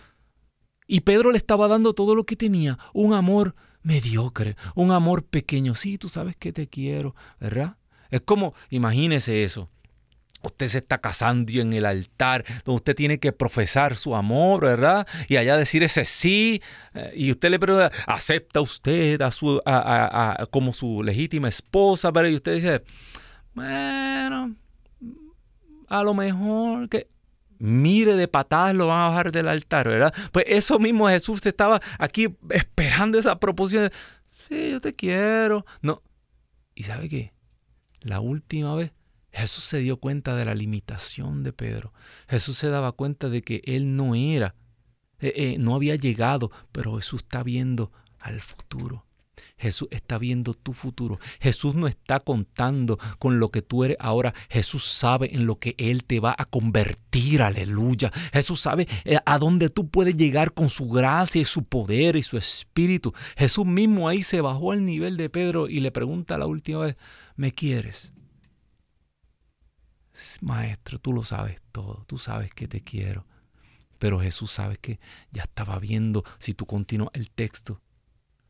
Y 0.87 1.01
Pedro 1.01 1.31
le 1.31 1.37
estaba 1.37 1.67
dando 1.67 1.93
todo 1.93 2.13
lo 2.13 2.25
que 2.25 2.35
tenía, 2.35 2.77
un 2.93 3.13
amor 3.13 3.55
mediocre, 3.81 4.55
un 4.75 4.91
amor 4.91 5.23
pequeño. 5.23 5.73
Sí, 5.73 5.97
tú 5.97 6.09
sabes 6.09 6.35
que 6.35 6.53
te 6.53 6.67
quiero, 6.67 7.15
¿verdad? 7.39 7.77
Es 8.11 8.21
como, 8.21 8.53
imagínese 8.69 9.43
eso. 9.43 9.69
Usted 10.43 10.67
se 10.69 10.77
está 10.79 10.97
casando 10.99 11.51
en 11.53 11.71
el 11.73 11.85
altar, 11.85 12.43
donde 12.65 12.77
usted 12.77 12.95
tiene 12.95 13.19
que 13.19 13.31
profesar 13.31 13.95
su 13.95 14.15
amor, 14.15 14.61
¿verdad? 14.61 15.07
Y 15.27 15.37
allá 15.37 15.55
decir 15.55 15.83
ese 15.83 16.03
sí. 16.03 16.61
Eh, 16.95 17.13
y 17.15 17.31
usted 17.31 17.51
le 17.51 17.59
pregunta, 17.59 17.91
¿acepta 18.07 18.59
usted 18.59 19.21
a 19.21 19.31
su, 19.31 19.61
a, 19.65 20.47
como 20.49 20.73
su 20.73 21.03
legítima 21.03 21.47
esposa? 21.47 22.11
Pero 22.11 22.27
y 22.27 22.35
usted 22.35 22.55
dice, 22.55 22.83
bueno, 23.53 24.55
a 25.87 26.03
lo 26.03 26.13
mejor 26.13 26.89
que 26.89 27.07
mire 27.59 28.15
de 28.15 28.27
patadas 28.27 28.73
lo 28.73 28.87
van 28.87 29.01
a 29.01 29.09
bajar 29.09 29.31
del 29.31 29.47
altar, 29.47 29.87
¿verdad? 29.87 30.13
Pues 30.31 30.45
eso 30.47 30.79
mismo 30.79 31.07
Jesús 31.07 31.45
estaba 31.45 31.79
aquí 31.99 32.35
esperando 32.49 33.19
esa 33.19 33.39
proposición. 33.39 33.91
Sí, 34.47 34.71
yo 34.71 34.81
te 34.81 34.95
quiero. 34.95 35.65
No. 35.81 36.01
¿Y 36.73 36.83
sabe 36.83 37.07
qué? 37.07 37.31
La 38.01 38.19
última 38.19 38.75
vez 38.75 38.91
Jesús 39.31 39.63
se 39.63 39.79
dio 39.79 39.97
cuenta 39.97 40.35
de 40.35 40.45
la 40.45 40.55
limitación 40.55 41.43
de 41.43 41.53
Pedro. 41.53 41.93
Jesús 42.27 42.57
se 42.57 42.69
daba 42.69 42.91
cuenta 42.91 43.29
de 43.29 43.41
que 43.43 43.61
él 43.65 43.95
no 43.95 44.15
era, 44.15 44.55
eh, 45.19 45.33
eh, 45.35 45.55
no 45.57 45.75
había 45.75 45.95
llegado, 45.95 46.51
pero 46.71 46.97
Jesús 46.97 47.21
está 47.23 47.43
viendo 47.43 47.91
al 48.19 48.41
futuro. 48.41 49.05
Jesús 49.57 49.87
está 49.91 50.17
viendo 50.17 50.53
tu 50.53 50.73
futuro. 50.73 51.19
Jesús 51.39 51.75
no 51.75 51.87
está 51.87 52.19
contando 52.19 52.97
con 53.19 53.39
lo 53.39 53.49
que 53.49 53.61
tú 53.61 53.83
eres 53.83 53.97
ahora. 53.99 54.33
Jesús 54.49 54.83
sabe 54.83 55.35
en 55.35 55.45
lo 55.45 55.57
que 55.57 55.75
Él 55.77 56.03
te 56.03 56.19
va 56.19 56.35
a 56.37 56.45
convertir. 56.45 57.41
Aleluya. 57.41 58.11
Jesús 58.33 58.59
sabe 58.59 58.87
eh, 59.05 59.19
a 59.23 59.37
dónde 59.37 59.69
tú 59.69 59.87
puedes 59.87 60.15
llegar 60.17 60.53
con 60.53 60.67
su 60.67 60.89
gracia 60.89 61.41
y 61.41 61.45
su 61.45 61.63
poder 61.63 62.15
y 62.15 62.23
su 62.23 62.37
espíritu. 62.37 63.13
Jesús 63.37 63.65
mismo 63.65 64.09
ahí 64.09 64.23
se 64.23 64.41
bajó 64.41 64.71
al 64.71 64.85
nivel 64.85 65.15
de 65.17 65.29
Pedro 65.29 65.69
y 65.69 65.79
le 65.79 65.91
pregunta 65.91 66.37
la 66.37 66.47
última 66.47 66.79
vez, 66.79 66.95
¿me 67.41 67.53
quieres? 67.53 68.13
Maestro, 70.41 70.99
tú 70.99 71.11
lo 71.11 71.23
sabes 71.23 71.59
todo. 71.71 72.05
Tú 72.05 72.19
sabes 72.19 72.53
que 72.53 72.67
te 72.67 72.81
quiero. 72.81 73.25
Pero 73.97 74.19
Jesús 74.19 74.51
sabe 74.51 74.77
que 74.77 74.99
ya 75.31 75.41
estaba 75.41 75.79
viendo, 75.79 76.23
si 76.37 76.53
tú 76.53 76.67
continúas 76.67 77.09
el 77.15 77.31
texto, 77.31 77.81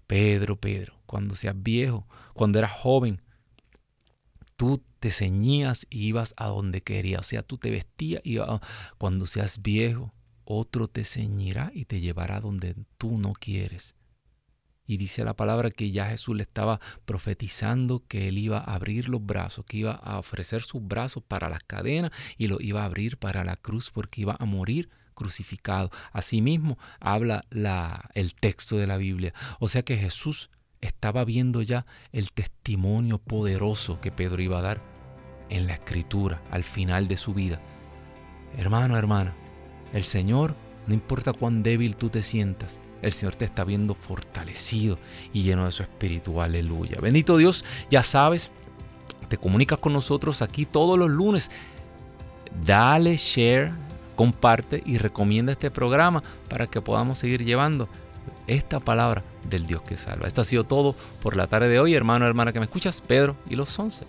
Pedro, 0.08 0.58
Pedro, 0.58 1.00
cuando 1.06 1.38
seas 1.38 1.56
viejo, 1.56 2.06
cuando 2.34 2.60
eras 2.60 2.74
joven, 2.74 3.22
tú 4.58 4.84
te 5.00 5.10
ceñías 5.10 5.88
y 5.90 6.08
ibas 6.08 6.34
a 6.36 6.48
donde 6.48 6.84
querías. 6.84 7.22
O 7.22 7.24
sea, 7.24 7.44
tú 7.44 7.58
te 7.58 7.72
vestías 7.72 8.22
y 8.26 8.40
ah, 8.40 8.60
cuando 8.98 9.26
seas 9.26 9.62
viejo, 9.62 10.12
otro 10.44 10.90
te 10.90 11.06
ceñirá 11.06 11.72
y 11.74 11.86
te 11.86 12.02
llevará 12.02 12.42
donde 12.42 12.76
tú 12.98 13.18
no 13.18 13.32
quieres. 13.32 13.96
Y 14.88 14.98
dice 14.98 15.24
la 15.24 15.36
palabra 15.36 15.72
que 15.72 15.92
ya 15.92 16.08
Jesús 16.08 16.36
le 16.36 16.44
estaba 16.44 16.80
profetizando 17.06 18.04
que 18.08 18.28
él 18.28 18.38
iba 18.38 18.60
a 18.60 18.76
abrir 18.76 19.10
los 19.10 19.26
brazos, 19.26 19.66
que 19.66 19.78
iba 19.78 19.94
a 19.94 20.20
ofrecer 20.20 20.64
sus 20.64 20.86
brazos 20.86 21.24
para 21.24 21.50
las 21.50 21.64
cadenas 21.64 22.12
y 22.38 22.48
lo 22.48 22.60
iba 22.60 22.82
a 22.82 22.86
abrir 22.86 23.18
para 23.18 23.44
la 23.44 23.56
cruz 23.56 23.92
porque 23.92 24.22
iba 24.22 24.36
a 24.40 24.46
morir 24.46 24.90
crucificado. 25.14 25.92
Asimismo 26.12 26.78
habla 27.00 27.46
la, 27.50 28.10
el 28.14 28.34
texto 28.34 28.78
de 28.78 28.88
la 28.88 28.98
Biblia. 28.98 29.34
O 29.60 29.70
sea 29.70 29.84
que 29.84 29.98
Jesús 29.98 30.50
estaba 30.82 31.24
viendo 31.26 31.62
ya 31.62 31.86
el 32.12 32.32
testimonio 32.32 33.20
poderoso 33.20 34.02
que 34.02 34.12
Pedro 34.12 34.42
iba 34.42 34.60
a 34.60 34.64
dar 34.64 34.82
en 35.50 35.68
la 35.68 35.74
escritura 35.74 36.42
al 36.50 36.64
final 36.64 37.08
de 37.08 37.18
su 37.18 37.34
vida. 37.34 37.62
Hermano, 38.58 38.98
hermana, 38.98 39.36
el 39.94 40.04
Señor, 40.04 40.56
no 40.88 40.94
importa 40.94 41.34
cuán 41.34 41.62
débil 41.64 41.96
tú 41.96 42.10
te 42.10 42.24
sientas, 42.24 42.80
el 43.02 43.14
Señor 43.14 43.36
te 43.36 43.46
está 43.46 43.64
viendo 43.64 43.94
fortalecido 43.94 44.98
y 45.34 45.44
lleno 45.44 45.66
de 45.66 45.72
su 45.72 45.84
espíritu. 45.84 46.42
Aleluya. 46.42 47.00
Bendito 47.02 47.38
Dios, 47.38 47.66
ya 47.90 48.04
sabes, 48.04 48.52
te 49.28 49.38
comunicas 49.38 49.80
con 49.80 49.94
nosotros 49.94 50.42
aquí 50.42 50.66
todos 50.66 50.98
los 50.98 51.10
lunes. 51.10 51.52
Dale 52.66 53.16
share 53.18 53.72
comparte 54.22 54.84
y 54.86 55.00
recomienda 55.00 55.52
este 55.52 55.72
programa 55.72 56.22
para 56.48 56.68
que 56.68 56.80
podamos 56.80 57.18
seguir 57.18 57.44
llevando 57.44 57.90
esta 58.46 58.80
palabra 58.80 59.24
del 59.50 59.66
Dios 59.66 59.82
que 59.82 59.98
salva. 59.98 60.28
Esto 60.28 60.42
ha 60.42 60.46
sido 60.46 60.64
todo 60.64 60.96
por 61.24 61.36
la 61.36 61.48
tarde 61.48 61.70
de 61.70 61.80
hoy, 61.80 61.96
hermano, 61.96 62.28
hermana 62.28 62.54
que 62.54 62.60
me 62.60 62.66
escuchas, 62.66 63.02
Pedro 63.02 63.36
y 63.50 63.56
los 63.56 63.80
once. 63.80 64.06